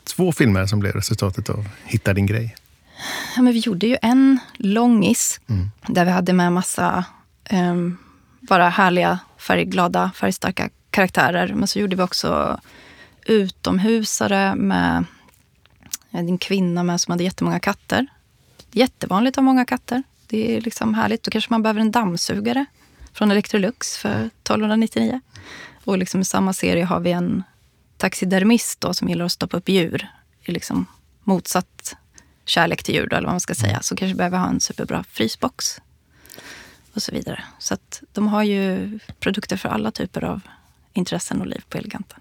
två 0.03 0.31
filmer 0.31 0.65
som 0.65 0.79
blev 0.79 0.93
resultatet 0.93 1.49
av 1.49 1.67
Hitta 1.85 2.13
din 2.13 2.25
grej? 2.25 2.55
Ja, 3.35 3.41
men 3.41 3.53
vi 3.53 3.59
gjorde 3.59 3.87
ju 3.87 3.97
en 4.01 4.39
långis 4.53 5.39
mm. 5.47 5.71
där 5.87 6.05
vi 6.05 6.11
hade 6.11 6.33
med 6.33 6.53
massa 6.53 7.05
um, 7.51 7.97
bara 8.39 8.69
härliga, 8.69 9.19
färgglada, 9.37 10.11
färgstarka 10.15 10.69
karaktärer. 10.89 11.53
Men 11.53 11.67
så 11.67 11.79
gjorde 11.79 11.95
vi 11.95 12.01
också 12.01 12.59
utomhusare 13.25 14.55
med 14.55 15.05
en 16.11 16.37
kvinna 16.37 16.83
med 16.83 17.01
som 17.01 17.11
hade 17.11 17.23
jättemånga 17.23 17.59
katter. 17.59 18.07
Jättevanligt 18.71 19.37
att 19.37 19.41
ha 19.41 19.45
många 19.45 19.65
katter. 19.65 20.03
Det 20.27 20.57
är 20.57 20.61
liksom 20.61 20.93
härligt. 20.93 21.23
Då 21.23 21.31
kanske 21.31 21.53
man 21.53 21.63
behöver 21.63 21.81
en 21.81 21.91
dammsugare 21.91 22.65
från 23.13 23.31
Electrolux 23.31 23.97
för 23.97 24.09
1299. 24.09 25.21
Och 25.83 25.97
liksom 25.97 26.21
i 26.21 26.25
samma 26.25 26.53
serie 26.53 26.85
har 26.85 26.99
vi 26.99 27.11
en 27.11 27.43
taxidermist 27.97 28.81
då, 28.81 28.93
som 28.93 29.09
gillar 29.09 29.25
att 29.25 29.31
stoppa 29.31 29.57
upp 29.57 29.69
djur 29.69 30.07
i 30.41 30.51
liksom 30.51 30.85
motsatt 31.23 31.95
kärlek 32.47 32.83
till 32.83 32.95
djur, 32.95 33.13
eller 33.13 33.27
vad 33.27 33.33
man 33.33 33.39
ska 33.39 33.55
säga, 33.55 33.81
så 33.81 33.95
kanske 33.95 34.15
behöver 34.15 34.37
ha 34.37 34.49
en 34.49 34.59
superbra 34.59 35.03
frysbox. 35.03 35.81
Och 36.93 37.01
så 37.01 37.11
vidare. 37.11 37.43
Så 37.59 37.73
att 37.73 38.03
de 38.13 38.27
har 38.27 38.43
ju 38.43 38.99
produkter 39.19 39.57
för 39.57 39.69
alla 39.69 39.91
typer 39.91 40.23
av 40.23 40.41
intressen 40.93 41.41
och 41.41 41.47
liv 41.47 41.63
på 41.69 41.77
Eleganten. 41.77 42.19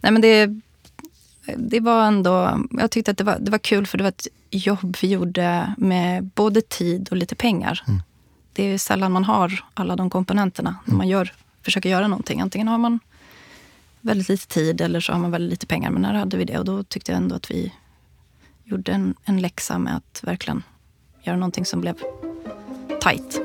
Nej, 0.00 0.12
men 0.12 0.22
det, 0.22 0.60
det 1.56 1.80
var 1.80 2.06
ändå, 2.06 2.64
jag 2.70 2.90
tyckte 2.90 3.10
att 3.10 3.18
det 3.18 3.24
var, 3.24 3.38
det 3.40 3.50
var 3.50 3.58
kul 3.58 3.86
för 3.86 3.98
det 3.98 4.04
var 4.04 4.08
ett 4.08 4.26
jobb 4.50 4.96
vi 5.02 5.08
gjorde 5.08 5.74
med 5.78 6.24
både 6.24 6.60
tid 6.60 7.08
och 7.10 7.16
lite 7.16 7.34
pengar. 7.34 7.82
Mm. 7.86 8.02
Det 8.52 8.62
är 8.64 8.78
sällan 8.78 9.12
man 9.12 9.24
har 9.24 9.64
alla 9.74 9.96
de 9.96 10.10
komponenterna 10.10 10.76
när 10.84 10.94
man 10.94 11.08
gör, 11.08 11.32
försöker 11.62 11.88
göra 11.88 12.08
någonting. 12.08 12.40
Antingen 12.40 12.68
har 12.68 12.78
man 12.78 13.00
väldigt 14.00 14.28
lite 14.28 14.46
tid 14.46 14.80
eller 14.80 15.00
så 15.00 15.12
har 15.12 15.20
man 15.20 15.30
väldigt 15.30 15.50
lite 15.50 15.66
pengar. 15.66 15.90
Men 15.90 16.04
här 16.04 16.14
hade 16.14 16.36
vi 16.36 16.44
det 16.44 16.58
och 16.58 16.64
då 16.64 16.82
tyckte 16.82 17.12
jag 17.12 17.16
ändå 17.16 17.34
att 17.36 17.50
vi 17.50 17.72
gjorde 18.70 18.92
en, 18.92 19.14
en 19.24 19.40
läxa 19.40 19.78
med 19.78 19.96
att 19.96 20.20
verkligen 20.22 20.62
göra 21.22 21.36
någonting 21.36 21.64
som 21.64 21.80
blev 21.80 21.94
tight. 23.00 23.40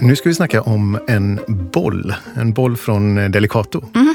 Nu 0.00 0.16
ska 0.16 0.28
vi 0.28 0.34
snacka 0.34 0.62
om 0.62 0.98
en 1.08 1.40
boll. 1.72 2.14
En 2.36 2.52
boll 2.52 2.76
från 2.76 3.14
Delicato. 3.14 3.84
Mm. 3.94 4.14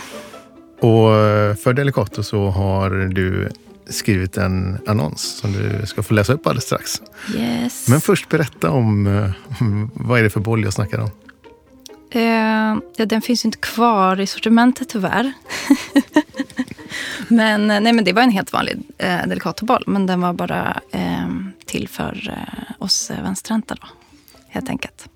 Och 0.79 1.09
för 1.59 1.73
Delicato 1.73 2.23
så 2.23 2.49
har 2.49 2.89
du 2.89 3.49
skrivit 3.89 4.37
en 4.37 4.77
annons 4.87 5.21
som 5.21 5.51
du 5.51 5.85
ska 5.85 6.03
få 6.03 6.13
läsa 6.13 6.33
upp 6.33 6.47
alldeles 6.47 6.63
strax. 6.63 7.01
Yes. 7.35 7.87
Men 7.89 8.01
först 8.01 8.29
berätta 8.29 8.69
om 8.69 9.07
eh, 9.07 9.29
vad 9.93 10.19
är 10.19 10.23
det 10.23 10.29
för 10.29 10.39
boll 10.39 10.63
jag 10.63 10.73
snackar 10.73 10.99
om? 10.99 11.09
Uh, 12.15 12.81
ja, 12.95 13.05
den 13.05 13.21
finns 13.21 13.45
inte 13.45 13.57
kvar 13.57 14.19
i 14.19 14.27
sortimentet 14.27 14.89
tyvärr. 14.89 15.33
men, 17.27 17.71
eh, 17.71 17.79
nej, 17.81 17.93
men 17.93 18.03
det 18.03 18.13
var 18.13 18.21
en 18.21 18.31
helt 18.31 18.53
vanlig 18.53 18.77
eh, 18.97 19.27
Delicatoboll. 19.27 19.83
Men 19.87 20.05
den 20.05 20.21
var 20.21 20.33
bara 20.33 20.81
eh, 20.91 21.29
till 21.65 21.87
för 21.87 22.29
eh, 22.29 22.83
oss 22.83 23.11
vänsterhänta 23.23 23.75
då, 23.75 23.87
helt 24.47 24.69
enkelt. 24.69 25.09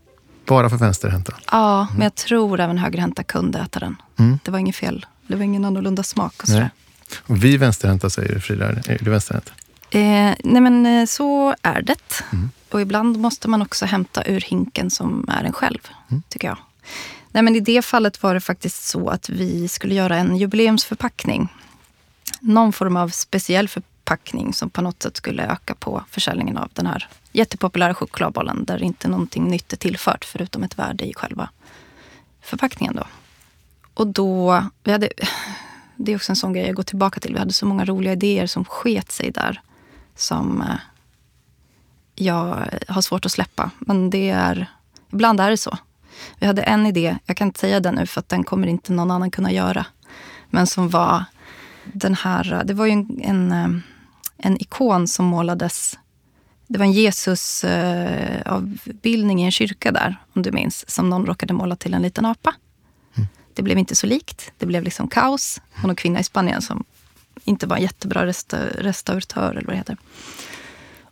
Bara 0.45 0.69
för 0.69 0.77
vänsterhänta? 0.77 1.33
Ja, 1.51 1.81
mm. 1.81 1.93
men 1.93 2.03
jag 2.03 2.15
tror 2.15 2.59
även 2.59 2.77
högerhänta 2.77 3.23
kunde 3.23 3.59
äta 3.59 3.79
den. 3.79 3.95
Mm. 4.19 4.39
Det 4.43 4.51
var 4.51 4.59
inget 4.59 4.75
fel. 4.75 5.05
Det 5.27 5.35
var 5.35 5.43
ingen 5.43 5.65
annorlunda 5.65 6.03
smak. 6.03 6.33
Och. 6.43 6.69
Och 7.27 7.43
vi 7.43 7.57
vänsterhänta 7.57 8.09
säger 8.09 8.33
du 8.33 8.39
Frida. 8.39 8.69
Är 8.69 8.97
du 9.01 9.11
vänsterhänta? 9.11 9.51
Eh, 9.89 10.35
nej 10.43 10.61
men 10.61 10.85
eh, 10.85 11.05
så 11.05 11.55
är 11.61 11.81
det. 11.81 12.23
Mm. 12.33 12.49
Och 12.71 12.81
ibland 12.81 13.19
måste 13.19 13.47
man 13.49 13.61
också 13.61 13.85
hämta 13.85 14.23
ur 14.25 14.41
hinken 14.41 14.91
som 14.91 15.25
är 15.27 15.43
en 15.43 15.53
själv, 15.53 15.79
mm. 16.09 16.23
tycker 16.29 16.47
jag. 16.47 16.57
Nej, 17.31 17.43
men 17.43 17.55
I 17.55 17.59
det 17.59 17.81
fallet 17.81 18.23
var 18.23 18.33
det 18.33 18.39
faktiskt 18.39 18.83
så 18.83 19.09
att 19.09 19.29
vi 19.29 19.67
skulle 19.67 19.95
göra 19.95 20.17
en 20.17 20.37
jubileumsförpackning. 20.37 21.53
Någon 22.41 22.73
form 22.73 22.97
av 22.97 23.09
speciell 23.09 23.67
förpackning 23.67 24.53
som 24.53 24.69
på 24.69 24.81
något 24.81 25.03
sätt 25.03 25.17
skulle 25.17 25.43
öka 25.43 25.75
på 25.75 26.03
försäljningen 26.09 26.57
av 26.57 26.69
den 26.73 26.85
här 26.85 27.07
jättepopulära 27.31 27.93
chokladbollen 27.93 28.65
där 28.65 28.83
inte 28.83 29.07
någonting 29.07 29.43
nytt 29.43 29.73
är 29.73 29.77
tillfört 29.77 30.25
förutom 30.25 30.63
ett 30.63 30.79
värde 30.79 31.05
i 31.05 31.13
själva 31.13 31.49
förpackningen. 32.41 32.95
Då. 32.95 33.03
Och 33.93 34.07
då, 34.07 34.63
vi 34.83 34.91
hade, 34.91 35.09
det 35.95 36.11
är 36.11 36.15
också 36.15 36.31
en 36.31 36.35
sån 36.35 36.53
grej 36.53 36.65
jag 36.65 36.75
går 36.75 36.83
tillbaka 36.83 37.19
till. 37.19 37.33
Vi 37.33 37.39
hade 37.39 37.53
så 37.53 37.65
många 37.65 37.85
roliga 37.85 38.13
idéer 38.13 38.47
som 38.47 38.65
sket 38.65 39.11
sig 39.11 39.31
där. 39.31 39.61
Som 40.15 40.61
eh, 40.61 40.77
jag 42.15 42.69
har 42.87 43.01
svårt 43.01 43.25
att 43.25 43.31
släppa. 43.31 43.71
Men 43.79 44.09
det 44.09 44.29
är, 44.29 44.71
ibland 45.11 45.39
är 45.39 45.49
det 45.49 45.57
så. 45.57 45.77
Vi 46.39 46.47
hade 46.47 46.61
en 46.61 46.85
idé, 46.85 47.17
jag 47.25 47.37
kan 47.37 47.47
inte 47.47 47.59
säga 47.59 47.79
den 47.79 47.95
nu 47.95 48.05
för 48.05 48.19
att 48.19 48.29
den 48.29 48.43
kommer 48.43 48.67
inte 48.67 48.93
någon 48.93 49.11
annan 49.11 49.31
kunna 49.31 49.51
göra. 49.51 49.85
Men 50.49 50.67
som 50.67 50.89
var 50.89 51.23
den 51.93 52.13
här, 52.13 52.63
det 52.65 52.73
var 52.73 52.85
ju 52.85 52.91
en, 52.91 53.19
en, 53.21 53.51
eh, 53.51 53.69
en 54.37 54.61
ikon 54.61 55.07
som 55.07 55.25
målades 55.25 55.97
det 56.67 56.79
var 56.79 56.85
en 56.85 56.91
Jesus-avbildning 56.91 59.41
i 59.41 59.45
en 59.45 59.51
kyrka 59.51 59.91
där, 59.91 60.17
om 60.33 60.41
du 60.41 60.51
minns, 60.51 60.89
som 60.89 61.09
någon 61.09 61.25
råkade 61.25 61.53
måla 61.53 61.75
till 61.75 61.93
en 61.93 62.01
liten 62.01 62.25
apa. 62.25 62.55
Mm. 63.15 63.27
Det 63.53 63.61
blev 63.61 63.77
inte 63.77 63.95
så 63.95 64.07
likt. 64.07 64.51
Det 64.57 64.65
blev 64.65 64.83
liksom 64.83 65.07
kaos. 65.07 65.61
Och 65.75 65.83
någon 65.83 65.95
kvinna 65.95 66.19
i 66.19 66.23
Spanien 66.23 66.61
som 66.61 66.83
inte 67.43 67.67
var 67.67 67.75
en 67.75 67.81
jättebra 67.81 68.25
restauratör, 68.25 69.51
eller 69.51 69.61
vad 69.61 69.73
det 69.73 69.77
heter. 69.77 69.97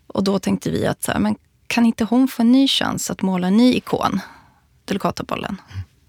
Och 0.07 0.23
då 0.23 0.39
tänkte 0.39 0.71
vi 0.71 0.87
att, 0.87 1.09
men 1.19 1.35
kan 1.67 1.85
inte 1.85 2.03
hon 2.03 2.27
få 2.27 2.41
en 2.41 2.51
ny 2.51 2.67
chans 2.67 3.11
att 3.11 3.21
måla 3.21 3.47
en 3.47 3.57
ny 3.57 3.73
ikon? 3.73 4.19
Delicatobollen. 4.85 5.61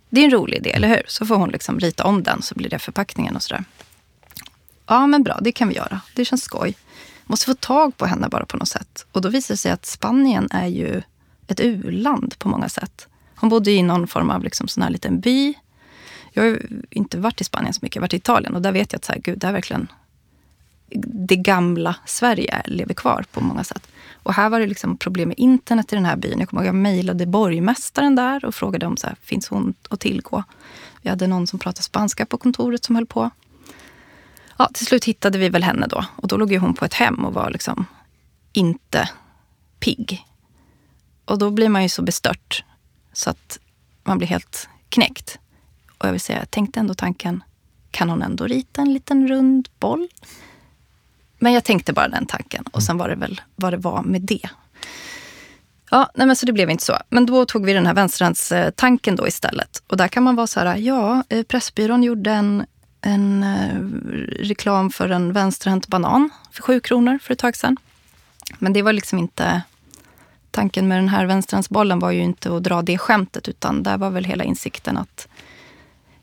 Det 0.08 0.20
är 0.20 0.24
en 0.24 0.30
rolig 0.30 0.56
idé, 0.56 0.72
eller 0.72 0.88
hur? 0.88 1.02
Så 1.06 1.26
får 1.26 1.36
hon 1.36 1.50
liksom 1.50 1.80
rita 1.80 2.04
om 2.04 2.22
den, 2.22 2.42
så 2.42 2.54
blir 2.54 2.70
det 2.70 2.78
förpackningen 2.78 3.36
och 3.36 3.42
sådär. 3.42 3.64
Ja, 4.86 5.06
men 5.06 5.22
bra, 5.22 5.38
det 5.42 5.52
kan 5.52 5.68
vi 5.68 5.74
göra. 5.74 6.00
Det 6.14 6.24
känns 6.24 6.42
skoj 6.42 6.74
måste 7.26 7.46
få 7.46 7.54
tag 7.54 7.96
på 7.96 8.06
henne 8.06 8.28
bara 8.28 8.46
på 8.46 8.56
något 8.56 8.68
sätt. 8.68 9.06
Och 9.12 9.20
då 9.20 9.28
visar 9.28 9.54
det 9.54 9.58
sig 9.58 9.72
att 9.72 9.86
Spanien 9.86 10.48
är 10.50 10.66
ju 10.66 11.02
ett 11.46 11.60
u-land 11.60 12.38
på 12.38 12.48
många 12.48 12.68
sätt. 12.68 13.08
Hon 13.36 13.50
bodde 13.50 13.70
i 13.70 13.82
någon 13.82 14.06
form 14.06 14.30
av 14.30 14.44
liksom 14.44 14.68
sån 14.68 14.82
här 14.82 14.90
liten 14.90 15.20
by. 15.20 15.54
Jag 16.32 16.42
har 16.42 16.60
inte 16.90 17.18
varit 17.18 17.40
i 17.40 17.44
Spanien 17.44 17.74
så 17.74 17.78
mycket, 17.82 17.96
jag 17.96 18.00
har 18.00 18.04
varit 18.04 18.14
i 18.14 18.16
Italien 18.16 18.54
och 18.54 18.62
där 18.62 18.72
vet 18.72 18.92
jag 18.92 18.98
att 18.98 19.04
så 19.04 19.12
här, 19.12 19.20
gud, 19.20 19.38
det 19.38 19.46
är 19.46 19.52
verkligen 19.52 19.88
det 21.28 21.36
gamla 21.36 21.96
Sverige 22.06 22.62
lever 22.66 22.94
kvar 22.94 23.24
på 23.32 23.40
många 23.40 23.64
sätt. 23.64 23.88
Och 24.26 24.34
här 24.34 24.48
var 24.48 24.60
det 24.60 24.66
liksom 24.66 24.96
problem 24.96 25.28
med 25.28 25.38
internet 25.38 25.92
i 25.92 25.96
den 25.96 26.04
här 26.04 26.16
byn. 26.16 26.38
Jag 26.38 26.48
kommer 26.48 26.62
ihåg 26.62 26.68
att 26.68 26.74
jag 26.74 26.82
mejlade 26.82 27.26
borgmästaren 27.26 28.14
där 28.14 28.44
och 28.44 28.54
frågade 28.54 28.86
om 28.86 28.96
så 28.96 29.06
här, 29.06 29.16
finns 29.22 29.48
hon 29.48 29.74
att 29.90 30.00
tillgå. 30.00 30.44
Vi 31.02 31.10
hade 31.10 31.26
någon 31.26 31.46
som 31.46 31.58
pratade 31.58 31.82
spanska 31.82 32.26
på 32.26 32.38
kontoret 32.38 32.84
som 32.84 32.94
höll 32.94 33.06
på. 33.06 33.30
Ja, 34.56 34.70
till 34.74 34.86
slut 34.86 35.04
hittade 35.04 35.38
vi 35.38 35.48
väl 35.48 35.62
henne 35.62 35.86
då. 35.86 36.04
Och 36.16 36.28
då 36.28 36.36
låg 36.36 36.52
ju 36.52 36.58
hon 36.58 36.74
på 36.74 36.84
ett 36.84 36.94
hem 36.94 37.24
och 37.24 37.34
var 37.34 37.50
liksom 37.50 37.86
inte 38.52 39.10
pigg. 39.80 40.24
Och 41.24 41.38
då 41.38 41.50
blir 41.50 41.68
man 41.68 41.82
ju 41.82 41.88
så 41.88 42.02
bestört 42.02 42.64
så 43.12 43.30
att 43.30 43.58
man 44.04 44.18
blir 44.18 44.28
helt 44.28 44.68
knäckt. 44.88 45.38
Och 45.98 46.06
jag 46.06 46.12
vill 46.12 46.20
säga, 46.20 46.38
jag 46.38 46.50
tänkte 46.50 46.80
ändå 46.80 46.94
tanken, 46.94 47.42
kan 47.90 48.10
hon 48.10 48.22
ändå 48.22 48.46
rita 48.46 48.82
en 48.82 48.94
liten 48.94 49.28
rund 49.28 49.68
boll? 49.78 50.08
Men 51.38 51.52
jag 51.52 51.64
tänkte 51.64 51.92
bara 51.92 52.08
den 52.08 52.26
tanken 52.26 52.64
och 52.72 52.82
sen 52.82 52.98
var 52.98 53.08
det 53.08 53.14
väl 53.14 53.40
vad 53.56 53.72
det 53.72 53.76
var 53.76 54.02
med 54.02 54.22
det. 54.22 54.48
Ja, 55.90 56.10
nej 56.14 56.26
men 56.26 56.36
så 56.36 56.46
det 56.46 56.52
blev 56.52 56.70
inte 56.70 56.84
så. 56.84 56.96
Men 57.08 57.26
då 57.26 57.44
tog 57.44 57.64
vi 57.64 57.72
den 57.72 57.86
här 57.86 57.94
vänsterhandstanken 57.94 59.16
då 59.16 59.28
istället. 59.28 59.82
Och 59.86 59.96
där 59.96 60.08
kan 60.08 60.22
man 60.22 60.36
vara 60.36 60.46
så 60.46 60.60
här, 60.60 60.76
ja, 60.76 61.22
eh, 61.28 61.42
Pressbyrån 61.42 62.02
gjorde 62.02 62.30
en 62.30 62.66
en 63.06 63.42
eh, 63.42 63.80
reklam 64.44 64.90
för 64.90 65.08
en 65.08 65.32
vänsterhänt 65.32 65.86
banan 65.86 66.30
för 66.50 66.62
sju 66.62 66.80
kronor 66.80 67.18
för 67.22 67.32
ett 67.32 67.38
tag 67.38 67.56
sedan. 67.56 67.76
Men 68.58 68.72
det 68.72 68.82
var 68.82 68.92
liksom 68.92 69.18
inte... 69.18 69.62
Tanken 70.50 70.88
med 70.88 70.98
den 70.98 71.08
här 71.08 71.26
vänsterhandsbollen 71.26 71.98
var 71.98 72.10
ju 72.10 72.22
inte 72.22 72.56
att 72.56 72.62
dra 72.62 72.82
det 72.82 72.98
skämtet 72.98 73.48
utan 73.48 73.82
där 73.82 73.98
var 73.98 74.10
väl 74.10 74.24
hela 74.24 74.44
insikten 74.44 74.96
att 74.96 75.28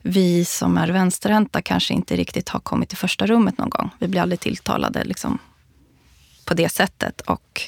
vi 0.04 0.46
som 0.46 0.78
är 0.78 0.88
vänsterhänta 0.88 1.62
kanske 1.62 1.94
inte 1.94 2.16
riktigt 2.16 2.50
har 2.50 2.60
kommit 2.60 2.94
i 2.94 2.96
första 2.96 3.28
rummet 3.28 3.58
någon 3.58 3.70
gång. 3.70 3.90
Vi 4.00 4.08
blir 4.08 4.22
aldrig 4.22 4.40
tilltalade 4.40 5.04
liksom, 5.04 5.40
på 6.46 6.54
det 6.54 6.70
sättet. 6.70 7.22
Och 7.22 7.62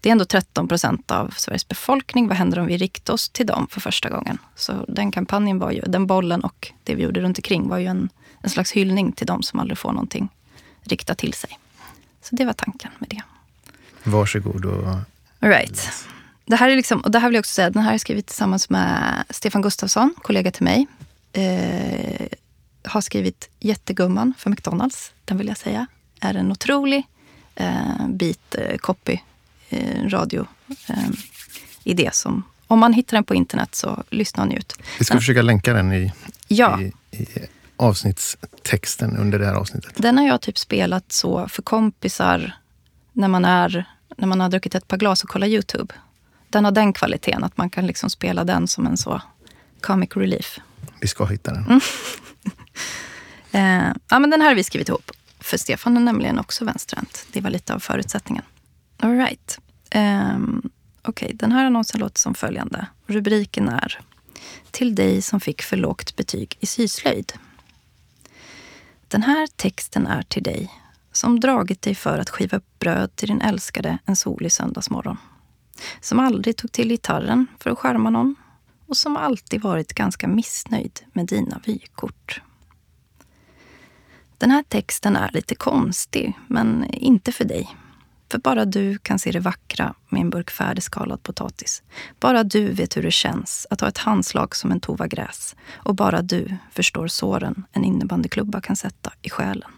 det 0.00 0.08
är 0.08 0.12
ändå 0.12 0.24
13 0.24 0.68
procent 0.68 1.10
av 1.10 1.34
Sveriges 1.36 1.68
befolkning. 1.68 2.28
Vad 2.28 2.36
händer 2.36 2.58
om 2.58 2.66
vi 2.66 2.76
riktar 2.76 3.14
oss 3.14 3.28
till 3.28 3.46
dem 3.46 3.66
för 3.70 3.80
första 3.80 4.08
gången? 4.08 4.38
Så 4.56 4.84
den 4.88 5.12
kampanjen 5.12 5.58
var 5.58 5.70
ju, 5.70 5.80
den 5.80 6.06
bollen 6.06 6.40
och 6.40 6.72
det 6.84 6.94
vi 6.94 7.02
gjorde 7.02 7.20
runt 7.20 7.38
omkring 7.38 7.68
var 7.68 7.78
ju 7.78 7.86
en 7.86 8.08
en 8.40 8.50
slags 8.50 8.72
hyllning 8.72 9.12
till 9.12 9.26
de 9.26 9.42
som 9.42 9.60
aldrig 9.60 9.78
får 9.78 9.92
någonting 9.92 10.28
riktat 10.82 11.18
till 11.18 11.32
sig. 11.32 11.58
Så 12.22 12.36
det 12.36 12.44
var 12.44 12.52
tanken 12.52 12.90
med 12.98 13.08
det. 13.08 13.22
Varsågod. 14.04 14.64
Och... 14.64 14.96
Right. 15.38 15.88
Det 16.44 16.56
här, 16.56 16.68
är 16.68 16.76
liksom, 16.76 17.00
och 17.00 17.10
det 17.10 17.18
här 17.18 17.28
vill 17.28 17.34
jag 17.34 17.40
också 17.42 17.52
säga, 17.52 17.70
den 17.70 17.82
här 17.82 17.88
har 17.88 17.94
jag 17.94 18.00
skrivit 18.00 18.26
tillsammans 18.26 18.70
med 18.70 19.24
Stefan 19.30 19.62
Gustafsson, 19.62 20.14
kollega 20.22 20.50
till 20.50 20.64
mig. 20.64 20.86
Eh, 21.32 22.26
har 22.84 23.00
skrivit 23.00 23.50
Jättegumman 23.60 24.34
för 24.38 24.50
McDonalds. 24.50 25.12
Den 25.24 25.38
vill 25.38 25.48
jag 25.48 25.56
säga 25.56 25.86
är 26.20 26.34
en 26.34 26.52
otrolig 26.52 27.06
eh, 27.54 28.08
bit 28.08 28.54
eh, 28.54 28.76
copy, 28.76 29.18
eh, 29.68 30.08
radio 30.08 30.46
eh, 30.88 31.10
idé 31.84 32.10
som 32.12 32.42
om 32.66 32.78
man 32.78 32.92
hittar 32.92 33.16
den 33.16 33.24
på 33.24 33.34
internet 33.34 33.74
så 33.74 34.04
lyssna 34.10 34.42
och 34.42 34.48
njut. 34.48 34.78
Vi 34.98 35.04
ska 35.04 35.14
Men, 35.14 35.20
försöka 35.20 35.42
länka 35.42 35.72
den 35.72 35.92
i, 35.92 36.12
ja. 36.48 36.80
i, 36.80 36.92
i 37.16 37.26
avsnittstexten 37.76 39.16
under 39.16 39.38
det 39.38 39.46
här 39.46 39.54
avsnittet? 39.54 39.92
Den 39.96 40.18
har 40.18 40.26
jag 40.26 40.40
typ 40.40 40.58
spelat 40.58 41.12
så 41.12 41.48
för 41.48 41.62
kompisar 41.62 42.56
när 43.12 43.28
man, 43.28 43.44
är, 43.44 43.84
när 44.16 44.26
man 44.26 44.40
har 44.40 44.48
druckit 44.48 44.74
ett 44.74 44.88
par 44.88 44.96
glas 44.96 45.24
och 45.24 45.28
kollar 45.28 45.46
Youtube. 45.46 45.94
Den 46.48 46.64
har 46.64 46.72
den 46.72 46.92
kvaliteten 46.92 47.44
att 47.44 47.56
man 47.56 47.70
kan 47.70 47.86
liksom 47.86 48.10
spela 48.10 48.44
den 48.44 48.68
som 48.68 48.86
en 48.86 48.96
så 48.96 49.22
comic 49.80 50.10
relief. 50.16 50.58
Vi 51.00 51.08
ska 51.08 51.24
hitta 51.24 51.52
den. 51.52 51.64
Mm. 51.64 51.80
eh, 53.90 53.96
ja, 54.08 54.18
men 54.18 54.30
den 54.30 54.40
här 54.40 54.48
har 54.48 54.54
vi 54.54 54.64
skrivit 54.64 54.88
ihop. 54.88 55.10
För 55.40 55.56
Stefan 55.56 55.96
är 55.96 56.00
nämligen 56.00 56.38
också 56.38 56.64
vänsterhänt. 56.64 57.26
Det 57.32 57.40
var 57.40 57.50
lite 57.50 57.74
av 57.74 57.78
förutsättningen. 57.78 58.44
All 58.98 59.16
right. 59.16 59.58
Eh, 59.90 60.38
Okej, 61.02 61.26
okay, 61.26 61.36
den 61.36 61.52
här 61.52 61.64
annonsen 61.64 62.00
låter 62.00 62.18
som 62.18 62.34
följande. 62.34 62.86
Rubriken 63.06 63.68
är 63.68 63.98
Till 64.70 64.94
dig 64.94 65.22
som 65.22 65.40
fick 65.40 65.62
för 65.62 65.76
lågt 65.76 66.16
betyg 66.16 66.56
i 66.60 66.66
syslöjd. 66.66 67.32
Den 69.08 69.22
här 69.22 69.46
texten 69.56 70.06
är 70.06 70.22
till 70.22 70.42
dig 70.42 70.70
som 71.12 71.40
dragit 71.40 71.82
dig 71.82 71.94
för 71.94 72.18
att 72.18 72.30
skiva 72.30 72.56
upp 72.56 72.78
bröd 72.78 73.16
till 73.16 73.28
din 73.28 73.40
älskade 73.40 73.98
en 74.04 74.16
solig 74.16 74.52
söndagsmorgon. 74.52 75.16
Som 76.00 76.20
aldrig 76.20 76.56
tog 76.56 76.72
till 76.72 76.88
gitarren 76.88 77.46
för 77.58 77.70
att 77.70 77.78
skärma 77.78 78.10
någon 78.10 78.36
och 78.90 78.96
som 78.96 79.16
alltid 79.16 79.62
varit 79.62 79.92
ganska 79.92 80.28
missnöjd 80.28 81.00
med 81.12 81.26
dina 81.26 81.60
vykort. 81.66 82.42
Den 84.38 84.50
här 84.50 84.62
texten 84.62 85.16
är 85.16 85.30
lite 85.32 85.54
konstig, 85.54 86.38
men 86.46 86.84
inte 86.94 87.32
för 87.32 87.44
dig. 87.44 87.76
För 88.30 88.38
bara 88.38 88.64
du 88.64 88.98
kan 88.98 89.18
se 89.18 89.30
det 89.30 89.40
vackra 89.40 89.94
med 90.08 90.20
en 90.20 90.30
burk 90.30 90.50
färdigskalad 90.50 91.22
potatis. 91.22 91.82
Bara 92.20 92.44
du 92.44 92.72
vet 92.72 92.96
hur 92.96 93.02
det 93.02 93.10
känns 93.10 93.66
att 93.70 93.80
ha 93.80 93.88
ett 93.88 93.98
handslag 93.98 94.56
som 94.56 94.72
en 94.72 94.80
tova 94.80 95.06
gräs. 95.06 95.56
Och 95.72 95.94
bara 95.94 96.22
du 96.22 96.56
förstår 96.70 97.08
såren 97.08 97.64
en 97.72 97.84
innebandyklubba 97.84 98.60
kan 98.60 98.76
sätta 98.76 99.12
i 99.22 99.30
själen. 99.30 99.70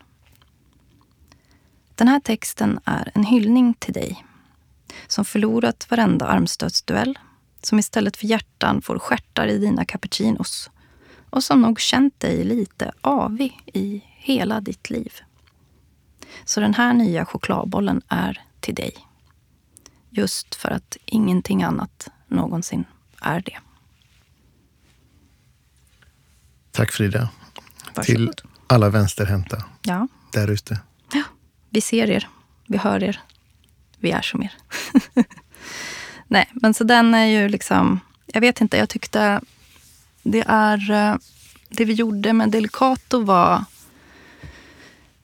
Den 1.95 2.09
här 2.09 2.21
texten 2.21 2.81
är 2.85 3.11
en 3.15 3.25
hyllning 3.25 3.75
till 3.75 3.95
dig. 3.95 4.25
Som 5.07 5.25
förlorat 5.25 5.87
varenda 5.91 6.27
armstötsduell. 6.27 7.19
Som 7.63 7.79
istället 7.79 8.17
för 8.17 8.27
hjärtan 8.27 8.83
får 8.83 8.99
skärtar 8.99 9.47
i 9.47 9.59
dina 9.59 9.85
cappuccinos. 9.85 10.71
Och 11.31 11.45
som 11.45 11.63
nog 11.63 11.81
känt 11.81 12.21
dig 12.21 12.45
lite 12.45 12.93
avig 13.01 13.61
i 13.67 14.05
hela 14.07 14.61
ditt 14.61 14.91
liv. 14.91 15.13
Så 16.45 16.61
den 16.61 16.75
här 16.75 16.95
nya 16.95 17.25
chokladbollen 17.25 18.03
är 18.09 18.43
till 18.61 18.75
dig. 18.75 18.95
Just 20.11 20.55
för 20.55 20.71
att 20.71 20.97
ingenting 21.05 21.63
annat 21.63 22.09
någonsin 22.29 22.85
är 23.21 23.41
det. 23.41 23.59
Tack 26.71 26.93
Frida. 26.93 27.29
Varsågod. 27.95 28.37
Till 28.37 28.49
alla 28.67 28.91
vänsterhänta 28.91 29.65
ja. 29.83 30.09
där 30.33 30.51
ute. 30.51 30.81
Ja, 31.13 31.23
vi 31.71 31.81
ser 31.81 32.11
er, 32.11 32.29
vi 32.67 32.79
hör 32.79 33.03
er, 33.03 33.21
vi 33.99 34.11
är 34.11 34.23
som 34.23 34.43
er. 34.43 34.53
Nej, 36.33 36.49
men 36.53 36.75
så 36.75 36.85
den 36.85 37.15
är 37.15 37.27
ju 37.27 37.49
liksom, 37.49 38.01
jag 38.27 38.41
vet 38.41 38.61
inte, 38.61 38.77
jag 38.77 38.89
tyckte 38.89 39.41
det 40.23 40.45
är, 40.47 40.91
eh, 40.91 41.17
det 41.69 41.85
vi 41.85 41.93
gjorde 41.93 42.33
med 42.33 42.51
Delicato 42.51 43.25
var 43.25 43.65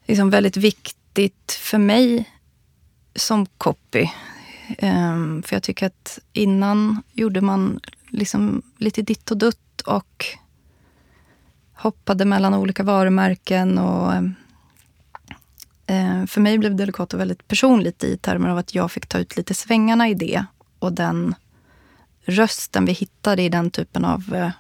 liksom 0.07 0.31
väldigt 0.31 0.57
viktigt 0.57 0.99
viktigt 1.19 1.53
för 1.53 1.79
mig 1.79 2.31
som 3.15 3.47
copy. 3.47 4.09
Um, 4.83 5.43
för 5.43 5.57
jag 5.57 5.63
tycker 5.63 5.87
att 5.87 6.19
innan 6.33 7.03
gjorde 7.13 7.41
man 7.41 7.81
liksom 8.09 8.63
lite 8.79 9.03
ditt 9.03 9.31
och 9.31 9.37
dutt 9.37 9.81
och 9.81 10.27
hoppade 11.75 12.25
mellan 12.25 12.55
olika 12.55 12.83
varumärken. 12.83 13.79
Och, 13.79 14.13
um, 14.13 14.35
för 16.27 16.41
mig 16.41 16.59
blev 16.59 16.77
Delicato 16.77 17.17
väldigt 17.17 17.49
personligt 17.49 18.05
i 18.05 18.17
termer 18.17 18.49
av 18.49 18.59
att 18.59 18.75
jag 18.75 18.93
fick 18.93 19.07
ta 19.07 19.19
ut 19.19 19.37
lite 19.37 19.55
svängarna 19.55 20.09
i 20.09 20.15
det. 20.15 20.45
Och 20.79 20.93
den 20.93 21.35
rösten 22.25 22.85
vi 22.85 22.93
hittade 22.93 23.43
i 23.43 23.49
den 23.49 23.71
typen 23.71 24.05
av... 24.05 24.35
Uh, 24.35 24.51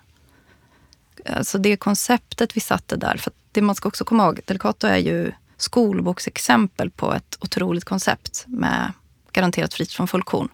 alltså 1.26 1.58
det 1.58 1.76
konceptet 1.76 2.56
vi 2.56 2.60
satte 2.60 2.96
där. 2.96 3.16
För 3.16 3.32
det 3.52 3.62
man 3.62 3.74
ska 3.74 3.88
också 3.88 4.04
komma 4.04 4.24
ihåg, 4.24 4.40
Delicato 4.46 4.86
är 4.86 4.96
ju 4.96 5.32
skolboksexempel 5.56 6.90
på 6.90 7.14
ett 7.14 7.38
otroligt 7.40 7.84
koncept 7.84 8.44
med 8.46 8.92
garanterat 9.32 9.74
fritt 9.74 9.92
från 9.92 10.08
fullkorn. 10.08 10.48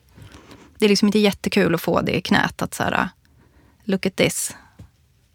Det 0.79 0.85
är 0.85 0.89
liksom 0.89 1.09
inte 1.09 1.19
jättekul 1.19 1.75
att 1.75 1.81
få 1.81 2.01
det 2.01 2.17
i 2.17 2.21
knät 2.21 2.63
att 2.63 2.75
så 2.75 2.83
här, 2.83 3.09
look 3.85 4.07
at 4.07 4.17
this, 4.17 4.57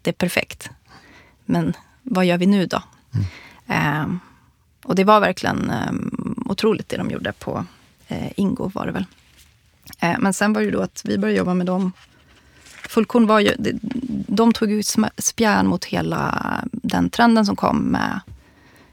det 0.02 0.10
är 0.10 0.14
perfekt. 0.14 0.70
Men 1.44 1.76
vad 2.02 2.24
gör 2.24 2.38
vi 2.38 2.46
nu 2.46 2.66
då? 2.66 2.82
Mm. 3.14 3.26
Eh, 3.66 4.16
och 4.84 4.94
det 4.94 5.04
var 5.04 5.20
verkligen 5.20 5.70
eh, 5.70 5.92
otroligt 6.46 6.88
det 6.88 6.96
de 6.96 7.10
gjorde 7.10 7.32
på 7.32 7.64
eh, 8.08 8.32
Ingo 8.36 8.70
var 8.74 8.86
det 8.86 8.92
väl. 8.92 9.04
Eh, 9.98 10.16
men 10.18 10.34
sen 10.34 10.52
var 10.52 10.60
det 10.60 10.64
ju 10.64 10.70
då 10.70 10.80
att 10.80 11.02
vi 11.04 11.18
började 11.18 11.38
jobba 11.38 11.54
med 11.54 11.66
dem. 11.66 11.92
Fullkorn 12.88 13.26
var 13.26 13.40
ju, 13.40 13.54
de, 13.58 13.78
de 14.28 14.52
tog 14.52 14.70
ju 14.70 14.82
spjärn 15.18 15.66
mot 15.66 15.84
hela 15.84 16.44
den 16.72 17.10
trenden 17.10 17.46
som 17.46 17.56
kom 17.56 17.78
med 17.78 18.20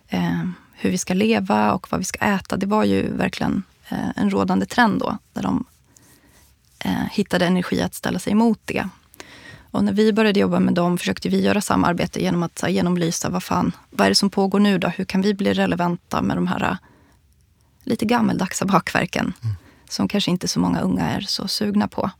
eh, 0.07 0.43
hur 0.73 0.89
vi 0.91 0.97
ska 0.97 1.13
leva 1.13 1.73
och 1.73 1.91
vad 1.91 1.99
vi 1.99 2.03
ska 2.03 2.19
äta. 2.19 2.57
Det 2.57 2.65
var 2.65 2.83
ju 2.83 3.13
verkligen 3.13 3.63
eh, 3.89 4.09
en 4.15 4.29
rådande 4.29 4.65
trend 4.65 4.99
då, 4.99 5.17
där 5.33 5.41
de 5.41 5.65
eh, 6.79 7.05
hittade 7.11 7.45
energi 7.45 7.81
att 7.81 7.95
ställa 7.95 8.19
sig 8.19 8.31
emot 8.31 8.59
det. 8.65 8.89
Och 9.71 9.83
när 9.83 9.93
vi 9.93 10.13
började 10.13 10.39
jobba 10.39 10.59
med 10.59 10.73
dem 10.73 10.97
försökte 10.97 11.29
vi 11.29 11.41
göra 11.41 11.61
samarbete 11.61 12.21
genom 12.21 12.43
att 12.43 12.61
här, 12.61 12.69
genomlysa 12.69 13.29
vad 13.29 13.43
fan, 13.43 13.71
vad 13.89 14.05
är 14.05 14.09
det 14.11 14.15
som 14.15 14.29
pågår 14.29 14.59
nu 14.59 14.77
då? 14.77 14.87
Hur 14.87 15.05
kan 15.05 15.21
vi 15.21 15.33
bli 15.33 15.53
relevanta 15.53 16.21
med 16.21 16.37
de 16.37 16.47
här 16.47 16.63
eh, 16.63 16.77
lite 17.83 18.05
gammeldagsa 18.05 18.65
bakverken 18.65 19.33
mm 19.43 19.55
som 19.89 20.07
kanske 20.07 20.31
inte 20.31 20.47
så 20.47 20.59
många 20.59 20.81
unga 20.81 21.09
är 21.09 21.21
så 21.21 21.47
sugna 21.47 21.87
på. 21.87 22.11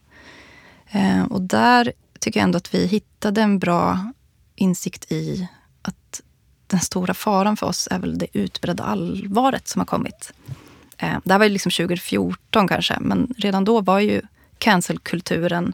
Eh, 0.89 1.23
och 1.23 1.41
där 1.41 1.93
tycker 2.19 2.39
jag 2.39 2.43
ändå 2.43 2.57
att 2.57 2.73
vi 2.73 2.85
hittade 2.85 3.41
en 3.41 3.59
bra 3.59 4.11
insikt 4.55 5.11
i 5.11 5.47
att 5.81 6.21
den 6.67 6.79
stora 6.79 7.13
faran 7.13 7.57
för 7.57 7.67
oss 7.67 7.87
är 7.91 7.99
väl 7.99 8.17
det 8.17 8.27
utbredda 8.33 8.83
allvaret 8.83 9.67
som 9.67 9.79
har 9.79 9.85
kommit. 9.85 10.33
Eh, 10.97 11.17
det 11.23 11.33
här 11.33 11.39
var 11.39 11.45
ju 11.45 11.51
liksom 11.51 11.71
2014 11.71 12.67
kanske, 12.67 12.97
men 12.99 13.33
redan 13.37 13.65
då 13.65 13.81
var 13.81 13.99
ju 13.99 14.21
cancelkulturen 14.57 15.73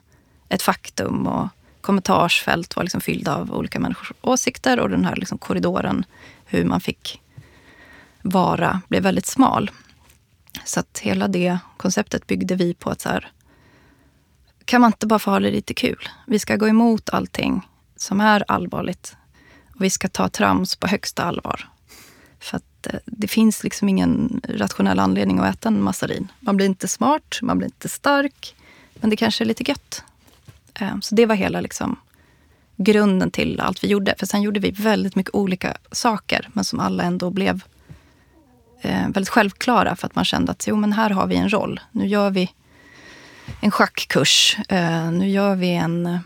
ett 0.49 0.61
faktum 0.61 1.27
och 1.27 1.47
kommentarsfält 1.81 2.75
var 2.75 2.83
liksom 2.83 3.01
fyllda 3.01 3.35
av 3.35 3.53
olika 3.53 3.79
människors 3.79 4.11
åsikter 4.21 4.79
och 4.79 4.89
den 4.89 5.05
här 5.05 5.15
liksom 5.15 5.37
korridoren, 5.37 6.05
hur 6.45 6.65
man 6.65 6.81
fick 6.81 7.21
vara, 8.21 8.81
blev 8.87 9.03
väldigt 9.03 9.25
smal. 9.25 9.71
Så 10.65 10.79
att 10.79 10.99
hela 10.99 11.27
det 11.27 11.57
konceptet 11.77 12.27
byggde 12.27 12.55
vi 12.55 12.73
på 12.73 12.89
att 12.89 13.01
så 13.01 13.09
här, 13.09 13.31
kan 14.65 14.81
man 14.81 14.87
inte 14.87 15.07
bara 15.07 15.19
få 15.19 15.31
ha 15.31 15.39
det 15.39 15.51
lite 15.51 15.73
kul? 15.73 16.09
Vi 16.27 16.39
ska 16.39 16.55
gå 16.55 16.67
emot 16.67 17.09
allting 17.09 17.61
som 17.95 18.21
är 18.21 18.43
allvarligt. 18.47 19.15
Och 19.75 19.83
vi 19.83 19.89
ska 19.89 20.07
ta 20.07 20.29
trams 20.29 20.75
på 20.75 20.87
högsta 20.87 21.23
allvar. 21.23 21.69
För 22.39 22.57
att 22.57 22.87
eh, 22.87 22.99
det 23.05 23.27
finns 23.27 23.63
liksom 23.63 23.89
ingen 23.89 24.41
rationell 24.49 24.99
anledning 24.99 25.39
att 25.39 25.55
äta 25.55 25.69
en 25.69 25.83
massarin. 25.83 26.31
Man 26.39 26.57
blir 26.57 26.65
inte 26.65 26.87
smart, 26.87 27.39
man 27.41 27.57
blir 27.57 27.67
inte 27.67 27.89
stark, 27.89 28.55
men 28.93 29.09
det 29.09 29.15
kanske 29.15 29.43
är 29.43 29.45
lite 29.45 29.69
gött. 29.69 30.03
Eh, 30.73 30.99
så 31.01 31.15
det 31.15 31.25
var 31.25 31.35
hela 31.35 31.61
liksom 31.61 31.95
grunden 32.75 33.31
till 33.31 33.59
allt 33.59 33.83
vi 33.83 33.87
gjorde. 33.87 34.15
För 34.17 34.25
sen 34.25 34.41
gjorde 34.41 34.59
vi 34.59 34.71
väldigt 34.71 35.15
mycket 35.15 35.35
olika 35.35 35.77
saker, 35.91 36.49
men 36.53 36.63
som 36.63 36.79
alla 36.79 37.03
ändå 37.03 37.29
blev 37.29 37.63
Eh, 38.85 39.09
väldigt 39.09 39.29
självklara 39.29 39.95
för 39.95 40.07
att 40.07 40.15
man 40.15 40.25
kände 40.25 40.51
att 40.51 40.67
jo, 40.67 40.75
men 40.75 40.93
här 40.93 41.09
har 41.09 41.27
vi 41.27 41.35
en 41.35 41.53
roll. 41.53 41.79
Nu 41.91 42.07
gör 42.07 42.29
vi 42.29 42.53
en 43.61 43.71
schackkurs. 43.71 44.57
Eh, 44.69 45.11
nu 45.11 45.29
gör 45.29 45.55
vi 45.55 45.69
en 45.69 46.19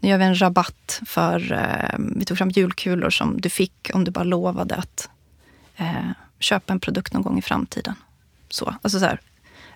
nu 0.00 0.10
gör 0.10 0.18
vi 0.18 0.24
en 0.24 0.40
rabatt 0.40 1.00
för... 1.06 1.52
Eh, 1.52 1.98
vi 2.16 2.24
tog 2.24 2.38
fram 2.38 2.50
julkulor 2.50 3.10
som 3.10 3.40
du 3.40 3.50
fick 3.50 3.90
om 3.94 4.04
du 4.04 4.10
bara 4.10 4.24
lovade 4.24 4.74
att 4.74 5.08
eh, 5.76 6.10
köpa 6.38 6.72
en 6.72 6.80
produkt 6.80 7.12
någon 7.12 7.22
gång 7.22 7.38
i 7.38 7.42
framtiden. 7.42 7.94
Så, 8.48 8.74
alltså 8.82 8.98
så 8.98 9.04
här, 9.04 9.20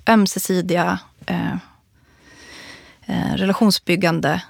ömsesidiga 0.06 0.98
eh, 1.26 1.56
eh, 3.06 3.34
relationsbyggande 3.34 4.42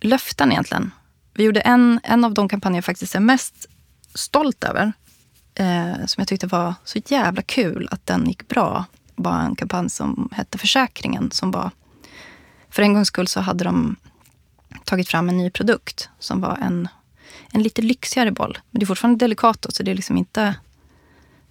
löften 0.00 0.52
egentligen. 0.52 0.90
Vi 1.34 1.44
gjorde 1.44 1.60
en, 1.60 2.00
en 2.02 2.24
av 2.24 2.34
de 2.34 2.48
kampanjer 2.48 2.76
jag 2.76 2.84
faktiskt 2.84 3.14
är 3.14 3.20
mest 3.20 3.66
stolt 4.14 4.64
över. 4.64 4.92
Eh, 5.58 6.06
som 6.06 6.20
jag 6.20 6.28
tyckte 6.28 6.46
var 6.46 6.74
så 6.84 6.98
jävla 7.06 7.42
kul 7.42 7.88
att 7.90 8.06
den 8.06 8.26
gick 8.26 8.48
bra. 8.48 8.84
var 9.14 9.40
en 9.40 9.56
kampanj 9.56 9.90
som 9.90 10.28
hette 10.32 10.58
Försäkringen. 10.58 11.30
Som 11.30 11.50
var, 11.50 11.70
för 12.70 12.82
en 12.82 12.94
gångs 12.94 13.08
skull 13.08 13.28
så 13.28 13.40
hade 13.40 13.64
de 13.64 13.96
tagit 14.84 15.08
fram 15.08 15.28
en 15.28 15.38
ny 15.38 15.50
produkt 15.50 16.08
som 16.18 16.40
var 16.40 16.56
en, 16.56 16.88
en 17.52 17.62
lite 17.62 17.82
lyxigare 17.82 18.30
boll. 18.30 18.58
Men 18.70 18.80
det 18.80 18.84
är 18.84 18.86
fortfarande 18.86 19.24
Delicato, 19.24 19.72
så 19.72 19.82
det 19.82 19.90
är 19.90 19.94
liksom 19.94 20.16
inte, 20.16 20.54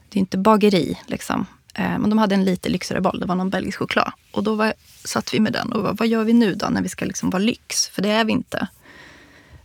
det 0.10 0.18
är 0.18 0.20
inte 0.20 0.38
bageri. 0.38 1.00
Liksom. 1.06 1.46
Eh, 1.74 2.00
men 2.00 2.10
de 2.10 2.20
hade 2.20 2.36
en 2.36 2.46
lite 2.46 2.70
lyxigare 2.70 3.02
boll. 3.02 3.20
Det 3.20 3.26
var 3.26 3.36
någon 3.36 3.50
belgisk 3.50 3.78
choklad. 3.78 4.12
Och 4.32 4.44
då 4.44 4.56
var, 4.56 4.74
satt 5.04 5.34
vi 5.34 5.40
med 5.40 5.54
den 5.54 5.72
och 5.72 5.84
vad, 5.84 5.98
vad 5.98 6.08
gör 6.08 6.24
vi 6.24 6.34
nu 6.34 6.56
då 6.56 6.70
när 6.70 6.82
vi 6.82 6.90
ska 6.90 7.06
liksom 7.06 7.30
vara 7.30 7.44
lyx? 7.44 7.88
För 7.88 8.02
det 8.02 8.10
är 8.10 8.26
vi 8.26 8.32
inte. 8.32 8.68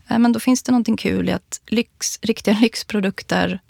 Eh, 0.09 0.19
men 0.19 0.33
då 0.33 0.41
finns 0.41 0.63
det 0.63 0.73
någonting 0.73 0.97
kul 0.97 1.29
i 1.29 1.33
att 1.33 1.61
lyx, 1.67 2.19
riktiga 2.23 2.55
lyxprodukter 2.61 3.61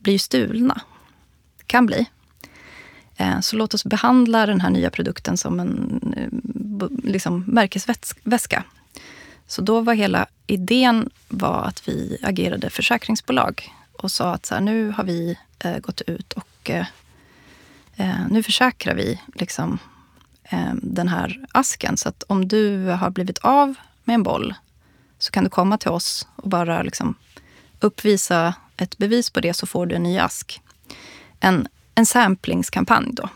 blir 0.00 0.18
stulna. 0.18 0.80
Kan 1.66 1.86
bli. 1.86 2.06
Eh, 3.16 3.40
så 3.40 3.56
låt 3.56 3.74
oss 3.74 3.84
behandla 3.84 4.46
den 4.46 4.60
här 4.60 4.70
nya 4.70 4.90
produkten 4.90 5.36
som 5.36 5.60
en 5.60 6.00
eh, 6.16 6.88
liksom, 7.10 7.44
märkesväska. 7.46 8.64
Så 9.46 9.62
då 9.62 9.80
var 9.80 9.94
hela 9.94 10.26
idén 10.46 11.10
var 11.28 11.64
att 11.64 11.88
vi 11.88 12.18
agerade 12.22 12.70
försäkringsbolag 12.70 13.72
och 13.92 14.10
sa 14.10 14.34
att 14.34 14.46
så 14.46 14.54
här, 14.54 14.60
nu 14.60 14.90
har 14.90 15.04
vi 15.04 15.38
eh, 15.58 15.78
gått 15.78 16.00
ut 16.00 16.32
och 16.32 16.70
eh, 16.70 16.86
eh, 17.96 18.28
nu 18.30 18.42
försäkrar 18.42 18.94
vi 18.94 19.20
liksom, 19.34 19.78
eh, 20.44 20.74
den 20.82 21.08
här 21.08 21.46
asken. 21.52 21.96
Så 21.96 22.08
att 22.08 22.22
om 22.26 22.48
du 22.48 22.86
har 22.86 23.10
blivit 23.10 23.38
av 23.38 23.74
med 24.04 24.14
en 24.14 24.22
boll 24.22 24.54
så 25.18 25.30
kan 25.30 25.44
du 25.44 25.50
komma 25.50 25.78
till 25.78 25.90
oss 25.90 26.28
och 26.36 26.48
bara 26.48 26.82
liksom 26.82 27.14
uppvisa 27.80 28.54
ett 28.80 28.98
bevis 28.98 29.30
på 29.30 29.40
det 29.40 29.54
så 29.54 29.66
får 29.66 29.86
du 29.86 29.94
en 29.94 30.02
ny 30.02 30.18
ask. 30.18 30.60
En, 31.40 31.68
en 31.94 32.06
samplingskampanj 32.06 33.08
då. 33.12 33.28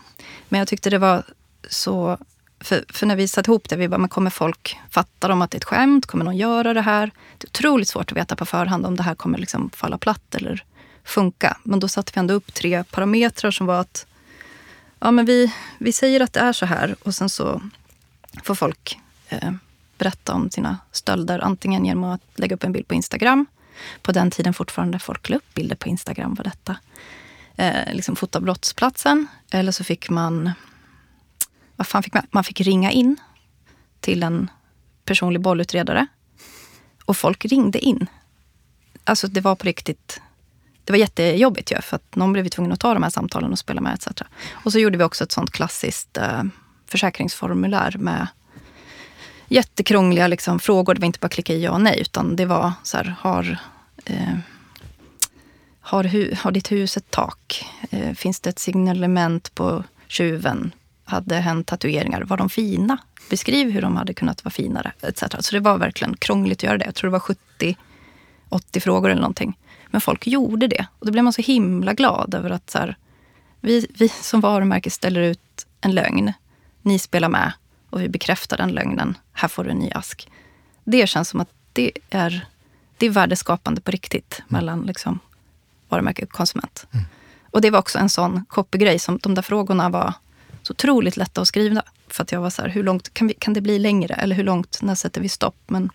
Men 0.49 0.59
jag 0.59 0.67
tyckte 0.67 0.89
det 0.89 0.97
var 0.97 1.23
så... 1.69 2.17
För, 2.59 2.85
för 2.89 3.05
när 3.05 3.15
vi 3.15 3.27
satte 3.27 3.51
ihop 3.51 3.69
det, 3.69 3.75
vi 3.75 3.87
bara, 3.87 3.97
men 3.97 4.09
kommer 4.09 4.29
folk 4.29 4.77
fatta 4.89 5.33
om 5.33 5.41
att 5.41 5.51
det 5.51 5.55
är 5.55 5.59
ett 5.59 5.63
skämt? 5.63 6.05
Kommer 6.05 6.25
någon 6.25 6.37
göra 6.37 6.73
det 6.73 6.81
här? 6.81 7.11
Det 7.37 7.45
är 7.45 7.49
otroligt 7.49 7.87
svårt 7.87 8.11
att 8.11 8.17
veta 8.17 8.35
på 8.35 8.45
förhand 8.45 8.85
om 8.85 8.95
det 8.95 9.03
här 9.03 9.15
kommer 9.15 9.37
liksom 9.37 9.69
falla 9.69 9.97
platt 9.97 10.35
eller 10.35 10.63
funka. 11.03 11.57
Men 11.63 11.79
då 11.79 11.87
satte 11.87 12.11
vi 12.15 12.19
ändå 12.19 12.33
upp 12.33 12.53
tre 12.53 12.83
parametrar 12.83 13.51
som 13.51 13.67
var 13.67 13.79
att 13.79 14.05
ja, 14.99 15.11
men 15.11 15.25
vi, 15.25 15.53
vi 15.77 15.91
säger 15.93 16.19
att 16.19 16.33
det 16.33 16.39
är 16.39 16.53
så 16.53 16.65
här 16.65 16.95
och 17.03 17.15
sen 17.15 17.29
så 17.29 17.61
får 18.43 18.55
folk 18.55 18.99
eh, 19.29 19.51
berätta 19.97 20.33
om 20.33 20.49
sina 20.49 20.77
stölder. 20.91 21.39
Antingen 21.39 21.85
genom 21.85 22.03
att 22.03 22.21
lägga 22.35 22.55
upp 22.55 22.63
en 22.63 22.71
bild 22.71 22.87
på 22.87 22.93
Instagram. 22.93 23.45
På 24.01 24.11
den 24.11 24.31
tiden 24.31 24.53
fortfarande 24.53 24.99
folk 24.99 25.29
la 25.29 25.35
upp 25.35 25.53
bilder 25.53 25.75
på 25.75 25.89
Instagram 25.89 26.35
på 26.35 26.43
detta. 26.43 26.77
Eh, 27.55 27.93
liksom 27.93 28.15
fota 28.15 28.39
brottsplatsen. 28.39 29.27
Eller 29.51 29.71
så 29.71 29.83
fick 29.83 30.09
man... 30.09 30.51
Vad 31.75 31.87
fan 31.87 32.03
fick 32.03 32.13
man? 32.13 32.27
Man 32.31 32.43
fick 32.43 32.61
ringa 32.61 32.91
in 32.91 33.17
till 33.99 34.23
en 34.23 34.49
personlig 35.05 35.41
bollutredare. 35.41 36.07
Och 37.05 37.17
folk 37.17 37.45
ringde 37.45 37.79
in. 37.79 38.07
Alltså 39.03 39.27
det 39.27 39.41
var 39.41 39.55
på 39.55 39.63
riktigt 39.63 40.21
det 40.85 40.93
var 40.93 40.97
jättejobbigt 40.97 41.71
ju, 41.71 41.81
för 41.81 41.95
att 41.95 42.15
någon 42.15 42.33
blev 42.33 42.47
tvungen 42.47 42.71
att 42.71 42.79
ta 42.79 42.93
de 42.93 43.03
här 43.03 43.09
samtalen 43.09 43.51
och 43.51 43.59
spela 43.59 43.81
med 43.81 43.93
etc. 43.93 44.07
Och 44.51 44.71
så 44.71 44.79
gjorde 44.79 44.97
vi 44.97 45.03
också 45.03 45.23
ett 45.23 45.31
sånt 45.31 45.51
klassiskt 45.51 46.17
eh, 46.17 46.43
försäkringsformulär 46.87 47.95
med 47.97 48.27
jättekrångliga 49.47 50.27
liksom, 50.27 50.59
frågor. 50.59 50.93
Det 50.93 50.99
var 50.99 51.05
inte 51.05 51.19
bara 51.19 51.29
klicka 51.29 51.53
i 51.53 51.63
ja 51.63 51.71
och 51.71 51.81
nej, 51.81 52.01
utan 52.01 52.35
det 52.35 52.45
var 52.45 52.71
så 52.83 52.97
här, 52.97 53.15
har, 53.19 53.57
eh, 54.05 54.37
har, 55.79 56.03
hu, 56.03 56.35
har 56.35 56.51
ditt 56.51 56.71
hus 56.71 56.97
ett 56.97 57.11
tak? 57.11 57.65
Eh, 57.89 58.13
finns 58.13 58.39
det 58.39 58.49
ett 58.49 58.59
signalement 58.59 59.55
på 59.55 59.83
tjuven? 60.07 60.71
Hade 61.03 61.35
hen 61.35 61.63
tatueringar? 61.63 62.21
Var 62.21 62.37
de 62.37 62.49
fina? 62.49 62.97
Beskriv 63.29 63.71
hur 63.71 63.81
de 63.81 63.97
hade 63.97 64.13
kunnat 64.13 64.45
vara 64.45 64.51
finare, 64.51 64.91
etc. 65.01 65.23
Så 65.39 65.55
det 65.55 65.59
var 65.59 65.77
verkligen 65.77 66.17
krångligt 66.17 66.59
att 66.59 66.63
göra 66.63 66.77
det. 66.77 66.85
Jag 66.85 66.95
tror 66.95 67.09
det 67.09 67.11
var 67.11 67.19
70, 67.19 67.77
80 68.49 68.79
frågor 68.79 69.09
eller 69.09 69.21
någonting. 69.21 69.57
Men 69.87 70.01
folk 70.01 70.27
gjorde 70.27 70.67
det. 70.67 70.85
Och 70.99 71.05
då 71.05 71.11
blev 71.11 71.23
man 71.23 71.33
så 71.33 71.41
himla 71.41 71.93
glad 71.93 72.33
över 72.33 72.49
att 72.49 72.69
så 72.69 72.77
här, 72.77 72.97
vi, 73.61 73.87
vi 73.99 74.09
som 74.09 74.41
varumärke 74.41 74.89
ställer 74.89 75.21
ut 75.21 75.67
en 75.81 75.91
lögn. 75.91 76.33
Ni 76.81 76.99
spelar 76.99 77.29
med 77.29 77.53
och 77.89 78.01
vi 78.01 78.09
bekräftar 78.09 78.57
den 78.57 78.71
lögnen. 78.71 79.17
Här 79.33 79.47
får 79.47 79.63
du 79.63 79.69
en 79.69 79.79
ny 79.79 79.91
ask. 79.91 80.29
Det 80.83 81.07
känns 81.07 81.29
som 81.29 81.39
att 81.39 81.49
det 81.73 81.91
är, 82.09 82.47
det 82.97 83.05
är 83.05 83.09
värdeskapande 83.09 83.81
på 83.81 83.91
riktigt 83.91 84.39
mm. 84.39 84.47
mellan 84.47 84.81
liksom, 84.81 85.19
varumärke 85.89 86.25
och 86.25 86.31
konsument. 86.31 86.87
Mm. 86.91 87.05
Och 87.51 87.61
det 87.61 87.69
var 87.69 87.79
också 87.79 87.99
en 87.99 88.09
sån 88.09 88.45
copygrej 88.45 88.99
som 88.99 89.17
de 89.17 89.35
där 89.35 89.41
frågorna 89.41 89.89
var 89.89 90.13
så 90.61 90.73
otroligt 90.73 91.17
lätta 91.17 91.41
att 91.41 91.47
skriva. 91.47 91.83
För 92.07 92.23
att 92.23 92.31
jag 92.31 92.41
var 92.41 92.49
så 92.49 92.61
här, 92.61 92.69
hur 92.69 92.83
långt 92.83 93.13
kan, 93.13 93.27
vi, 93.27 93.33
kan 93.33 93.53
det 93.53 93.61
bli 93.61 93.79
längre? 93.79 94.13
Eller 94.13 94.35
hur 94.35 94.43
långt, 94.43 94.79
när 94.81 94.95
sätter 94.95 95.21
vi 95.21 95.29
stopp? 95.29 95.55
Men, 95.67 95.89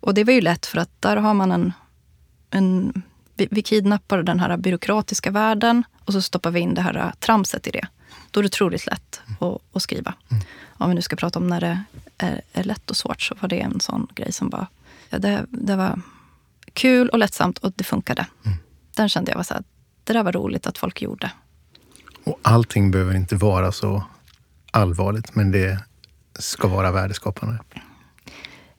och 0.00 0.14
det 0.14 0.24
var 0.24 0.32
ju 0.32 0.40
lätt 0.40 0.66
för 0.66 0.78
att 0.78 1.02
där 1.02 1.16
har 1.16 1.34
man 1.34 1.52
en 1.52 1.72
en, 2.50 3.02
vi, 3.34 3.48
vi 3.50 3.62
kidnappar 3.62 4.22
den 4.22 4.40
här 4.40 4.56
byråkratiska 4.56 5.30
världen 5.30 5.84
och 6.04 6.12
så 6.12 6.22
stoppar 6.22 6.50
vi 6.50 6.60
in 6.60 6.74
det 6.74 6.82
här 6.82 7.12
tramset 7.18 7.66
i 7.66 7.70
det. 7.70 7.86
Då 8.30 8.40
är 8.40 8.42
det 8.42 8.46
otroligt 8.46 8.86
lätt 8.86 9.20
att, 9.40 9.76
att 9.76 9.82
skriva. 9.82 10.14
Mm. 10.28 10.44
Om 10.68 10.88
vi 10.88 10.94
nu 10.94 11.02
ska 11.02 11.16
prata 11.16 11.38
om 11.38 11.46
när 11.46 11.60
det 11.60 11.82
är, 12.18 12.40
är, 12.52 12.64
lätt 12.64 12.90
och 12.90 12.96
svårt 12.96 13.22
så 13.22 13.34
var 13.40 13.48
det 13.48 13.60
en 13.60 13.80
sån 13.80 14.08
grej 14.14 14.32
som 14.32 14.48
bara... 14.48 14.66
Ja, 15.08 15.18
det, 15.18 15.46
det 15.48 15.76
var 15.76 16.00
kul 16.72 17.08
och 17.08 17.18
lättsamt 17.18 17.58
och 17.58 17.72
det 17.76 17.84
funkade. 17.84 18.26
Mm. 18.44 18.58
Den 18.96 19.08
kände 19.08 19.30
jag 19.30 19.36
var 19.36 19.44
så 19.44 19.54
här, 19.54 19.62
det 20.04 20.12
där 20.12 20.22
var 20.22 20.32
roligt 20.32 20.66
att 20.66 20.78
folk 20.78 21.02
gjorde. 21.02 21.30
Och 22.24 22.38
allting 22.42 22.90
behöver 22.90 23.14
inte 23.16 23.36
vara 23.36 23.72
så 23.72 24.04
allvarligt, 24.70 25.34
men 25.34 25.50
det 25.50 25.78
ska 26.38 26.68
vara 26.68 26.92
värdeskapande. 26.92 27.58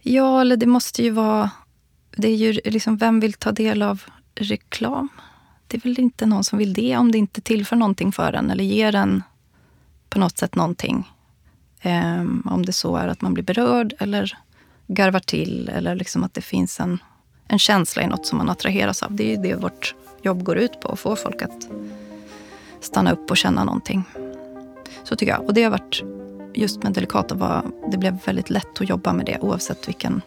Ja, 0.02 0.42
eller 0.42 0.58
det 0.58 0.66
måste 0.66 1.04
ju 1.04 1.10
vara... 1.10 1.52
Det 2.12 2.28
är 2.28 2.36
ju 2.36 2.60
liksom, 2.66 2.98
vem 2.98 3.20
vill 3.20 3.34
ta 3.34 3.52
del 3.52 3.82
av 3.82 4.04
reklam? 4.36 5.10
Det 5.72 5.78
är 5.78 5.82
väl 5.82 6.00
inte 6.00 6.26
någon 6.26 6.44
som 6.44 6.60
vill 6.60 6.74
det 6.74 6.98
om 6.98 7.12
det 7.12 7.18
inte 7.18 7.42
tillför 7.42 7.76
någonting 7.76 8.12
för 8.12 8.34
en 8.34 8.52
eller 8.52 8.64
ger 8.64 8.96
en 8.96 9.24
på 10.10 10.20
något 10.20 10.38
sätt 10.38 10.56
någonting. 10.56 11.12
Um, 11.84 12.48
om 12.52 12.66
det 12.66 12.74
så 12.74 12.96
är 12.96 13.08
att 13.08 13.22
man 13.22 13.34
blir 13.34 13.44
berörd 13.44 13.94
eller 14.00 14.38
garvar 14.88 15.20
till 15.20 15.70
eller 15.70 15.96
liksom 15.96 16.24
att 16.24 16.34
det 16.34 16.42
finns 16.42 16.80
en, 16.80 17.00
en 17.48 17.60
känsla 17.60 18.04
i 18.04 18.08
något 18.08 18.26
som 18.26 18.38
man 18.38 18.50
attraheras 18.50 19.04
av. 19.04 19.16
Det 19.16 19.24
är 19.24 19.36
ju 19.36 19.42
det 19.42 19.56
vårt 19.56 19.96
jobb 20.22 20.44
går 20.44 20.58
ut 20.58 20.80
på, 20.82 20.92
att 20.92 21.00
få 21.00 21.16
folk 21.16 21.42
att 21.42 21.70
stanna 22.80 23.12
upp 23.12 23.32
och 23.32 23.38
känna 23.38 23.64
någonting. 23.64 24.04
Så 25.04 25.16
tycker 25.16 25.32
jag. 25.32 25.46
Och 25.46 25.54
det 25.54 25.64
har 25.64 25.72
varit, 25.72 26.04
just 26.54 26.84
med 26.84 26.94
Delicata, 26.94 27.36
var, 27.36 27.66
det 27.92 27.98
blev 27.98 28.18
väldigt 28.26 28.50
lätt 28.50 28.82
att 28.82 28.90
jobba 28.90 29.14
med 29.14 29.26
det 29.26 29.40
oavsett 29.40 29.88
vilken 29.88 30.22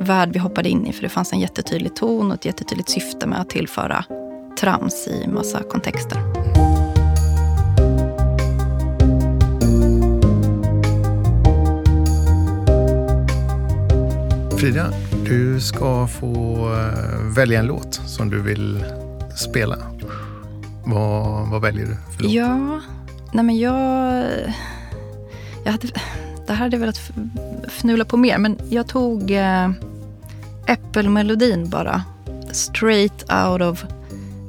värld 0.00 0.30
vi 0.32 0.38
hoppade 0.38 0.68
in 0.68 0.86
i. 0.86 0.92
För 0.92 1.02
det 1.02 1.08
fanns 1.08 1.32
en 1.32 1.40
jättetydlig 1.40 1.96
ton 1.96 2.28
och 2.28 2.34
ett 2.34 2.44
jättetydligt 2.44 2.88
syfte 2.88 3.26
med 3.26 3.40
att 3.40 3.50
tillföra 3.50 4.04
trams 4.64 5.06
i 5.06 5.28
massa 5.28 5.62
kontexter. 5.62 6.18
Frida, 14.58 14.92
du 15.26 15.60
ska 15.60 16.06
få 16.06 16.56
eh, 16.72 17.34
välja 17.36 17.58
en 17.60 17.66
låt 17.66 17.94
som 17.94 18.30
du 18.30 18.42
vill 18.42 18.84
spela. 19.36 19.76
Vad, 20.84 21.48
vad 21.48 21.62
väljer 21.62 21.86
du 21.86 21.96
för 22.16 22.22
låt? 22.22 22.32
Ja, 22.32 22.80
nej 23.32 23.44
men 23.44 23.58
jag... 23.58 24.24
jag 25.64 25.72
hade, 25.72 25.88
det 26.46 26.52
här 26.52 26.54
hade 26.54 26.76
jag 26.76 26.80
velat 26.80 27.10
fnula 27.68 28.04
på 28.04 28.16
mer, 28.16 28.38
men 28.38 28.58
jag 28.68 28.86
tog 28.86 29.30
äh, 29.30 29.70
Äppelmelodin 30.66 31.70
bara. 31.70 32.02
Straight 32.52 33.32
out 33.32 33.60
of 33.60 33.84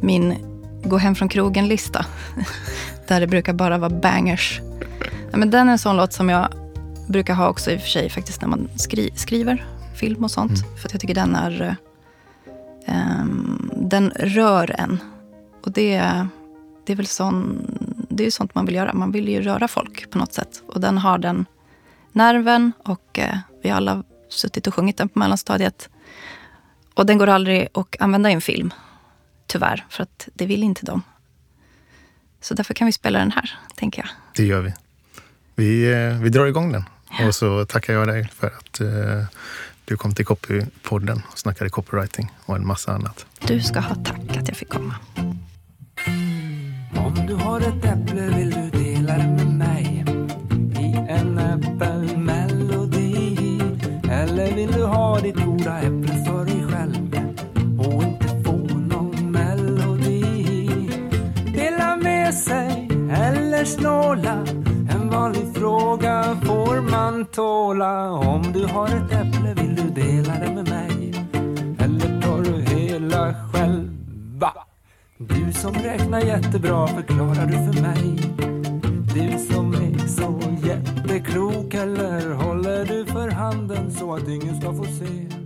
min 0.05 0.35
gå 0.83 0.97
hem 0.97 1.15
från 1.15 1.29
krogen-lista. 1.29 2.05
Där 3.07 3.19
det 3.19 3.27
brukar 3.27 3.53
bara 3.53 3.77
vara 3.77 3.89
bangers. 3.89 4.61
Ja, 5.31 5.37
men 5.37 5.49
den 5.49 5.67
är 5.67 5.71
en 5.71 5.79
sån 5.79 5.97
låt 5.97 6.13
som 6.13 6.29
jag 6.29 6.47
brukar 7.07 7.33
ha 7.33 7.49
också 7.49 7.71
i 7.71 7.77
och 7.77 7.81
för 7.81 7.89
sig 7.89 8.09
faktiskt 8.09 8.41
när 8.41 8.47
man 8.47 8.69
skri 8.75 9.11
skriver 9.15 9.65
film 9.95 10.23
och 10.23 10.31
sånt. 10.31 10.59
Mm. 10.59 10.77
För 10.77 10.87
att 10.87 10.93
jag 10.93 11.01
tycker 11.01 11.15
den 11.15 11.35
är... 11.35 11.75
Um, 12.87 13.71
den 13.75 14.09
rör 14.09 14.75
en. 14.77 14.99
Och 15.63 15.71
det, 15.71 16.27
det 16.85 16.93
är 16.93 16.95
väl 16.95 17.07
sån, 17.07 17.67
det 18.09 18.25
är 18.25 18.31
sånt 18.31 18.55
man 18.55 18.65
vill 18.65 18.75
göra. 18.75 18.93
Man 18.93 19.11
vill 19.11 19.29
ju 19.29 19.41
röra 19.41 19.67
folk 19.67 20.09
på 20.09 20.17
något 20.17 20.33
sätt. 20.33 20.61
Och 20.67 20.81
den 20.81 20.97
har 20.97 21.17
den 21.17 21.45
nerven 22.11 22.71
och 22.83 23.19
uh, 23.19 23.37
vi 23.63 23.69
har 23.69 23.77
alla 23.77 24.03
suttit 24.29 24.67
och 24.67 24.73
sjungit 24.73 24.97
den 24.97 25.09
på 25.09 25.19
mellanstadiet. 25.19 25.89
Och 26.93 27.05
den 27.05 27.17
går 27.17 27.27
aldrig 27.27 27.67
att 27.73 27.95
använda 27.99 28.29
i 28.29 28.33
en 28.33 28.41
film. 28.41 28.73
Tyvärr, 29.55 29.85
för 29.89 30.03
att 30.03 30.29
det 30.33 30.45
vill 30.45 30.63
inte 30.63 30.85
de. 30.85 31.01
Så 32.41 32.53
därför 32.53 32.73
kan 32.73 32.85
vi 32.85 32.91
spela 32.91 33.19
den 33.19 33.31
här, 33.31 33.59
tänker 33.75 34.01
jag. 34.01 34.09
Det 34.35 34.45
gör 34.45 34.61
vi. 34.61 34.73
Vi, 35.55 35.93
eh, 35.93 36.21
vi 36.21 36.29
drar 36.29 36.45
igång 36.45 36.71
den. 36.71 36.83
Ja. 37.19 37.27
Och 37.27 37.35
så 37.35 37.65
tackar 37.65 37.93
jag 37.93 38.07
dig 38.07 38.29
för 38.33 38.47
att 38.47 38.81
uh, 38.81 39.23
du 39.85 39.97
kom 39.97 40.15
till 40.15 40.25
Copypodden 40.25 41.21
och 41.31 41.39
snackade 41.39 41.69
copywriting 41.69 42.31
och 42.45 42.55
en 42.55 42.67
massa 42.67 42.91
annat. 42.91 43.25
Du 43.47 43.61
ska 43.61 43.79
ha 43.79 43.95
tack 43.95 44.37
att 44.37 44.47
jag 44.47 44.57
fick 44.57 44.69
komma. 44.69 44.95
Om 46.95 47.25
du 47.27 47.33
har 47.33 47.61
ett 47.61 47.85
äpple 47.85 48.37
vill 48.37 48.51
du 48.51 48.69
dela 48.69 49.17
det 49.17 49.27
med 49.27 49.47
mig 49.47 50.05
i 50.79 50.95
en 51.09 51.37
äppelmelodi 51.37 52.81
Eller 54.11 54.55
vill 54.55 54.71
du 54.71 54.83
ha 54.83 55.19
ditt 55.19 55.35
goda 55.35 55.79
äpple 55.79 55.94
sig 62.36 62.89
eller 63.11 63.65
snåla. 63.65 64.45
En 64.91 65.09
vanlig 65.09 65.55
fråga 65.55 66.38
får 66.45 66.91
man 66.91 67.25
tåla. 67.25 68.11
Om 68.11 68.41
du 68.53 68.65
har 68.65 68.88
ett 68.88 69.11
äpple 69.11 69.53
vill 69.53 69.75
du 69.75 70.01
dela 70.01 70.33
det 70.33 70.53
med 70.53 70.69
mig? 70.69 71.13
Eller 71.79 72.21
tar 72.21 72.41
du 72.41 72.75
hela 72.75 73.33
själva? 73.33 74.53
Du 75.17 75.53
som 75.53 75.73
räknar 75.73 76.19
jättebra 76.19 76.88
förklarar 76.88 77.45
du 77.45 77.73
för 77.73 77.81
mig. 77.81 78.19
Du 79.13 79.53
som 79.53 79.73
är 79.73 80.07
så 80.07 80.39
jätteklok 80.67 81.73
eller 81.73 82.33
håller 82.33 82.86
du 82.86 83.05
för 83.05 83.29
handen 83.29 83.91
så 83.91 84.13
att 84.13 84.27
ingen 84.27 84.61
ska 84.61 84.73
få 84.73 84.83
se? 84.83 85.45